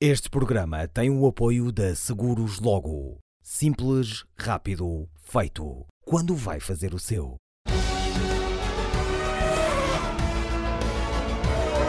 Este 0.00 0.30
programa 0.30 0.86
tem 0.86 1.10
o 1.10 1.26
apoio 1.26 1.72
da 1.72 1.92
Seguros 1.92 2.60
Logo. 2.60 3.18
Simples, 3.42 4.24
rápido, 4.38 5.08
feito. 5.16 5.84
Quando 6.04 6.36
vai 6.36 6.60
fazer 6.60 6.94
o 6.94 7.00
seu? 7.00 7.34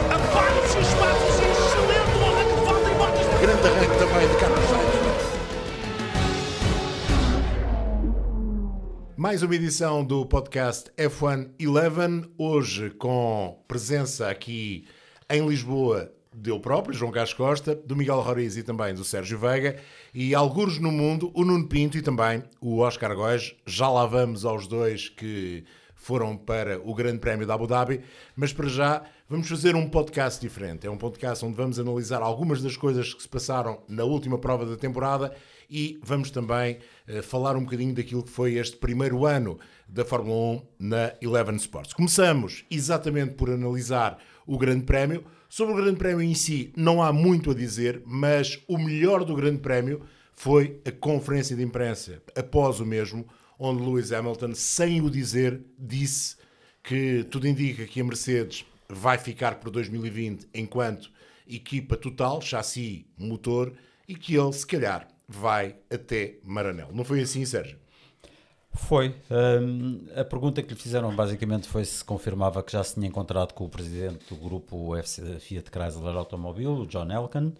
Apanha-se 0.08 0.76
os 0.76 0.92
passos, 0.94 1.38
excelente 1.38 2.18
o 2.18 2.24
arranque 2.26 2.52
de 2.52 2.60
volta 2.64 2.90
e 2.90 2.94
Bottas. 2.98 3.28
Grande 3.40 3.64
arranque 3.68 3.96
também 3.96 4.26
de 4.28 4.36
Carlos 4.40 4.64
Sainz. 4.64 4.90
Mais 9.16 9.42
uma 9.44 9.54
edição 9.54 10.04
do 10.04 10.26
podcast 10.26 10.90
F1 10.96 11.52
Eleven, 11.60 12.24
hoje 12.36 12.90
com 12.90 13.62
presença 13.68 14.28
aqui 14.28 14.88
em 15.30 15.46
Lisboa 15.48 16.12
dele 16.40 16.60
próprio, 16.60 16.94
João 16.94 17.12
Carlos 17.12 17.34
Costa, 17.34 17.74
do 17.74 17.94
Miguel 17.94 18.20
Roriz 18.20 18.56
e 18.56 18.62
também 18.62 18.94
do 18.94 19.04
Sérgio 19.04 19.38
Veiga, 19.38 19.76
e 20.14 20.34
alguns 20.34 20.78
no 20.78 20.90
mundo, 20.90 21.30
o 21.34 21.44
Nuno 21.44 21.68
Pinto 21.68 21.98
e 21.98 22.02
também 22.02 22.42
o 22.60 22.78
Oscar 22.78 23.14
Góes. 23.14 23.54
Já 23.66 23.88
lá 23.88 24.06
vamos 24.06 24.44
aos 24.44 24.66
dois 24.66 25.08
que 25.08 25.64
foram 25.94 26.34
para 26.34 26.80
o 26.80 26.94
Grande 26.94 27.18
Prémio 27.18 27.46
da 27.46 27.54
Abu 27.54 27.66
Dhabi, 27.66 28.00
mas 28.34 28.54
para 28.54 28.68
já 28.68 29.02
vamos 29.28 29.48
fazer 29.48 29.76
um 29.76 29.86
podcast 29.86 30.40
diferente. 30.40 30.86
É 30.86 30.90
um 30.90 30.96
podcast 30.96 31.44
onde 31.44 31.54
vamos 31.54 31.78
analisar 31.78 32.22
algumas 32.22 32.62
das 32.62 32.74
coisas 32.74 33.12
que 33.12 33.22
se 33.22 33.28
passaram 33.28 33.82
na 33.86 34.02
última 34.04 34.38
prova 34.38 34.64
da 34.64 34.76
temporada 34.76 35.34
e 35.68 36.00
vamos 36.02 36.30
também 36.30 36.78
uh, 37.06 37.22
falar 37.22 37.54
um 37.54 37.64
bocadinho 37.64 37.94
daquilo 37.94 38.22
que 38.22 38.30
foi 38.30 38.54
este 38.54 38.78
primeiro 38.78 39.26
ano 39.26 39.58
da 39.86 40.04
Fórmula 40.04 40.56
1 40.56 40.62
na 40.78 41.12
Eleven 41.20 41.56
Sports. 41.56 41.92
Começamos 41.92 42.64
exatamente 42.70 43.34
por 43.34 43.50
analisar 43.50 44.18
o 44.46 44.56
Grande 44.56 44.84
Prémio. 44.84 45.22
Sobre 45.50 45.74
o 45.74 45.76
Grande 45.76 45.98
Prémio 45.98 46.22
em 46.22 46.32
si, 46.32 46.72
não 46.76 47.02
há 47.02 47.12
muito 47.12 47.50
a 47.50 47.54
dizer, 47.54 48.04
mas 48.06 48.62
o 48.68 48.78
melhor 48.78 49.24
do 49.24 49.34
Grande 49.34 49.58
Prémio 49.58 50.02
foi 50.32 50.80
a 50.84 50.92
conferência 50.92 51.56
de 51.56 51.62
imprensa 51.64 52.22
após 52.36 52.78
o 52.78 52.86
mesmo, 52.86 53.26
onde 53.58 53.82
Lewis 53.82 54.12
Hamilton, 54.12 54.54
sem 54.54 55.00
o 55.00 55.10
dizer, 55.10 55.60
disse 55.76 56.36
que 56.84 57.26
tudo 57.32 57.48
indica 57.48 57.84
que 57.84 58.00
a 58.00 58.04
Mercedes 58.04 58.64
vai 58.88 59.18
ficar 59.18 59.56
por 59.56 59.72
2020 59.72 60.46
enquanto 60.54 61.10
equipa 61.48 61.96
total, 61.96 62.40
chassi, 62.40 63.04
motor, 63.18 63.72
e 64.06 64.14
que 64.14 64.36
ele, 64.36 64.52
se 64.52 64.64
calhar, 64.64 65.08
vai 65.26 65.74
até 65.92 66.38
Maranello. 66.44 66.94
Não 66.94 67.02
foi 67.02 67.22
assim, 67.22 67.44
Sérgio? 67.44 67.79
Foi. 68.72 69.16
Um, 69.30 70.06
a 70.14 70.24
pergunta 70.24 70.62
que 70.62 70.74
lhe 70.74 70.80
fizeram 70.80 71.14
basicamente 71.14 71.66
foi 71.66 71.84
se 71.84 72.04
confirmava 72.04 72.62
que 72.62 72.72
já 72.72 72.82
se 72.84 72.94
tinha 72.94 73.08
encontrado 73.08 73.52
com 73.52 73.64
o 73.64 73.68
presidente 73.68 74.24
do 74.28 74.36
grupo 74.36 74.94
Fiat 75.40 75.70
Chrysler 75.70 76.16
Automobil, 76.16 76.70
o 76.70 76.86
John 76.86 77.10
Elkann, 77.10 77.52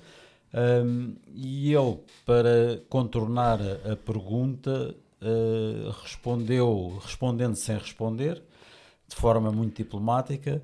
um, 0.53 1.17
e 1.35 1.73
ele, 1.73 1.99
para 2.25 2.81
contornar 2.89 3.61
a 3.61 3.97
pergunta, 3.97 4.95
uh, 5.21 5.91
respondeu, 6.03 7.01
respondendo 7.05 7.55
sem 7.55 7.77
responder, 7.77 8.43
de 9.09 9.17
forma 9.17 9.51
muito 9.53 9.77
diplomática. 9.77 10.63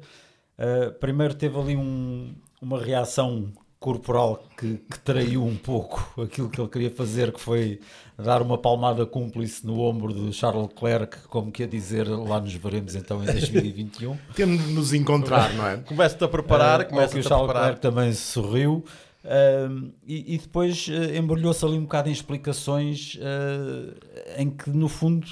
Uh, 0.59 0.93
primeiro 0.99 1.35
teve 1.35 1.59
ali 1.59 1.77
um, 1.77 2.35
uma 2.61 2.81
reação 2.81 3.53
corporal 3.79 4.43
que, 4.57 4.79
que 4.91 4.99
traiu 5.01 5.45
um 5.45 5.57
pouco 5.57 6.23
aquilo 6.23 6.49
que 6.49 6.61
ele 6.61 6.69
queria 6.69 6.91
fazer, 6.91 7.33
que 7.33 7.41
foi 7.41 7.81
dar 8.19 8.41
uma 8.41 8.57
palmada 8.57 9.05
cúmplice 9.05 9.67
no 9.67 9.81
ombro 9.81 10.13
de 10.13 10.33
Charles 10.33 10.69
Leclerc, 10.69 11.29
como 11.29 11.53
que 11.53 11.63
a 11.63 11.67
dizer, 11.67 12.09
lá 12.09 12.41
nos 12.41 12.55
veremos 12.55 12.95
então 12.95 13.23
em 13.23 13.27
2021. 13.27 14.17
Temos 14.35 14.65
de 14.65 14.73
nos 14.73 14.93
encontrar, 14.95 15.53
não 15.55 15.67
é? 15.69 15.77
Começa-te 15.87 16.25
a 16.25 16.29
preparar, 16.29 16.81
uh, 16.81 16.89
começa-te 16.89 17.13
que 17.13 17.19
o 17.19 17.27
a 17.27 17.29
Charles 17.29 17.47
preparar. 17.47 17.75
Leclerc 17.75 17.81
também 17.83 18.13
sorriu. 18.13 18.85
Uh, 19.25 19.93
e, 20.07 20.35
e, 20.35 20.39
depois 20.39 20.87
uh, 20.87 21.17
embrulhou-se 21.17 21.65
ali 21.65 21.77
um 21.77 21.83
bocado 21.83 22.09
em 22.09 22.13
explicações 22.13 23.17
uh, 23.17 24.41
em 24.41 24.49
que, 24.49 24.71
no 24.71 24.89
fundo, 24.89 25.27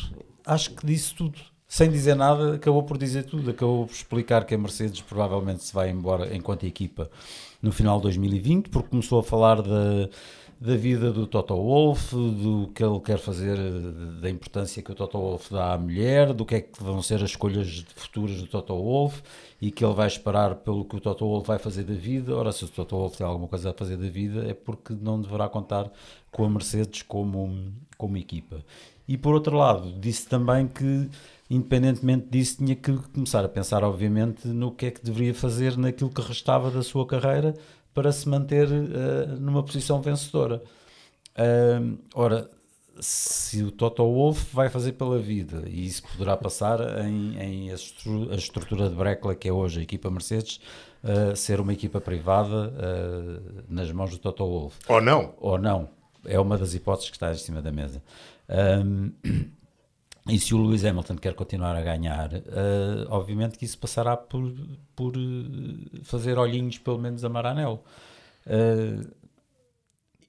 acho 0.44 0.72
que 0.72 0.84
disse 0.84 1.14
tudo. 1.14 1.38
Sem 1.74 1.90
dizer 1.90 2.14
nada, 2.14 2.54
acabou 2.54 2.84
por 2.84 2.96
dizer 2.96 3.24
tudo. 3.24 3.50
Acabou 3.50 3.84
por 3.84 3.92
explicar 3.92 4.44
que 4.44 4.54
a 4.54 4.58
Mercedes 4.58 5.00
provavelmente 5.00 5.64
se 5.64 5.74
vai 5.74 5.90
embora 5.90 6.32
enquanto 6.32 6.64
equipa 6.64 7.10
no 7.60 7.72
final 7.72 7.96
de 7.96 8.04
2020, 8.04 8.68
porque 8.68 8.90
começou 8.90 9.18
a 9.18 9.24
falar 9.24 9.60
da, 9.60 10.08
da 10.60 10.76
vida 10.76 11.12
do 11.12 11.26
Toto 11.26 11.56
Wolff, 11.56 12.14
do 12.14 12.70
que 12.72 12.84
ele 12.84 13.00
quer 13.00 13.18
fazer, 13.18 13.58
da 14.20 14.30
importância 14.30 14.84
que 14.84 14.92
o 14.92 14.94
Toto 14.94 15.18
Wolff 15.18 15.52
dá 15.52 15.72
à 15.72 15.76
mulher, 15.76 16.32
do 16.32 16.46
que 16.46 16.54
é 16.54 16.60
que 16.60 16.80
vão 16.80 17.02
ser 17.02 17.16
as 17.16 17.30
escolhas 17.30 17.84
futuras 17.96 18.40
do 18.40 18.46
Toto 18.46 18.80
Wolff 18.80 19.20
e 19.60 19.72
que 19.72 19.84
ele 19.84 19.94
vai 19.94 20.06
esperar 20.06 20.54
pelo 20.54 20.84
que 20.84 20.94
o 20.94 21.00
Toto 21.00 21.26
Wolff 21.26 21.48
vai 21.48 21.58
fazer 21.58 21.82
da 21.82 21.94
vida. 21.94 22.36
Ora, 22.36 22.52
se 22.52 22.64
o 22.64 22.68
Toto 22.68 22.96
Wolff 22.96 23.18
tem 23.18 23.26
alguma 23.26 23.48
coisa 23.48 23.70
a 23.70 23.74
fazer 23.74 23.96
da 23.96 24.08
vida, 24.08 24.48
é 24.48 24.54
porque 24.54 24.94
não 24.94 25.20
deverá 25.20 25.48
contar 25.48 25.90
com 26.30 26.44
a 26.44 26.48
Mercedes 26.48 27.02
como, 27.02 27.72
como 27.98 28.16
equipa. 28.16 28.64
E 29.06 29.18
por 29.18 29.34
outro 29.34 29.56
lado, 29.56 29.92
disse 29.98 30.28
também 30.28 30.66
que 30.66 31.10
independentemente 31.54 32.26
disso, 32.28 32.58
tinha 32.58 32.74
que 32.74 32.92
começar 33.12 33.44
a 33.44 33.48
pensar, 33.48 33.84
obviamente, 33.84 34.48
no 34.48 34.72
que 34.72 34.86
é 34.86 34.90
que 34.90 35.04
deveria 35.04 35.32
fazer 35.32 35.76
naquilo 35.76 36.10
que 36.10 36.20
restava 36.20 36.70
da 36.70 36.82
sua 36.82 37.06
carreira 37.06 37.54
para 37.94 38.10
se 38.10 38.28
manter 38.28 38.66
uh, 38.68 39.40
numa 39.40 39.62
posição 39.62 40.02
vencedora. 40.02 40.62
Uh, 41.36 41.96
ora, 42.12 42.50
se 42.98 43.62
o 43.62 43.70
Toto 43.70 44.02
Wolff 44.02 44.54
vai 44.54 44.68
fazer 44.68 44.92
pela 44.92 45.18
vida, 45.18 45.62
e 45.66 45.86
isso 45.86 46.02
poderá 46.02 46.36
passar 46.36 47.04
em, 47.04 47.38
em 47.38 47.70
a, 47.70 47.74
estru 47.74 48.32
a, 48.32 48.34
estrutura 48.34 48.88
de 48.88 48.96
Brecla, 48.96 49.34
que 49.34 49.48
é 49.48 49.52
hoje 49.52 49.80
a 49.80 49.82
equipa 49.82 50.10
Mercedes, 50.10 50.60
uh, 51.04 51.36
ser 51.36 51.60
uma 51.60 51.72
equipa 51.72 52.00
privada 52.00 52.72
nas 53.68 53.90
mãos 53.92 54.10
do 54.10 54.18
Toto 54.18 54.44
Wolff. 54.44 54.76
Ou 54.88 55.00
não. 55.00 55.34
Ou 55.38 55.56
não. 55.56 55.88
É 56.26 56.40
uma 56.40 56.58
das 56.58 56.74
hipóteses 56.74 57.10
que 57.10 57.16
está 57.16 57.30
em 57.30 57.36
cima 57.36 57.62
da 57.62 57.70
mesa. 57.70 58.02
Um, 58.48 59.12
e 60.26 60.38
se 60.38 60.54
o 60.54 60.62
Lewis 60.62 60.84
Hamilton 60.84 61.16
quer 61.16 61.34
continuar 61.34 61.76
a 61.76 61.82
ganhar, 61.82 62.32
uh, 62.32 63.06
obviamente 63.10 63.58
que 63.58 63.64
isso 63.66 63.76
passará 63.78 64.16
por, 64.16 64.50
por 64.96 65.12
fazer 66.02 66.38
olhinhos, 66.38 66.78
pelo 66.78 66.98
menos, 66.98 67.24
a 67.24 67.28
Maranello. 67.28 67.80
Uh, 68.46 69.06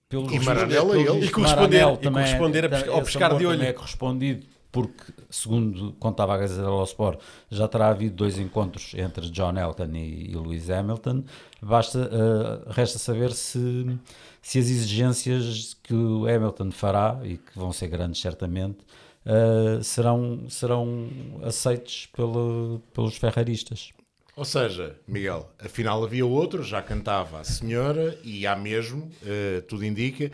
pelos 0.10 0.34
e 0.34 0.40
Maranello 0.40 0.92
a 0.92 0.98
ele. 0.98 1.26
E 1.26 1.30
corresponder, 1.30 1.82
Maranello, 1.82 2.00
e 2.02 2.12
corresponder 2.12 2.70
também, 2.70 2.94
ao 2.94 3.02
pescar 3.04 3.38
de 3.38 3.46
olho. 3.46 3.64
é 3.64 3.72
correspondido, 3.72 4.46
porque, 4.70 5.14
segundo 5.30 5.94
contava 5.94 6.34
a 6.34 6.38
Gazeta 6.40 6.62
dello 6.62 6.84
Sport, 6.84 7.22
já 7.50 7.66
terá 7.66 7.88
havido 7.88 8.18
dois 8.18 8.38
encontros 8.38 8.94
entre 8.96 9.30
John 9.30 9.58
Elkann 9.58 9.96
e, 9.96 10.32
e 10.32 10.36
Lewis 10.36 10.70
Hamilton. 10.70 11.24
Basta, 11.62 12.00
uh, 12.00 12.70
resta 12.70 13.00
saber 13.00 13.32
se, 13.32 13.98
se 14.42 14.60
as 14.60 14.66
exigências 14.66 15.78
que 15.82 15.94
o 15.94 16.28
Hamilton 16.28 16.72
fará, 16.72 17.18
e 17.24 17.38
que 17.38 17.58
vão 17.58 17.72
ser 17.72 17.88
grandes 17.88 18.20
certamente, 18.20 18.80
Uh, 19.26 19.84
serão, 19.84 20.48
serão 20.50 21.10
aceitos 21.44 22.08
pelo, 22.16 22.80
pelos 22.94 23.18
ferraristas. 23.18 23.92
Ou 24.36 24.46
seja, 24.46 24.96
Miguel, 25.08 25.50
afinal 25.58 26.04
havia 26.04 26.26
outro, 26.26 26.62
já 26.62 26.80
cantava 26.82 27.40
a 27.40 27.44
senhora 27.44 28.20
e 28.24 28.46
há 28.46 28.56
mesmo, 28.56 29.10
uh, 29.24 29.62
tudo 29.64 29.84
indica. 29.84 30.26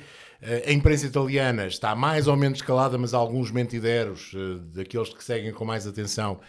Uh, 0.41 0.69
a 0.69 0.73
imprensa 0.73 1.05
italiana 1.05 1.67
está 1.67 1.95
mais 1.95 2.27
ou 2.27 2.35
menos 2.35 2.61
calada, 2.61 2.97
mas 2.97 3.13
alguns 3.13 3.49
mentideros, 3.49 4.33
daqueles 4.73 5.13
que 5.13 5.23
seguem 5.23 5.53
com 5.53 5.63
mais 5.63 5.87
atenção 5.87 6.39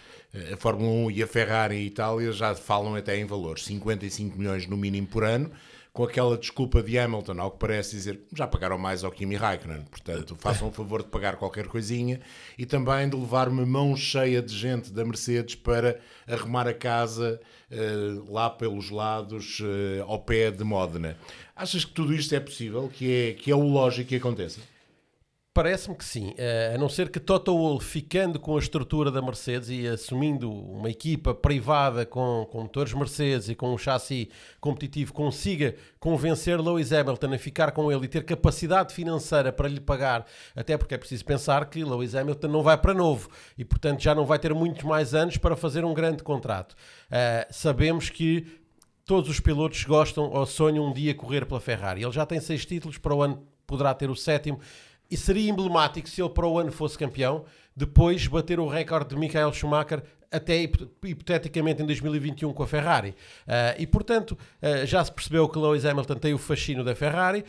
a 0.52 0.56
Fórmula 0.56 0.90
1 1.08 1.10
e 1.10 1.22
a 1.22 1.26
Ferrari 1.26 1.76
em 1.76 1.86
Itália, 1.86 2.32
já 2.32 2.54
falam 2.54 2.96
até 2.96 3.16
em 3.18 3.26
valores, 3.26 3.64
55 3.66 4.36
milhões 4.36 4.66
no 4.66 4.76
mínimo 4.76 5.06
por 5.06 5.22
ano 5.22 5.52
com 5.92 6.04
aquela 6.04 6.38
desculpa 6.38 6.82
de 6.82 6.98
Hamilton, 6.98 7.38
ao 7.38 7.50
que 7.50 7.58
parece 7.58 7.94
dizer, 7.94 8.20
já 8.34 8.46
pagaram 8.46 8.78
mais 8.78 9.04
ao 9.04 9.10
Kimi 9.12 9.36
Raikkonen, 9.36 9.82
portanto, 9.82 10.34
façam 10.38 10.68
o 10.68 10.72
favor 10.72 11.02
de 11.02 11.10
pagar 11.10 11.36
qualquer 11.36 11.66
coisinha 11.66 12.18
e 12.56 12.64
também 12.64 13.08
de 13.10 13.16
levar 13.16 13.48
uma 13.48 13.66
mão 13.66 13.94
cheia 13.94 14.40
de 14.40 14.56
gente 14.56 14.90
da 14.90 15.04
Mercedes 15.04 15.54
para 15.54 16.00
arrumar 16.26 16.66
a 16.66 16.72
casa 16.72 17.38
uh, 17.70 18.32
lá 18.32 18.48
pelos 18.48 18.88
lados, 18.88 19.60
uh, 19.60 20.02
ao 20.06 20.18
pé 20.18 20.50
de 20.50 20.64
Modena. 20.64 21.16
Achas 21.54 21.84
que 21.84 21.92
tudo 21.92 22.14
isto 22.14 22.34
é 22.34 22.40
possível, 22.40 22.88
que 22.88 23.12
é, 23.12 23.32
que 23.34 23.50
é 23.50 23.54
o 23.54 23.62
lógico 23.62 24.08
que 24.08 24.16
aconteça? 24.16 24.60
Parece-me 25.54 25.94
que 25.94 26.04
sim, 26.04 26.34
a 26.74 26.78
não 26.78 26.88
ser 26.88 27.10
que 27.10 27.20
Toto 27.20 27.54
Wolff, 27.54 27.86
ficando 27.86 28.40
com 28.40 28.56
a 28.56 28.58
estrutura 28.58 29.10
da 29.10 29.20
Mercedes 29.20 29.68
e 29.68 29.86
assumindo 29.86 30.50
uma 30.50 30.88
equipa 30.88 31.34
privada 31.34 32.06
com, 32.06 32.48
com 32.50 32.62
motores 32.62 32.94
Mercedes 32.94 33.50
e 33.50 33.54
com 33.54 33.74
um 33.74 33.76
chassi 33.76 34.30
competitivo, 34.62 35.12
consiga 35.12 35.74
convencer 36.00 36.58
Lewis 36.58 36.90
Hamilton 36.90 37.34
a 37.34 37.38
ficar 37.38 37.72
com 37.72 37.92
ele 37.92 38.06
e 38.06 38.08
ter 38.08 38.24
capacidade 38.24 38.94
financeira 38.94 39.52
para 39.52 39.68
lhe 39.68 39.78
pagar, 39.78 40.24
até 40.56 40.78
porque 40.78 40.94
é 40.94 40.98
preciso 40.98 41.22
pensar 41.22 41.66
que 41.66 41.84
Lewis 41.84 42.14
Hamilton 42.14 42.48
não 42.48 42.62
vai 42.62 42.78
para 42.78 42.94
novo 42.94 43.28
e, 43.58 43.62
portanto, 43.62 44.00
já 44.00 44.14
não 44.14 44.24
vai 44.24 44.38
ter 44.38 44.54
muitos 44.54 44.84
mais 44.84 45.12
anos 45.12 45.36
para 45.36 45.54
fazer 45.54 45.84
um 45.84 45.92
grande 45.92 46.22
contrato. 46.22 46.72
Uh, 46.72 47.46
sabemos 47.50 48.08
que 48.08 48.46
todos 49.04 49.28
os 49.28 49.38
pilotos 49.38 49.84
gostam 49.84 50.30
ou 50.30 50.46
sonham 50.46 50.86
um 50.86 50.94
dia 50.94 51.14
correr 51.14 51.44
pela 51.44 51.60
Ferrari. 51.60 52.02
Ele 52.02 52.12
já 52.12 52.24
tem 52.24 52.40
seis 52.40 52.64
títulos, 52.64 52.96
para 52.96 53.14
o 53.14 53.22
ano 53.22 53.46
poderá 53.66 53.94
ter 53.94 54.08
o 54.08 54.16
sétimo 54.16 54.58
e 55.12 55.16
seria 55.16 55.50
emblemático 55.50 56.08
se 56.08 56.22
ele 56.22 56.30
para 56.30 56.46
o 56.46 56.58
ano 56.58 56.72
fosse 56.72 56.96
campeão, 56.96 57.44
depois 57.76 58.26
bater 58.26 58.58
o 58.58 58.66
recorde 58.66 59.10
de 59.10 59.20
Michael 59.20 59.52
Schumacher 59.52 60.02
até 60.30 60.62
hip- 60.62 60.88
hipoteticamente 61.04 61.82
em 61.82 61.86
2021 61.86 62.50
com 62.54 62.62
a 62.62 62.66
Ferrari. 62.66 63.14
Ah, 63.46 63.74
e 63.78 63.86
portanto, 63.86 64.38
ah, 64.62 64.86
já 64.86 65.04
se 65.04 65.12
percebeu 65.12 65.46
que 65.50 65.58
Lewis 65.58 65.84
Hamilton 65.84 66.14
tem 66.14 66.32
o 66.32 66.38
fascínio 66.38 66.82
da 66.82 66.94
Ferrari. 66.94 67.44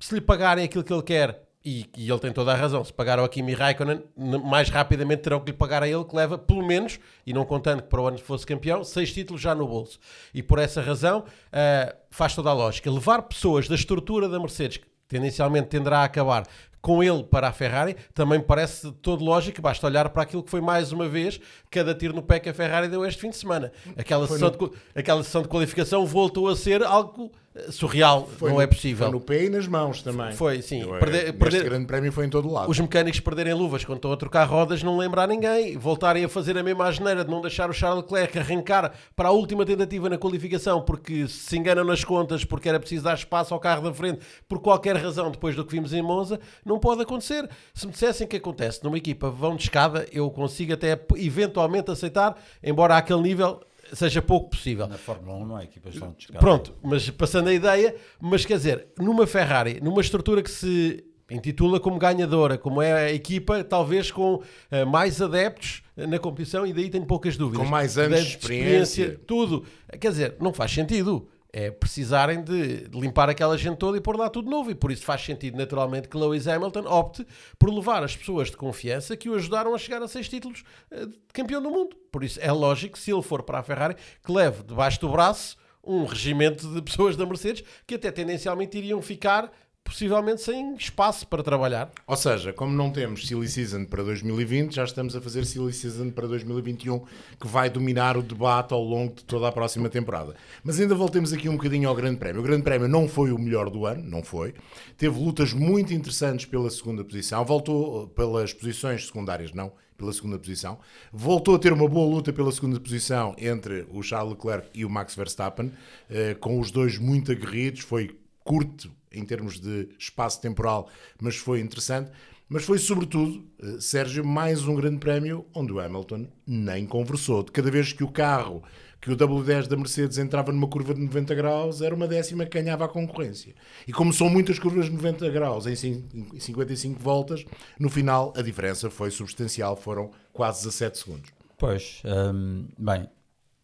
Se 0.00 0.12
lhe 0.12 0.20
pagarem 0.20 0.64
aquilo 0.64 0.82
que 0.82 0.92
ele 0.92 1.04
quer, 1.04 1.40
e, 1.64 1.88
e 1.96 2.10
ele 2.10 2.18
tem 2.18 2.32
toda 2.32 2.52
a 2.52 2.56
razão, 2.56 2.84
se 2.84 2.92
pagaram 2.92 3.24
a 3.24 3.28
Kimi 3.28 3.54
Raikkonen, 3.54 4.02
mais 4.44 4.68
rapidamente 4.68 5.22
terão 5.22 5.38
que 5.38 5.52
lhe 5.52 5.56
pagar 5.56 5.84
a 5.84 5.88
ele, 5.88 6.04
que 6.04 6.16
leva 6.16 6.36
pelo 6.36 6.66
menos, 6.66 6.98
e 7.24 7.32
não 7.32 7.44
contando 7.44 7.80
que 7.80 7.88
para 7.88 8.00
o 8.00 8.08
ano 8.08 8.18
fosse 8.18 8.44
campeão, 8.44 8.82
seis 8.82 9.12
títulos 9.12 9.40
já 9.40 9.54
no 9.54 9.68
bolso. 9.68 10.00
E 10.34 10.42
por 10.42 10.58
essa 10.58 10.82
razão 10.82 11.24
ah, 11.52 11.94
faz 12.10 12.34
toda 12.34 12.50
a 12.50 12.52
lógica. 12.52 12.90
Levar 12.90 13.22
pessoas 13.22 13.68
da 13.68 13.76
estrutura 13.76 14.28
da 14.28 14.40
Mercedes, 14.40 14.78
que 14.78 14.86
tendencialmente 15.06 15.68
tenderá 15.68 16.00
a 16.00 16.04
acabar 16.04 16.44
com 16.84 17.02
ele 17.02 17.24
para 17.24 17.48
a 17.48 17.52
Ferrari, 17.52 17.96
também 18.12 18.38
parece 18.38 18.92
todo 19.00 19.24
lógico, 19.24 19.62
basta 19.62 19.86
olhar 19.86 20.06
para 20.10 20.22
aquilo 20.22 20.42
que 20.42 20.50
foi 20.50 20.60
mais 20.60 20.92
uma 20.92 21.08
vez 21.08 21.40
cada 21.70 21.94
tiro 21.94 22.12
no 22.14 22.22
pé 22.22 22.38
que 22.38 22.50
a 22.50 22.52
Ferrari 22.52 22.88
deu 22.88 23.06
este 23.06 23.22
fim 23.22 23.30
de 23.30 23.36
semana. 23.38 23.72
Aquela, 23.96 24.26
sessão, 24.28 24.50
de, 24.50 24.58
co- 24.58 24.70
aquela 24.94 25.22
sessão 25.24 25.40
de 25.40 25.48
qualificação 25.48 26.04
voltou 26.04 26.46
a 26.46 26.54
ser 26.54 26.82
algo 26.84 27.32
surreal, 27.70 28.26
Foi 28.38 28.48
não 28.50 28.56
no- 28.56 28.62
é 28.62 28.66
possível. 28.66 29.06
Foi 29.06 29.12
no 29.12 29.20
pé 29.20 29.44
e 29.44 29.50
nas 29.50 29.66
mãos 29.68 30.02
também. 30.02 30.32
Foi, 30.32 30.60
sim. 30.60 30.82
Eu, 30.82 30.96
eh, 30.96 30.98
Perder- 30.98 31.32
perder- 31.34 31.64
grande 31.64 31.86
prémio 31.86 32.10
foi 32.12 32.26
em 32.26 32.28
todo 32.28 32.50
lado. 32.50 32.70
Os 32.70 32.78
mecânicos 32.80 33.20
perderem 33.20 33.54
luvas 33.54 33.84
quando 33.84 33.98
estão 33.98 34.12
a 34.12 34.16
trocar 34.16 34.44
rodas 34.44 34.82
não 34.82 34.96
lembra 34.98 35.22
a 35.22 35.26
ninguém. 35.26 35.78
Voltarem 35.78 36.24
a 36.24 36.28
fazer 36.28 36.58
a 36.58 36.62
mesma 36.62 36.86
asneira 36.88 37.24
de 37.24 37.30
não 37.30 37.40
deixar 37.40 37.70
o 37.70 37.72
Charles 37.72 38.02
Leclerc 38.02 38.38
arrancar 38.38 38.92
para 39.14 39.28
a 39.28 39.32
última 39.32 39.64
tentativa 39.64 40.08
na 40.08 40.18
qualificação 40.18 40.82
porque 40.82 41.28
se 41.28 41.56
enganam 41.56 41.84
nas 41.84 42.02
contas 42.04 42.44
porque 42.44 42.68
era 42.68 42.80
preciso 42.80 43.04
dar 43.04 43.14
espaço 43.14 43.54
ao 43.54 43.60
carro 43.60 43.82
da 43.84 43.94
frente 43.94 44.20
por 44.48 44.58
qualquer 44.60 44.96
razão 44.96 45.30
depois 45.30 45.54
do 45.54 45.64
que 45.64 45.72
vimos 45.72 45.92
em 45.92 46.02
Monza, 46.02 46.40
não 46.64 46.78
pode 46.80 47.02
acontecer. 47.02 47.48
Se 47.72 47.86
me 47.86 47.92
dissessem 47.92 48.26
que 48.26 48.36
acontece 48.36 48.82
numa 48.82 48.98
equipa 48.98 49.30
vão 49.30 49.54
de 49.56 49.62
escada, 49.62 50.06
eu 50.12 50.28
consigo 50.30 50.72
até 50.74 50.98
eventualmente 51.16 51.90
aceitar, 51.90 52.36
embora 52.62 52.96
àquele 52.96 53.20
nível 53.22 53.60
seja 53.94 54.20
pouco 54.20 54.50
possível. 54.50 54.86
Na 54.86 54.98
Fórmula 54.98 55.36
1 55.38 55.46
não 55.46 55.56
há 55.56 55.64
equipas 55.64 55.94
tão 55.96 56.12
descaradas. 56.12 56.40
Pronto, 56.40 56.74
mas 56.82 57.08
passando 57.10 57.48
a 57.48 57.54
ideia, 57.54 57.94
mas 58.20 58.44
quer 58.44 58.56
dizer, 58.56 58.88
numa 58.98 59.26
Ferrari, 59.26 59.80
numa 59.80 60.00
estrutura 60.00 60.42
que 60.42 60.50
se 60.50 61.04
intitula 61.30 61.80
como 61.80 61.98
ganhadora, 61.98 62.58
como 62.58 62.82
é 62.82 62.92
a 62.92 63.12
equipa, 63.12 63.64
talvez 63.64 64.10
com 64.10 64.42
eh, 64.70 64.84
mais 64.84 65.22
adeptos 65.22 65.82
na 65.96 66.18
competição, 66.18 66.66
e 66.66 66.72
daí 66.72 66.90
tenho 66.90 67.06
poucas 67.06 67.36
dúvidas. 67.36 67.64
Com 67.64 67.70
mais 67.70 67.96
anos 67.96 68.20
de 68.20 68.28
experiência. 68.30 69.20
Tudo. 69.26 69.64
Quer 69.98 70.10
dizer, 70.10 70.36
não 70.40 70.52
faz 70.52 70.72
sentido. 70.72 71.28
É 71.56 71.70
precisarem 71.70 72.42
de 72.42 72.88
limpar 72.92 73.30
aquela 73.30 73.56
gente 73.56 73.78
toda 73.78 73.96
e 73.96 74.00
pôr 74.00 74.16
lá 74.16 74.28
tudo 74.28 74.50
novo. 74.50 74.72
E 74.72 74.74
por 74.74 74.90
isso 74.90 75.04
faz 75.04 75.24
sentido, 75.24 75.56
naturalmente, 75.56 76.08
que 76.08 76.16
Lewis 76.16 76.48
Hamilton 76.48 76.84
opte 76.88 77.24
por 77.56 77.72
levar 77.72 78.02
as 78.02 78.16
pessoas 78.16 78.50
de 78.50 78.56
confiança 78.56 79.16
que 79.16 79.30
o 79.30 79.36
ajudaram 79.36 79.72
a 79.72 79.78
chegar 79.78 80.02
a 80.02 80.08
seis 80.08 80.28
títulos 80.28 80.64
eh, 80.90 81.06
de 81.06 81.16
campeão 81.32 81.62
do 81.62 81.70
mundo. 81.70 81.94
Por 82.10 82.24
isso 82.24 82.40
é 82.42 82.50
lógico, 82.50 82.98
se 82.98 83.12
ele 83.12 83.22
for 83.22 83.44
para 83.44 83.60
a 83.60 83.62
Ferrari, 83.62 83.94
que 83.94 84.32
leve 84.32 84.64
debaixo 84.64 85.00
do 85.00 85.08
braço 85.08 85.56
um 85.86 86.04
regimento 86.04 86.66
de 86.74 86.82
pessoas 86.82 87.16
da 87.16 87.26
Mercedes 87.26 87.62
que 87.86 87.94
até 87.94 88.10
tendencialmente 88.10 88.76
iriam 88.78 89.00
ficar 89.02 89.52
possivelmente 89.84 90.40
sem 90.40 90.74
espaço 90.74 91.26
para 91.28 91.42
trabalhar. 91.42 91.90
Ou 92.06 92.16
seja, 92.16 92.52
como 92.52 92.72
não 92.74 92.90
temos 92.90 93.28
Silly 93.28 93.46
Season 93.46 93.84
para 93.84 94.02
2020, 94.02 94.74
já 94.74 94.84
estamos 94.84 95.14
a 95.14 95.20
fazer 95.20 95.44
Silly 95.44 95.72
Season 95.72 96.10
para 96.10 96.26
2021, 96.26 97.00
que 97.38 97.46
vai 97.46 97.68
dominar 97.68 98.16
o 98.16 98.22
debate 98.22 98.72
ao 98.72 98.82
longo 98.82 99.14
de 99.14 99.24
toda 99.24 99.46
a 99.46 99.52
próxima 99.52 99.90
temporada. 99.90 100.34
Mas 100.64 100.80
ainda 100.80 100.94
voltemos 100.94 101.32
aqui 101.32 101.48
um 101.48 101.56
bocadinho 101.56 101.88
ao 101.88 101.94
Grande 101.94 102.16
Prémio. 102.16 102.40
O 102.40 102.44
Grande 102.44 102.62
Prémio 102.62 102.88
não 102.88 103.06
foi 103.06 103.30
o 103.30 103.38
melhor 103.38 103.68
do 103.68 103.84
ano, 103.84 104.02
não 104.02 104.22
foi. 104.22 104.54
Teve 104.96 105.18
lutas 105.20 105.52
muito 105.52 105.92
interessantes 105.92 106.46
pela 106.46 106.70
segunda 106.70 107.04
posição, 107.04 107.44
voltou 107.44 108.08
pelas 108.08 108.54
posições 108.54 109.06
secundárias, 109.06 109.52
não, 109.52 109.70
pela 109.98 110.12
segunda 110.12 110.38
posição. 110.38 110.78
Voltou 111.12 111.54
a 111.54 111.58
ter 111.58 111.72
uma 111.72 111.86
boa 111.86 112.08
luta 112.08 112.32
pela 112.32 112.50
segunda 112.50 112.80
posição 112.80 113.36
entre 113.38 113.86
o 113.90 114.02
Charles 114.02 114.32
Leclerc 114.32 114.68
e 114.74 114.84
o 114.84 114.90
Max 114.90 115.14
Verstappen, 115.14 115.70
eh, 116.10 116.34
com 116.34 116.58
os 116.58 116.70
dois 116.70 116.98
muito 116.98 117.30
aguerridos. 117.30 117.80
Foi 117.80 118.16
curto 118.42 118.90
em 119.14 119.24
termos 119.24 119.60
de 119.60 119.88
espaço 119.98 120.40
temporal, 120.40 120.88
mas 121.20 121.36
foi 121.36 121.60
interessante. 121.60 122.10
Mas 122.48 122.64
foi 122.64 122.78
sobretudo, 122.78 123.42
eh, 123.62 123.80
Sérgio, 123.80 124.24
mais 124.24 124.66
um 124.68 124.74
grande 124.74 124.98
prémio 124.98 125.46
onde 125.54 125.72
o 125.72 125.80
Hamilton 125.80 126.26
nem 126.46 126.86
conversou. 126.86 127.42
De 127.42 127.50
cada 127.50 127.70
vez 127.70 127.92
que 127.92 128.04
o 128.04 128.08
carro, 128.12 128.62
que 129.00 129.10
o 129.10 129.16
W10 129.16 129.66
da 129.66 129.76
Mercedes 129.76 130.18
entrava 130.18 130.52
numa 130.52 130.68
curva 130.68 130.92
de 130.94 131.00
90 131.00 131.34
graus, 131.34 131.80
era 131.80 131.94
uma 131.94 132.06
décima 132.06 132.44
que 132.44 132.60
ganhava 132.60 132.84
a 132.84 132.88
concorrência. 132.88 133.54
E 133.88 133.92
como 133.92 134.12
são 134.12 134.28
muitas 134.28 134.58
curvas 134.58 134.84
de 134.86 134.92
90 134.92 135.28
graus 135.30 135.66
em 135.66 135.74
cin- 135.74 136.04
em 136.34 136.38
55 136.38 137.00
voltas, 137.00 137.44
no 137.80 137.88
final 137.88 138.32
a 138.36 138.42
diferença 138.42 138.90
foi 138.90 139.10
substancial, 139.10 139.74
foram 139.74 140.10
quase 140.32 140.64
17 140.64 140.98
segundos. 140.98 141.30
Pois, 141.58 142.02
hum, 142.04 142.66
bem, 142.78 143.08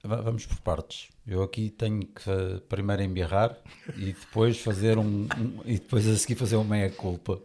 vamos 0.02 0.46
por 0.46 0.58
partes. 0.60 1.08
Eu 1.26 1.42
aqui 1.42 1.70
tenho 1.70 2.06
que 2.06 2.28
eh, 2.30 2.60
primeiro 2.68 3.02
embirrar 3.02 3.56
e 3.96 4.06
depois 4.12 4.58
fazer 4.58 4.98
um, 4.98 5.04
um- 5.38 5.60
e 5.64 5.74
depois 5.74 6.06
a 6.08 6.16
seguir 6.16 6.34
fazer 6.36 6.56
uma 6.56 6.64
meia-culpa. 6.64 7.40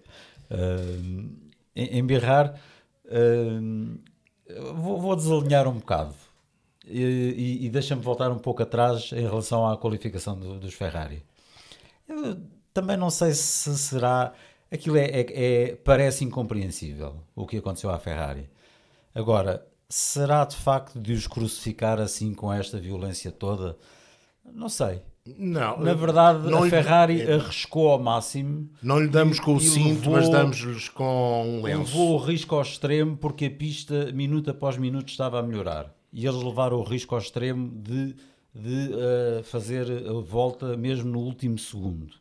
Hum, 0.49 1.35
em- 1.75 1.97
embirrar, 1.99 2.59
hum, 3.11 3.97
vou, 4.75 4.99
vou 5.01 5.15
desalinhar 5.15 5.67
um 5.67 5.73
bocado 5.79 6.13
e, 6.87 7.01
e- 7.01 7.65
e 7.65 7.69
deixa-me 7.69 8.01
voltar 8.01 8.31
um 8.31 8.39
pouco 8.39 8.61
atrás 8.63 9.11
em 9.11 9.21
relação 9.27 9.67
à 9.67 9.77
qualificação 9.77 10.39
do- 10.39 10.59
dos 10.59 10.73
Ferrari. 10.73 11.23
Eu 12.07 12.37
também 12.73 12.95
não 12.97 13.09
sei 13.09 13.33
se 13.33 13.77
será. 13.77 14.33
Aquilo 14.71 14.97
é, 14.97 15.05
é- 15.05 15.25
é- 15.71 15.75
parece 15.75 16.23
incompreensível 16.23 17.17
o 17.35 17.45
que 17.45 17.57
aconteceu 17.57 17.89
à 17.89 17.97
Ferrari. 17.99 18.49
Agora, 19.13 19.65
será 19.89 20.45
de 20.45 20.55
facto 20.55 20.99
de 20.99 21.13
os 21.13 21.27
crucificar 21.27 21.99
assim 21.99 22.33
com 22.33 22.51
esta 22.51 22.79
violência 22.79 23.31
toda? 23.31 23.77
Não 24.53 24.69
sei. 24.69 25.01
Não, 25.39 25.79
Na 25.79 25.93
verdade, 25.95 26.47
não 26.51 26.59
a 26.61 26.65
lhe- 26.65 26.69
Ferrari 26.69 27.21
é, 27.21 27.33
arriscou 27.33 27.89
ao 27.89 27.97
máximo. 27.99 28.69
Não 28.81 28.99
lhe 28.99 29.07
damos 29.07 29.39
com 29.39 29.55
o 29.55 29.59
cinto, 29.59 30.01
levou- 30.01 30.13
mas 30.13 30.29
damos-lhes 30.29 30.87
com 30.89 31.43
um 31.47 31.63
lenço. 31.63 31.79
Levou 31.79 32.13
o 32.13 32.17
risco 32.17 32.53
ao 32.53 32.61
extremo 32.61 33.17
porque 33.17 33.45
a 33.45 33.51
pista, 33.51 34.11
minuto 34.11 34.51
após 34.51 34.77
minuto, 34.77 35.09
estava 35.09 35.39
a 35.39 35.43
melhorar. 35.43 35.91
E 36.13 36.27
eles 36.27 36.41
levaram 36.43 36.77
o 36.77 36.83
risco 36.83 37.15
ao 37.15 37.21
extremo 37.21 37.71
de, 37.75 38.15
de 38.53 38.89
eh, 38.93 39.41
fazer 39.43 39.87
a 40.07 40.13
volta 40.13 40.77
mesmo 40.77 41.09
no 41.11 41.19
último 41.19 41.57
segundo. 41.57 42.13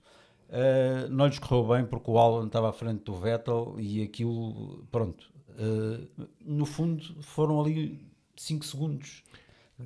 Eh, 0.49 1.07
não 1.11 1.27
lhes 1.27 1.39
correu 1.39 1.69
bem 1.77 1.85
porque 1.85 2.11
o 2.11 2.19
Alan 2.19 2.47
estava 2.47 2.71
à 2.71 2.73
frente 2.73 3.05
do 3.05 3.15
Vettel 3.15 3.75
e 3.79 4.03
aquilo, 4.03 4.83
pronto. 4.91 5.27
Eh, 5.59 6.25
no 6.41 6.67
fundo, 6.67 7.23
foram 7.23 7.61
ali 7.61 8.01
5 8.37 8.65
segundos 8.65 9.23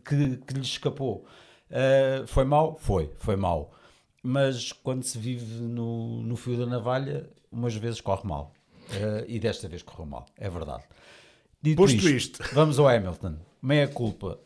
que, 0.05 0.37
que 0.37 0.55
lhes 0.55 0.67
escapou. 0.67 1.26
Eh, 1.70 2.25
foi 2.26 2.44
mau? 2.44 2.76
Foi, 2.79 3.11
foi 3.19 3.37
mau. 3.37 3.75
Mas 4.23 4.73
quando 4.73 5.03
se 5.03 5.19
vive 5.19 5.62
no, 5.62 6.23
no 6.23 6.37
fio 6.37 6.56
da 6.56 6.67
navalha, 6.67 7.29
umas 7.50 7.75
vezes 7.75 8.00
corre 8.00 8.27
mal. 8.27 8.53
Eh, 8.91 9.25
e 9.29 9.39
desta 9.39 9.69
vez 9.69 9.82
correu 9.82 10.06
mal, 10.06 10.27
é 10.37 10.48
verdade. 10.48 10.84
Dito 11.60 11.77
Posto 11.77 12.08
isto. 12.08 12.43
vamos 12.55 12.79
ao 12.79 12.89
Hamilton. 12.89 13.37
Meia 13.60 13.89
culpa. 13.89 14.39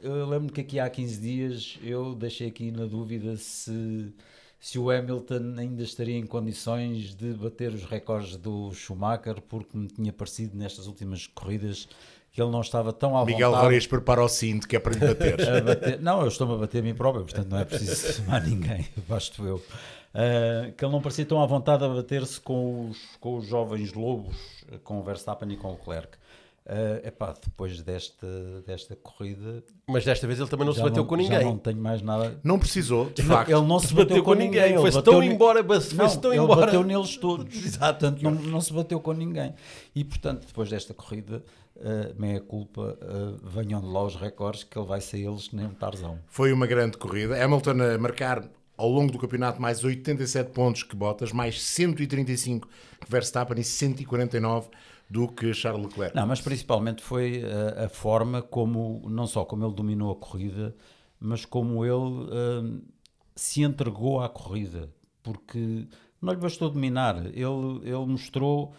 Eu 0.00 0.26
lembro 0.26 0.50
que 0.50 0.62
aqui 0.62 0.80
há 0.80 0.88
15 0.88 1.20
dias 1.20 1.78
eu 1.82 2.14
deixei 2.14 2.48
aqui 2.48 2.70
na 2.70 2.86
dúvida 2.86 3.36
se, 3.36 4.14
se 4.62 4.78
o 4.78 4.92
Hamilton 4.92 5.56
ainda 5.58 5.82
estaria 5.82 6.16
em 6.16 6.24
condições 6.24 7.16
de 7.16 7.34
bater 7.34 7.72
os 7.72 7.84
recordes 7.84 8.36
do 8.36 8.72
Schumacher, 8.72 9.40
porque 9.48 9.76
me 9.76 9.88
tinha 9.88 10.12
parecido 10.12 10.56
nestas 10.56 10.86
últimas 10.86 11.26
corridas 11.26 11.88
que 12.30 12.40
ele 12.40 12.52
não 12.52 12.60
estava 12.60 12.92
tão 12.92 13.18
à 13.18 13.24
Miguel 13.24 13.50
vontade 13.50 13.64
Rorias 13.64 13.88
prepara 13.88 14.22
o 14.22 14.28
cinto 14.28 14.68
que 14.68 14.76
é 14.76 14.78
para 14.78 14.94
lhe 14.94 15.00
bater. 15.00 15.36
Não, 16.00 16.20
eu 16.20 16.28
estou-me 16.28 16.54
a 16.54 16.56
bater 16.58 16.78
a 16.78 16.82
mim 16.82 16.94
próprio, 16.94 17.24
portanto 17.24 17.48
não 17.48 17.58
é 17.58 17.64
preciso 17.64 18.22
mais 18.30 18.48
ninguém, 18.48 18.86
basto 19.08 19.44
eu. 19.44 19.60
Ah, 20.14 20.70
que 20.76 20.84
ele 20.84 20.92
não 20.92 21.02
parecia 21.02 21.26
tão 21.26 21.42
à 21.42 21.46
vontade 21.46 21.84
a 21.84 21.88
bater-se 21.88 22.40
com 22.40 22.88
os, 22.88 22.98
com 23.18 23.38
os 23.38 23.46
jovens 23.46 23.92
lobos, 23.92 24.36
com 24.84 25.00
o 25.00 25.02
Verstappen 25.02 25.50
e 25.52 25.56
com 25.56 25.68
o 25.68 25.72
Leclerc. 25.72 26.16
É 26.64 27.08
epá, 27.08 27.34
depois 27.44 27.82
desta, 27.82 28.26
desta 28.64 28.94
corrida. 28.94 29.64
Mas 29.88 30.04
desta 30.04 30.28
vez 30.28 30.38
ele 30.38 30.48
também 30.48 30.64
não 30.64 30.72
se 30.72 30.80
bateu 30.80 30.98
não- 31.02 31.06
com 31.06 31.16
Já 31.16 31.22
ninguém. 31.22 31.44
não 31.44 31.58
tenho 31.58 31.78
mais 31.78 32.00
nada. 32.02 32.38
Não 32.44 32.56
precisou, 32.56 33.10
de 33.10 33.22
facto. 33.22 33.50
ele 33.50 33.66
não 33.66 33.80
se 33.80 33.92
bateu, 33.92 34.22
com 34.22 34.34
ninguém. 34.34 34.70
ele 34.70 34.78
Foi-se 34.78 34.96
bateu 34.98 35.12
tão 35.14 35.22
embora, 35.24 35.60
Não, 35.60 36.16
tão 36.20 36.32
ele 36.32 36.42
embora. 36.42 36.66
bateu 36.66 36.84
neles 36.84 37.16
todos. 37.16 37.52
Portanto, 37.76 38.22
não, 38.22 38.30
não 38.30 38.60
se 38.60 38.72
bateu 38.72 39.00
com 39.00 39.12
ninguém. 39.12 39.54
E, 39.92 40.04
portanto, 40.04 40.46
depois 40.46 40.70
desta 40.70 40.94
corrida, 40.94 41.42
uh, 41.76 42.20
meia 42.20 42.40
culpa, 42.40 42.96
uh, 43.02 43.40
venham 43.42 43.80
de 43.80 43.88
lá 43.88 44.04
os 44.04 44.14
recordes 44.14 44.62
que 44.62 44.78
ele 44.78 44.86
vai 44.86 45.00
ser 45.00 45.18
eles 45.18 45.50
nem 45.52 45.66
um 45.66 45.74
Tarzão. 45.74 46.20
Foi 46.28 46.52
uma 46.52 46.66
grande 46.66 46.96
corrida. 46.96 47.42
Hamilton 47.42 47.82
a 47.94 47.98
marcar 47.98 48.48
ao 48.76 48.88
longo 48.88 49.10
do 49.12 49.18
campeonato 49.18 49.60
mais 49.60 49.82
87 49.82 50.52
pontos 50.52 50.84
que 50.84 50.94
Bottas, 50.94 51.32
mais 51.32 51.60
135 51.60 52.68
que 53.00 53.10
Verstappen 53.10 53.60
e 53.60 53.64
149 53.64 54.68
do 55.12 55.28
que 55.28 55.52
Charles 55.52 55.84
Leclerc. 55.86 56.16
Não, 56.16 56.26
mas 56.26 56.40
principalmente 56.40 57.02
foi 57.02 57.42
uh, 57.44 57.84
a 57.84 57.88
forma 57.88 58.40
como, 58.40 59.02
não 59.10 59.26
só 59.26 59.44
como 59.44 59.64
ele 59.66 59.74
dominou 59.74 60.10
a 60.10 60.16
corrida, 60.16 60.74
mas 61.20 61.44
como 61.44 61.84
ele 61.84 61.94
uh, 61.94 62.82
se 63.36 63.62
entregou 63.62 64.20
à 64.20 64.28
corrida. 64.28 64.88
Porque 65.22 65.86
não 66.20 66.32
lhe 66.32 66.38
bastou 66.40 66.70
dominar, 66.70 67.16
ele, 67.26 67.80
ele 67.84 68.06
mostrou 68.06 68.72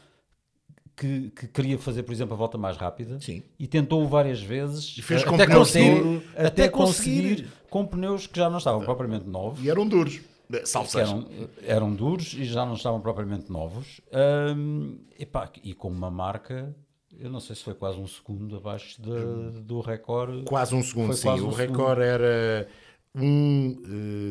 que, 0.96 1.30
que 1.32 1.48
queria 1.48 1.78
fazer, 1.78 2.04
por 2.04 2.12
exemplo, 2.12 2.34
a 2.34 2.38
volta 2.38 2.58
mais 2.58 2.78
rápida 2.78 3.20
Sim. 3.22 3.44
e 3.60 3.68
tentou 3.68 4.08
várias 4.08 4.42
vezes 4.42 4.96
E 4.98 5.02
fez 5.02 5.24
com 5.24 5.36
Até 5.36 5.48
conseguir- 5.48 6.22
até, 6.36 6.48
até 6.48 6.70
conseguir, 6.70 7.22
conseguir. 7.36 7.52
com 7.70 7.86
pneus 7.86 8.28
que 8.28 8.38
já 8.38 8.50
não 8.50 8.58
estavam 8.58 8.82
propriamente 8.84 9.28
novos. 9.28 9.64
e 9.64 9.70
eram 9.70 9.88
duros. 9.88 10.20
Salve 10.66 10.90
que 10.92 10.98
eram, 11.00 11.28
eram 11.66 11.94
duros 11.94 12.34
e 12.34 12.44
já 12.46 12.66
não 12.66 12.74
estavam 12.76 13.00
propriamente 13.02 13.52
novos. 13.52 14.02
Ahm, 14.12 14.96
epá, 15.20 15.50
e 15.64 15.74
com 15.74 15.88
uma 15.90 16.12
marca, 16.12 16.76
eu 17.20 17.30
não 17.30 17.40
sei 17.40 17.56
se 17.56 17.64
foi 17.64 17.74
quase 17.74 17.98
um 18.00 18.08
segundo 18.08 18.58
abaixo 18.58 19.02
de- 19.02 19.62
do 19.62 19.80
recorde. 19.82 20.44
Quase 20.44 20.76
um 20.76 20.84
segundo, 20.84 21.08
Foi 21.08 21.16
sim. 21.16 21.28
quase 21.28 21.42
o 21.44 21.48
um 21.48 21.52
recorde 21.52 22.02
era 22.02 22.68
um, 23.16 23.82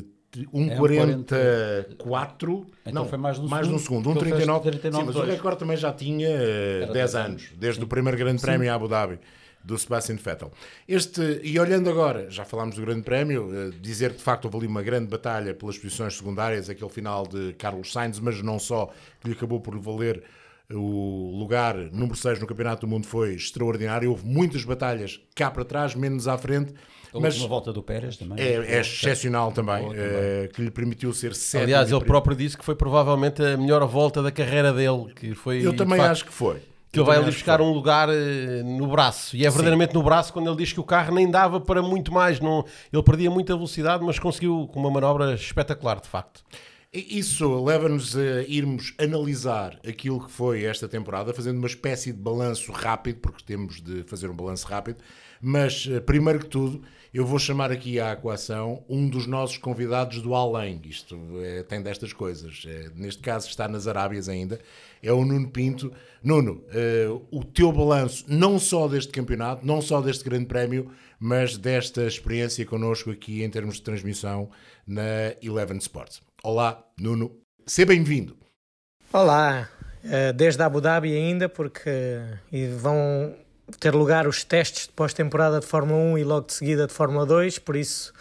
eh, 0.00 0.04
tri- 0.30 0.48
um 0.52 0.68
É 0.70 0.74
um 0.74 0.78
44. 0.78 2.66
Então 2.86 2.92
não, 3.02 3.08
foi 3.08 3.18
mais 3.18 3.38
de 3.38 3.46
um 3.46 3.48
mais 3.48 3.66
de 3.68 3.74
um 3.74 3.78
segundo, 3.78 4.04
segundo. 4.04 4.20
Um 4.20 4.20
ele 4.22 4.30
fez 4.30 4.44
39. 4.46 4.70
39, 4.70 5.00
sim, 5.02 5.06
mas 5.06 5.16
o 5.16 5.18
dois. 5.26 5.34
recorde 5.34 5.58
também 5.58 5.76
já 5.76 5.92
tinha 5.92 6.28
eh, 6.28 6.80
10 6.80 6.92
10 6.92 7.14
anos, 7.14 7.50
desde 7.56 7.82
o 7.82 7.86
primeiro 7.86 8.16
Grande 8.18 8.40
Prémio 8.40 8.64
em 8.66 8.68
Abu 8.68 8.88
Dhabi. 8.88 9.18
Do 9.64 9.78
Sebastian 9.78 10.16
Vettel. 10.16 10.50
Este, 10.88 11.40
e 11.42 11.58
olhando 11.58 11.88
agora, 11.88 12.30
já 12.30 12.44
falámos 12.44 12.76
do 12.76 12.82
Grande 12.82 13.02
Prémio, 13.02 13.48
eh, 13.52 13.70
dizer 13.80 14.10
que 14.10 14.18
de 14.18 14.22
facto 14.22 14.46
houve 14.46 14.58
ali 14.58 14.66
uma 14.66 14.82
grande 14.82 15.06
batalha 15.06 15.54
pelas 15.54 15.78
posições 15.78 16.16
secundárias, 16.16 16.68
aquele 16.68 16.90
final 16.90 17.26
de 17.26 17.52
Carlos 17.54 17.92
Sainz, 17.92 18.18
mas 18.18 18.42
não 18.42 18.58
só, 18.58 18.90
que 19.20 19.28
lhe 19.28 19.34
acabou 19.34 19.60
por 19.60 19.78
valer 19.78 20.22
o 20.70 21.36
lugar 21.38 21.76
número 21.92 22.16
6 22.16 22.40
no 22.40 22.46
Campeonato 22.46 22.86
do 22.86 22.88
Mundo 22.88 23.06
foi 23.06 23.34
extraordinário. 23.34 24.10
Houve 24.10 24.26
muitas 24.26 24.64
batalhas 24.64 25.20
cá 25.34 25.50
para 25.50 25.64
trás, 25.64 25.94
menos 25.94 26.26
à 26.26 26.38
frente. 26.38 26.72
A 27.14 27.20
Mas 27.20 27.34
última 27.34 27.48
volta 27.48 27.72
do 27.72 27.82
Pérez 27.82 28.16
também. 28.16 28.42
é, 28.42 28.54
é 28.54 28.80
excepcional 28.80 29.52
também, 29.52 29.86
eh, 29.94 30.48
que 30.52 30.62
lhe 30.62 30.70
permitiu 30.70 31.12
ser 31.12 31.34
sétimo. 31.34 31.64
Aliás, 31.64 31.92
ele 31.92 32.04
próprio 32.04 32.34
disse 32.34 32.56
que 32.56 32.64
foi 32.64 32.74
provavelmente 32.74 33.42
a 33.42 33.56
melhor 33.56 33.86
volta 33.86 34.22
da 34.22 34.30
carreira 34.30 34.72
dele. 34.72 35.12
Que 35.14 35.34
foi, 35.34 35.64
Eu 35.64 35.76
também 35.76 35.98
facto, 35.98 36.10
acho 36.10 36.24
que 36.24 36.32
foi. 36.32 36.62
Que 36.92 37.00
ele 37.00 37.06
vai 37.06 37.16
ali 37.16 37.26
buscar 37.26 37.62
um 37.62 37.72
lugar 37.72 38.10
eh, 38.10 38.62
no 38.62 38.86
braço. 38.86 39.34
E 39.34 39.46
é 39.46 39.48
verdadeiramente 39.48 39.94
no 39.94 40.02
braço 40.02 40.30
quando 40.30 40.48
ele 40.48 40.58
diz 40.58 40.74
que 40.74 40.80
o 40.80 40.84
carro 40.84 41.14
nem 41.14 41.28
dava 41.30 41.58
para 41.58 41.80
muito 41.82 42.12
mais. 42.12 42.38
Não, 42.38 42.66
ele 42.92 43.02
perdia 43.02 43.30
muita 43.30 43.54
velocidade, 43.54 44.04
mas 44.04 44.18
conseguiu 44.18 44.68
com 44.70 44.78
uma 44.78 44.90
manobra 44.90 45.32
espetacular, 45.34 45.98
de 46.00 46.08
facto. 46.08 46.44
Isso 46.94 47.64
leva-nos 47.64 48.14
a 48.14 48.42
irmos 48.42 48.92
analisar 48.98 49.80
aquilo 49.88 50.22
que 50.22 50.30
foi 50.30 50.64
esta 50.64 50.86
temporada, 50.86 51.32
fazendo 51.32 51.56
uma 51.56 51.66
espécie 51.66 52.12
de 52.12 52.18
balanço 52.18 52.70
rápido, 52.70 53.18
porque 53.20 53.42
temos 53.42 53.80
de 53.80 54.02
fazer 54.02 54.28
um 54.28 54.36
balanço 54.36 54.66
rápido. 54.66 54.98
Mas, 55.40 55.88
eh, 55.90 56.00
primeiro 56.00 56.40
que 56.40 56.48
tudo, 56.48 56.82
eu 57.14 57.24
vou 57.24 57.38
chamar 57.38 57.72
aqui 57.72 57.98
à 57.98 58.12
equação 58.12 58.84
um 58.90 59.08
dos 59.08 59.26
nossos 59.26 59.56
convidados 59.56 60.20
do 60.20 60.34
além. 60.34 60.82
Isto 60.84 61.18
eh, 61.40 61.62
tem 61.62 61.80
destas 61.80 62.12
coisas. 62.12 62.62
Eh, 62.66 62.90
neste 62.94 63.22
caso, 63.22 63.48
está 63.48 63.66
nas 63.66 63.86
Arábias 63.86 64.28
ainda. 64.28 64.60
É 65.02 65.10
o 65.10 65.24
Nuno 65.24 65.48
Pinto. 65.48 65.90
Nuno, 66.22 66.62
o 67.30 67.42
teu 67.42 67.72
balanço, 67.72 68.26
não 68.28 68.58
só 68.58 68.86
deste 68.86 69.10
campeonato, 69.10 69.66
não 69.66 69.80
só 69.80 70.02
deste 70.02 70.24
grande 70.24 70.44
prémio, 70.44 70.90
mas 71.18 71.56
desta 71.56 72.06
experiência 72.06 72.66
connosco 72.66 73.10
aqui 73.10 73.42
em 73.42 73.48
termos 73.48 73.76
de 73.76 73.82
transmissão 73.82 74.50
na 74.86 75.34
Eleven 75.42 75.78
Sports. 75.78 76.20
Olá, 76.44 76.82
Nuno. 76.98 77.38
Seja 77.64 77.86
bem-vindo. 77.86 78.36
Olá, 79.12 79.68
eh, 80.02 80.32
desde 80.32 80.60
Abu 80.60 80.80
Dhabi 80.80 81.14
ainda, 81.16 81.48
porque 81.48 82.20
vão 82.80 83.36
ter 83.78 83.94
lugar 83.94 84.26
os 84.26 84.42
testes 84.42 84.88
de 84.88 84.92
pós-temporada 84.92 85.60
de 85.60 85.66
Fórmula 85.66 86.00
1 86.00 86.18
e 86.18 86.24
logo 86.24 86.48
de 86.48 86.54
seguida 86.54 86.88
de 86.88 86.92
Fórmula 86.92 87.24
2, 87.24 87.60
por 87.60 87.76
isso, 87.76 88.12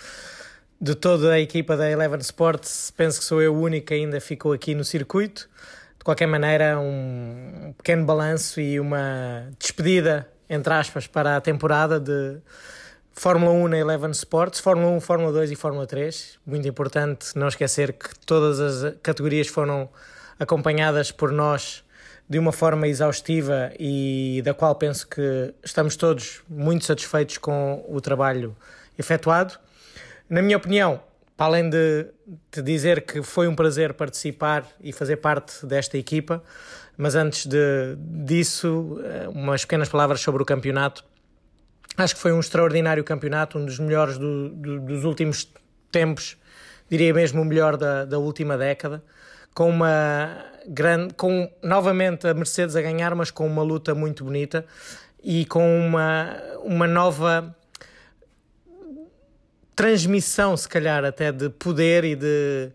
de 0.79 0.93
toda 0.93 1.31
a 1.31 1.39
equipa 1.39 1.75
da 1.75 1.89
Eleven 1.89 2.19
Sports, 2.19 2.93
penso 2.95 3.17
que 3.17 3.25
sou 3.25 3.41
eu 3.41 3.55
o 3.55 3.59
único 3.59 3.87
que 3.87 3.95
ainda 3.95 4.21
ficou 4.21 4.53
aqui 4.53 4.75
no 4.75 4.83
circuito. 4.83 5.49
De 5.97 6.03
qualquer 6.03 6.27
maneira, 6.27 6.79
um 6.79 7.73
pequeno 7.75 8.05
balanço 8.05 8.61
e 8.61 8.79
uma 8.79 9.49
despedida, 9.57 10.29
entre 10.47 10.71
aspas, 10.71 11.07
para 11.07 11.37
a 11.37 11.41
temporada 11.41 11.99
de 11.99 12.39
Fórmula 13.13 13.51
1 13.51 13.67
na 13.67 13.77
Eleven 13.77 14.11
Sports, 14.11 14.59
Fórmula 14.59 14.89
1, 14.91 15.01
Fórmula 15.01 15.31
2 15.31 15.51
e 15.51 15.55
Fórmula 15.55 15.85
3. 15.85 16.39
Muito 16.45 16.67
importante 16.67 17.37
não 17.37 17.47
esquecer 17.47 17.93
que 17.93 18.17
todas 18.19 18.59
as 18.59 18.95
categorias 19.03 19.47
foram 19.47 19.89
acompanhadas 20.39 21.11
por 21.11 21.31
nós 21.31 21.83
de 22.27 22.39
uma 22.39 22.51
forma 22.51 22.87
exaustiva 22.87 23.71
e 23.77 24.41
da 24.45 24.53
qual 24.53 24.73
penso 24.75 25.07
que 25.07 25.53
estamos 25.63 25.95
todos 25.95 26.41
muito 26.49 26.85
satisfeitos 26.85 27.37
com 27.37 27.85
o 27.87 27.99
trabalho 27.99 28.55
efetuado. 28.97 29.59
Na 30.29 30.41
minha 30.41 30.55
opinião, 30.55 31.01
para 31.35 31.47
além 31.47 31.69
de, 31.69 32.05
de 32.51 32.61
dizer 32.61 33.01
que 33.01 33.21
foi 33.21 33.47
um 33.47 33.55
prazer 33.55 33.93
participar 33.93 34.65
e 34.79 34.93
fazer 34.93 35.17
parte 35.17 35.65
desta 35.65 35.97
equipa, 35.97 36.41
mas 36.97 37.15
antes 37.15 37.45
de, 37.45 37.97
disso, 37.97 39.01
eh, 39.03 39.27
umas 39.27 39.65
pequenas 39.65 39.89
palavras 39.89 40.21
sobre 40.21 40.41
o 40.41 40.45
campeonato. 40.45 41.03
Acho 41.97 42.15
que 42.15 42.21
foi 42.21 42.31
um 42.31 42.39
extraordinário 42.39 43.03
campeonato, 43.03 43.57
um 43.57 43.65
dos 43.65 43.77
melhores 43.79 44.17
do- 44.17 44.49
do- 44.49 44.79
dos 44.79 45.03
últimos 45.03 45.47
tempos, 45.91 46.37
diria 46.89 47.13
mesmo 47.13 47.41
o 47.41 47.45
melhor 47.45 47.75
da, 47.77 48.05
da 48.05 48.17
última 48.17 48.57
década, 48.57 49.03
com 49.53 49.69
uma 49.69 50.45
grande, 50.67 51.13
com 51.15 51.51
novamente 51.61 52.27
a 52.27 52.33
Mercedes 52.33 52.75
a 52.75 52.81
ganhar, 52.81 53.13
mas 53.15 53.29
com 53.29 53.45
uma 53.45 53.61
luta 53.61 53.93
muito 53.93 54.23
bonita 54.23 54.65
e 55.23 55.45
com 55.45 55.79
uma, 55.79 56.37
uma 56.63 56.87
nova 56.87 57.55
transmissão, 59.75 60.55
se 60.55 60.67
calhar, 60.69 61.03
até 61.03 61.31
de 61.31 61.49
poder 61.49 62.03
e 62.03 62.15
de, 62.15 62.71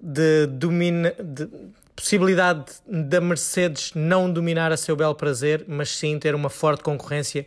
de, 0.00 0.46
domina, 0.46 1.14
de 1.18 1.48
possibilidade 1.96 2.64
da 2.86 3.20
Mercedes 3.20 3.92
não 3.94 4.30
dominar 4.32 4.70
a 4.72 4.76
seu 4.76 4.94
belo 4.94 5.14
prazer, 5.14 5.64
mas 5.66 5.90
sim 5.90 6.18
ter 6.18 6.34
uma 6.34 6.48
forte 6.50 6.82
concorrência 6.82 7.46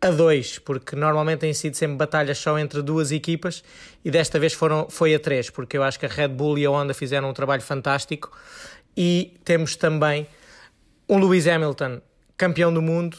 a 0.00 0.10
dois, 0.10 0.58
porque 0.58 0.94
normalmente 0.94 1.40
têm 1.40 1.52
sido 1.52 1.74
sempre 1.74 1.96
batalhas 1.96 2.38
só 2.38 2.58
entre 2.58 2.82
duas 2.82 3.10
equipas 3.10 3.64
e 4.04 4.10
desta 4.10 4.38
vez 4.38 4.52
foram, 4.52 4.88
foi 4.88 5.14
a 5.14 5.18
três, 5.18 5.50
porque 5.50 5.76
eu 5.76 5.82
acho 5.82 5.98
que 5.98 6.06
a 6.06 6.08
Red 6.08 6.28
Bull 6.28 6.56
e 6.58 6.64
a 6.64 6.70
Honda 6.70 6.94
fizeram 6.94 7.28
um 7.28 7.32
trabalho 7.32 7.62
fantástico. 7.62 8.30
E 8.96 9.36
temos 9.44 9.76
também 9.76 10.26
um 11.08 11.18
Lewis 11.18 11.46
Hamilton, 11.46 12.00
campeão 12.36 12.72
do 12.72 12.80
mundo, 12.80 13.18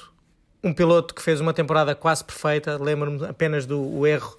um 0.63 0.73
piloto 0.73 1.13
que 1.13 1.21
fez 1.21 1.39
uma 1.39 1.53
temporada 1.53 1.95
quase 1.95 2.23
perfeita, 2.23 2.77
lembro-me 2.81 3.25
apenas 3.25 3.65
do 3.65 4.05
erro 4.05 4.37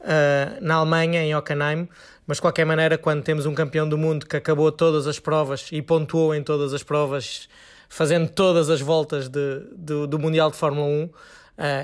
uh, 0.00 0.60
na 0.60 0.76
Alemanha, 0.76 1.22
em 1.22 1.34
Hockenheim, 1.34 1.88
mas 2.26 2.36
de 2.36 2.42
qualquer 2.42 2.64
maneira, 2.64 2.98
quando 2.98 3.22
temos 3.22 3.46
um 3.46 3.54
campeão 3.54 3.88
do 3.88 3.96
mundo 3.96 4.26
que 4.26 4.36
acabou 4.36 4.70
todas 4.70 5.06
as 5.06 5.18
provas 5.18 5.68
e 5.72 5.80
pontuou 5.80 6.34
em 6.34 6.42
todas 6.42 6.72
as 6.74 6.82
provas, 6.82 7.48
fazendo 7.88 8.28
todas 8.28 8.68
as 8.68 8.80
voltas 8.80 9.28
de, 9.28 9.60
do, 9.74 10.06
do 10.06 10.18
Mundial 10.18 10.50
de 10.50 10.56
Fórmula 10.56 10.86
1, 10.86 11.04
uh, 11.04 11.10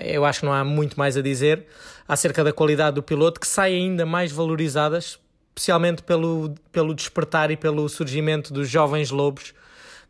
eu 0.04 0.25
acho 0.25 0.40
que 0.40 0.47
não 0.47 0.52
há 0.52 0.64
muito 0.64 0.99
mais 0.99 1.16
a 1.16 1.23
dizer 1.23 1.66
acerca 2.07 2.45
da 2.45 2.52
qualidade 2.52 2.95
do 2.95 3.02
piloto, 3.02 3.40
que 3.40 3.47
sai 3.47 3.75
ainda 3.75 4.07
mais 4.07 4.31
valorizadas, 4.31 5.19
especialmente 5.54 6.02
pelo, 6.02 6.54
pelo 6.71 6.95
despertar 6.95 7.50
e 7.50 7.57
pelo 7.57 7.88
surgimento 7.88 8.52
dos 8.52 8.69
jovens 8.69 9.11
lobos, 9.11 9.54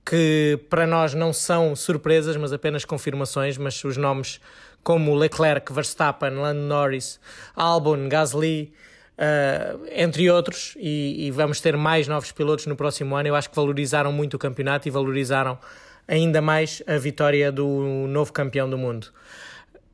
que 0.04 0.58
para 0.68 0.86
nós 0.86 1.14
não 1.14 1.32
são 1.32 1.74
surpresas, 1.74 2.36
mas 2.36 2.52
apenas 2.52 2.84
confirmações, 2.84 3.56
mas 3.56 3.82
os 3.84 3.96
nomes 3.96 4.40
como 4.82 5.14
Leclerc, 5.14 5.72
Verstappen, 5.72 6.30
Lando 6.30 6.60
Norris, 6.60 7.18
Albon, 7.56 8.06
Gasly, 8.08 8.72
uh, 9.18 9.80
entre 9.90 10.30
outros, 10.30 10.74
e, 10.76 11.26
e, 11.26 11.30
vamos 11.30 11.60
ter 11.60 11.76
mais 11.76 12.06
novos 12.06 12.30
pilotos 12.30 12.66
no 12.66 12.76
próximo 12.76 13.16
ano. 13.16 13.28
Eu 13.28 13.34
acho 13.34 13.48
que 13.48 13.56
valorizaram 13.56 14.12
muito 14.12 14.34
o 14.34 14.38
campeonato 14.38 14.86
e 14.86 14.90
valorizaram 14.90 15.58
ainda 16.06 16.42
mais 16.42 16.82
a 16.86 16.98
vitória 16.98 17.50
do 17.50 18.06
novo 18.06 18.30
campeão 18.30 18.68
do 18.68 18.76
mundo. 18.76 19.08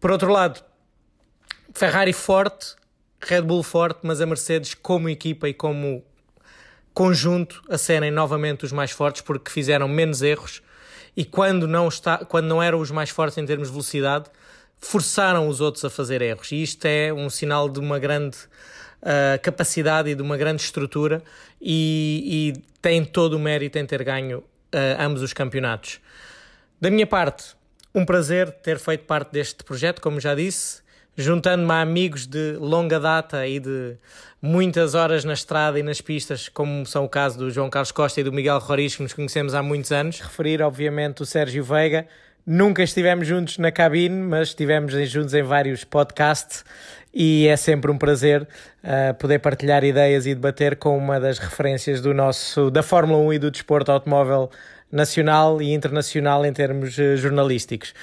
Por 0.00 0.10
outro 0.10 0.32
lado, 0.32 0.64
Ferrari 1.74 2.14
forte, 2.14 2.74
Red 3.20 3.42
Bull 3.42 3.62
forte, 3.62 4.00
mas 4.02 4.20
a 4.20 4.26
Mercedes 4.26 4.72
como 4.72 5.10
equipa 5.10 5.48
e 5.48 5.52
como 5.52 6.02
conjunto 6.94 7.62
a 7.68 7.76
serem 7.76 8.10
novamente 8.10 8.64
os 8.64 8.72
mais 8.72 8.90
fortes 8.90 9.22
porque 9.22 9.50
fizeram 9.50 9.86
menos 9.86 10.22
erros 10.22 10.62
e 11.16 11.24
quando 11.24 11.68
não, 11.68 11.86
está, 11.86 12.18
quando 12.18 12.46
não 12.46 12.62
eram 12.62 12.80
os 12.80 12.90
mais 12.90 13.10
fortes 13.10 13.36
em 13.36 13.44
termos 13.44 13.68
de 13.68 13.72
velocidade, 13.72 14.30
forçaram 14.78 15.46
os 15.48 15.60
outros 15.60 15.84
a 15.84 15.90
fazer 15.90 16.22
erros. 16.22 16.50
E 16.52 16.62
isto 16.62 16.84
é 16.86 17.12
um 17.12 17.28
sinal 17.28 17.68
de 17.68 17.78
uma 17.78 17.98
grande 17.98 18.38
uh, 19.02 19.38
capacidade 19.42 20.08
e 20.08 20.14
de 20.14 20.22
uma 20.22 20.36
grande 20.36 20.62
estrutura 20.62 21.22
e, 21.60 22.54
e 22.56 22.62
tem 22.80 23.04
todo 23.04 23.34
o 23.34 23.38
mérito 23.38 23.78
em 23.78 23.84
ter 23.84 24.02
ganho 24.02 24.38
uh, 24.38 24.44
ambos 24.98 25.20
os 25.20 25.34
campeonatos. 25.34 26.00
Da 26.80 26.90
minha 26.90 27.06
parte, 27.06 27.54
um 27.94 28.04
prazer 28.04 28.50
ter 28.50 28.78
feito 28.78 29.04
parte 29.04 29.32
deste 29.32 29.64
projeto, 29.64 30.00
como 30.00 30.20
já 30.20 30.34
disse, 30.34 30.82
juntando-me 31.16 31.72
a 31.72 31.80
amigos 31.80 32.26
de 32.26 32.52
longa 32.52 33.00
data 33.00 33.46
e 33.46 33.58
de 33.58 33.96
muitas 34.40 34.94
horas 34.94 35.24
na 35.24 35.32
estrada 35.32 35.78
e 35.78 35.82
nas 35.82 36.00
pistas, 36.00 36.48
como 36.48 36.86
são 36.86 37.04
o 37.04 37.08
caso 37.08 37.38
do 37.38 37.50
João 37.50 37.68
Carlos 37.68 37.92
Costa 37.92 38.20
e 38.20 38.24
do 38.24 38.32
Miguel 38.32 38.58
Roriz, 38.58 38.96
que 38.96 39.02
nos 39.02 39.12
conhecemos 39.12 39.54
há 39.54 39.62
muitos 39.62 39.92
anos. 39.92 40.20
Referir, 40.20 40.62
obviamente, 40.62 41.22
o 41.22 41.26
Sérgio 41.26 41.64
Veiga. 41.64 42.06
Nunca 42.46 42.82
estivemos 42.82 43.26
juntos 43.26 43.58
na 43.58 43.70
cabine, 43.70 44.16
mas 44.16 44.48
estivemos 44.48 44.92
juntos 45.10 45.34
em 45.34 45.42
vários 45.42 45.84
podcasts 45.84 46.64
e 47.12 47.46
é 47.48 47.56
sempre 47.56 47.90
um 47.90 47.98
prazer 47.98 48.42
uh, 48.42 49.14
poder 49.14 49.40
partilhar 49.40 49.84
ideias 49.84 50.26
e 50.26 50.34
debater 50.34 50.76
com 50.76 50.96
uma 50.96 51.20
das 51.20 51.38
referências 51.38 52.00
do 52.00 52.14
nosso, 52.14 52.70
da 52.70 52.82
Fórmula 52.82 53.18
1 53.18 53.32
e 53.34 53.38
do 53.38 53.50
desporto 53.50 53.92
automóvel 53.92 54.50
nacional 54.90 55.60
e 55.62 55.72
internacional 55.72 56.44
em 56.44 56.52
termos 56.52 56.96
uh, 56.98 57.16
jornalísticos. 57.16 57.94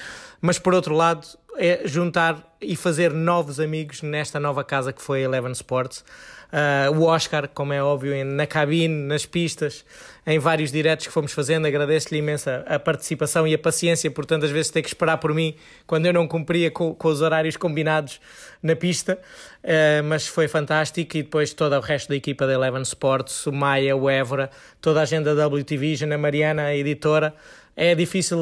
Mas 0.42 0.60
por 0.60 0.74
outro 0.74 0.96
lado, 0.96 1.28
é 1.58 1.82
juntar 1.86 2.56
e 2.62 2.76
fazer 2.76 3.12
novos 3.12 3.60
amigos 3.60 4.02
nesta 4.02 4.40
nova 4.40 4.64
casa 4.64 4.94
que 4.94 5.02
foi 5.02 5.22
a 5.22 5.26
Eleven 5.26 5.52
Sports. 5.52 6.04
Uh, 6.48 6.98
o 6.98 7.04
Oscar, 7.04 7.50
como 7.50 7.74
é 7.74 7.84
óbvio, 7.84 8.24
na 8.24 8.48
cabine, 8.48 9.06
nas 9.08 9.26
pistas, 9.26 9.84
em 10.26 10.40
vários 10.40 10.72
diretos 10.72 11.06
que 11.06 11.12
fomos 11.12 11.34
fazendo. 11.34 11.66
Agradeço-lhe 11.66 12.20
imensa 12.20 12.64
a 12.68 12.80
participação 12.80 13.46
e 13.46 13.54
a 13.54 13.58
paciência 13.58 14.10
por 14.10 14.26
tantas 14.26 14.50
vezes 14.50 14.72
ter 14.72 14.82
que 14.82 14.88
esperar 14.88 15.18
por 15.18 15.34
mim 15.34 15.56
quando 15.86 16.06
eu 16.06 16.14
não 16.14 16.28
cumpria 16.28 16.72
com, 16.72 16.94
com 16.94 17.08
os 17.10 17.22
horários 17.22 17.58
combinados 17.58 18.22
na 18.64 18.76
pista. 18.76 19.20
Uh, 19.64 20.04
mas 20.06 20.26
foi 20.26 20.48
fantástico. 20.48 21.18
E 21.18 21.24
depois 21.24 21.54
todo 21.54 21.76
o 21.76 21.82
resto 21.82 22.10
da 22.10 22.16
equipa 22.16 22.48
da 22.48 22.54
Eleven 22.54 22.82
Sports, 22.84 23.46
o 23.46 23.52
Maia, 23.52 23.96
o 23.96 24.10
Évora, 24.10 24.50
toda 24.80 25.02
a 25.02 25.04
agenda 25.04 25.36
da 25.36 25.48
WTV, 25.48 25.98
a 26.12 26.18
Mariana, 26.18 26.64
a 26.64 26.76
editora. 26.76 27.34
É 27.76 27.94
difícil 27.94 28.38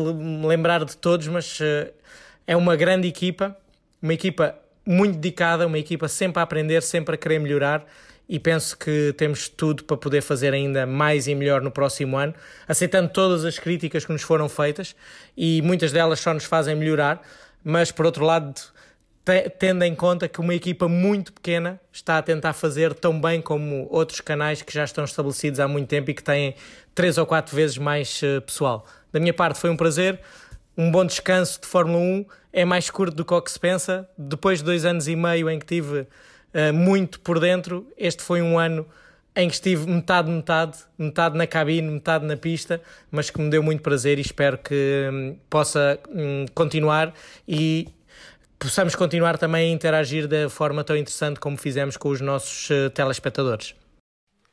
lembrar 0.47 0.85
de 0.85 0.95
todos, 0.95 1.27
mas 1.27 1.59
uh, 1.59 1.91
é 2.45 2.55
uma 2.55 2.75
grande 2.75 3.07
equipa, 3.07 3.57
uma 4.01 4.13
equipa 4.13 4.55
muito 4.85 5.17
dedicada, 5.17 5.65
uma 5.65 5.79
equipa 5.79 6.07
sempre 6.07 6.39
a 6.39 6.43
aprender, 6.43 6.81
sempre 6.83 7.15
a 7.15 7.17
querer 7.17 7.39
melhorar 7.39 7.85
e 8.27 8.39
penso 8.39 8.77
que 8.77 9.13
temos 9.17 9.47
tudo 9.47 9.83
para 9.83 9.97
poder 9.97 10.21
fazer 10.21 10.53
ainda 10.53 10.85
mais 10.85 11.27
e 11.27 11.35
melhor 11.35 11.61
no 11.61 11.71
próximo 11.71 12.17
ano, 12.17 12.33
aceitando 12.67 13.09
todas 13.09 13.45
as 13.45 13.59
críticas 13.59 14.05
que 14.05 14.11
nos 14.11 14.23
foram 14.23 14.49
feitas 14.49 14.95
e 15.37 15.61
muitas 15.61 15.91
delas 15.91 16.19
só 16.19 16.33
nos 16.33 16.45
fazem 16.45 16.75
melhorar, 16.75 17.21
mas 17.63 17.91
por 17.91 18.05
outro 18.05 18.25
lado, 18.25 18.53
tendo 19.57 19.83
em 19.83 19.95
conta 19.95 20.27
que 20.27 20.39
uma 20.39 20.53
equipa 20.53 20.87
muito 20.87 21.33
pequena 21.33 21.79
está 21.91 22.17
a 22.17 22.21
tentar 22.21 22.53
fazer 22.53 22.93
tão 22.93 23.19
bem 23.19 23.41
como 23.41 23.87
outros 23.89 24.21
canais 24.21 24.61
que 24.61 24.73
já 24.73 24.83
estão 24.83 25.03
estabelecidos 25.03 25.59
há 25.59 25.67
muito 25.67 25.87
tempo 25.87 26.11
e 26.11 26.13
que 26.13 26.23
têm 26.23 26.55
três 26.93 27.17
ou 27.17 27.25
quatro 27.25 27.55
vezes 27.55 27.77
mais 27.77 28.21
eh, 28.23 28.39
pessoal. 28.39 28.85
Da 29.11 29.19
minha 29.19 29.33
parte 29.33 29.59
foi 29.59 29.69
um 29.69 29.77
prazer 29.77 30.19
um 30.77 30.91
bom 30.91 31.05
descanso 31.05 31.61
de 31.61 31.67
Fórmula 31.67 31.99
1 31.99 32.25
é 32.51 32.65
mais 32.65 32.89
curto 32.89 33.15
do 33.15 33.25
que 33.25 33.33
o 33.33 33.41
que 33.41 33.51
se 33.51 33.59
pensa. 33.59 34.09
Depois 34.17 34.59
de 34.59 34.65
dois 34.65 34.85
anos 34.85 35.07
e 35.07 35.15
meio 35.15 35.49
em 35.49 35.59
que 35.59 35.65
tive 35.65 36.01
uh, 36.01 36.73
muito 36.73 37.19
por 37.19 37.39
dentro, 37.39 37.87
este 37.97 38.23
foi 38.23 38.41
um 38.41 38.57
ano 38.57 38.85
em 39.35 39.49
que 39.49 39.55
estive 39.55 39.89
metade, 39.89 40.29
metade, 40.29 40.77
metade 40.97 41.37
na 41.37 41.45
cabine, 41.45 41.91
metade 41.91 42.25
na 42.25 42.37
pista, 42.37 42.81
mas 43.11 43.29
que 43.29 43.41
me 43.41 43.49
deu 43.49 43.61
muito 43.61 43.81
prazer 43.81 44.17
e 44.17 44.21
espero 44.21 44.57
que 44.57 45.09
um, 45.11 45.37
possa 45.49 45.99
um, 46.09 46.45
continuar 46.53 47.13
e 47.45 47.89
possamos 48.57 48.95
continuar 48.95 49.37
também 49.37 49.69
a 49.69 49.73
interagir 49.73 50.27
da 50.27 50.49
forma 50.49 50.83
tão 50.85 50.95
interessante 50.95 51.39
como 51.39 51.57
fizemos 51.57 51.97
com 51.97 52.09
os 52.09 52.21
nossos 52.21 52.69
uh, 52.69 52.89
telespectadores. 52.91 53.75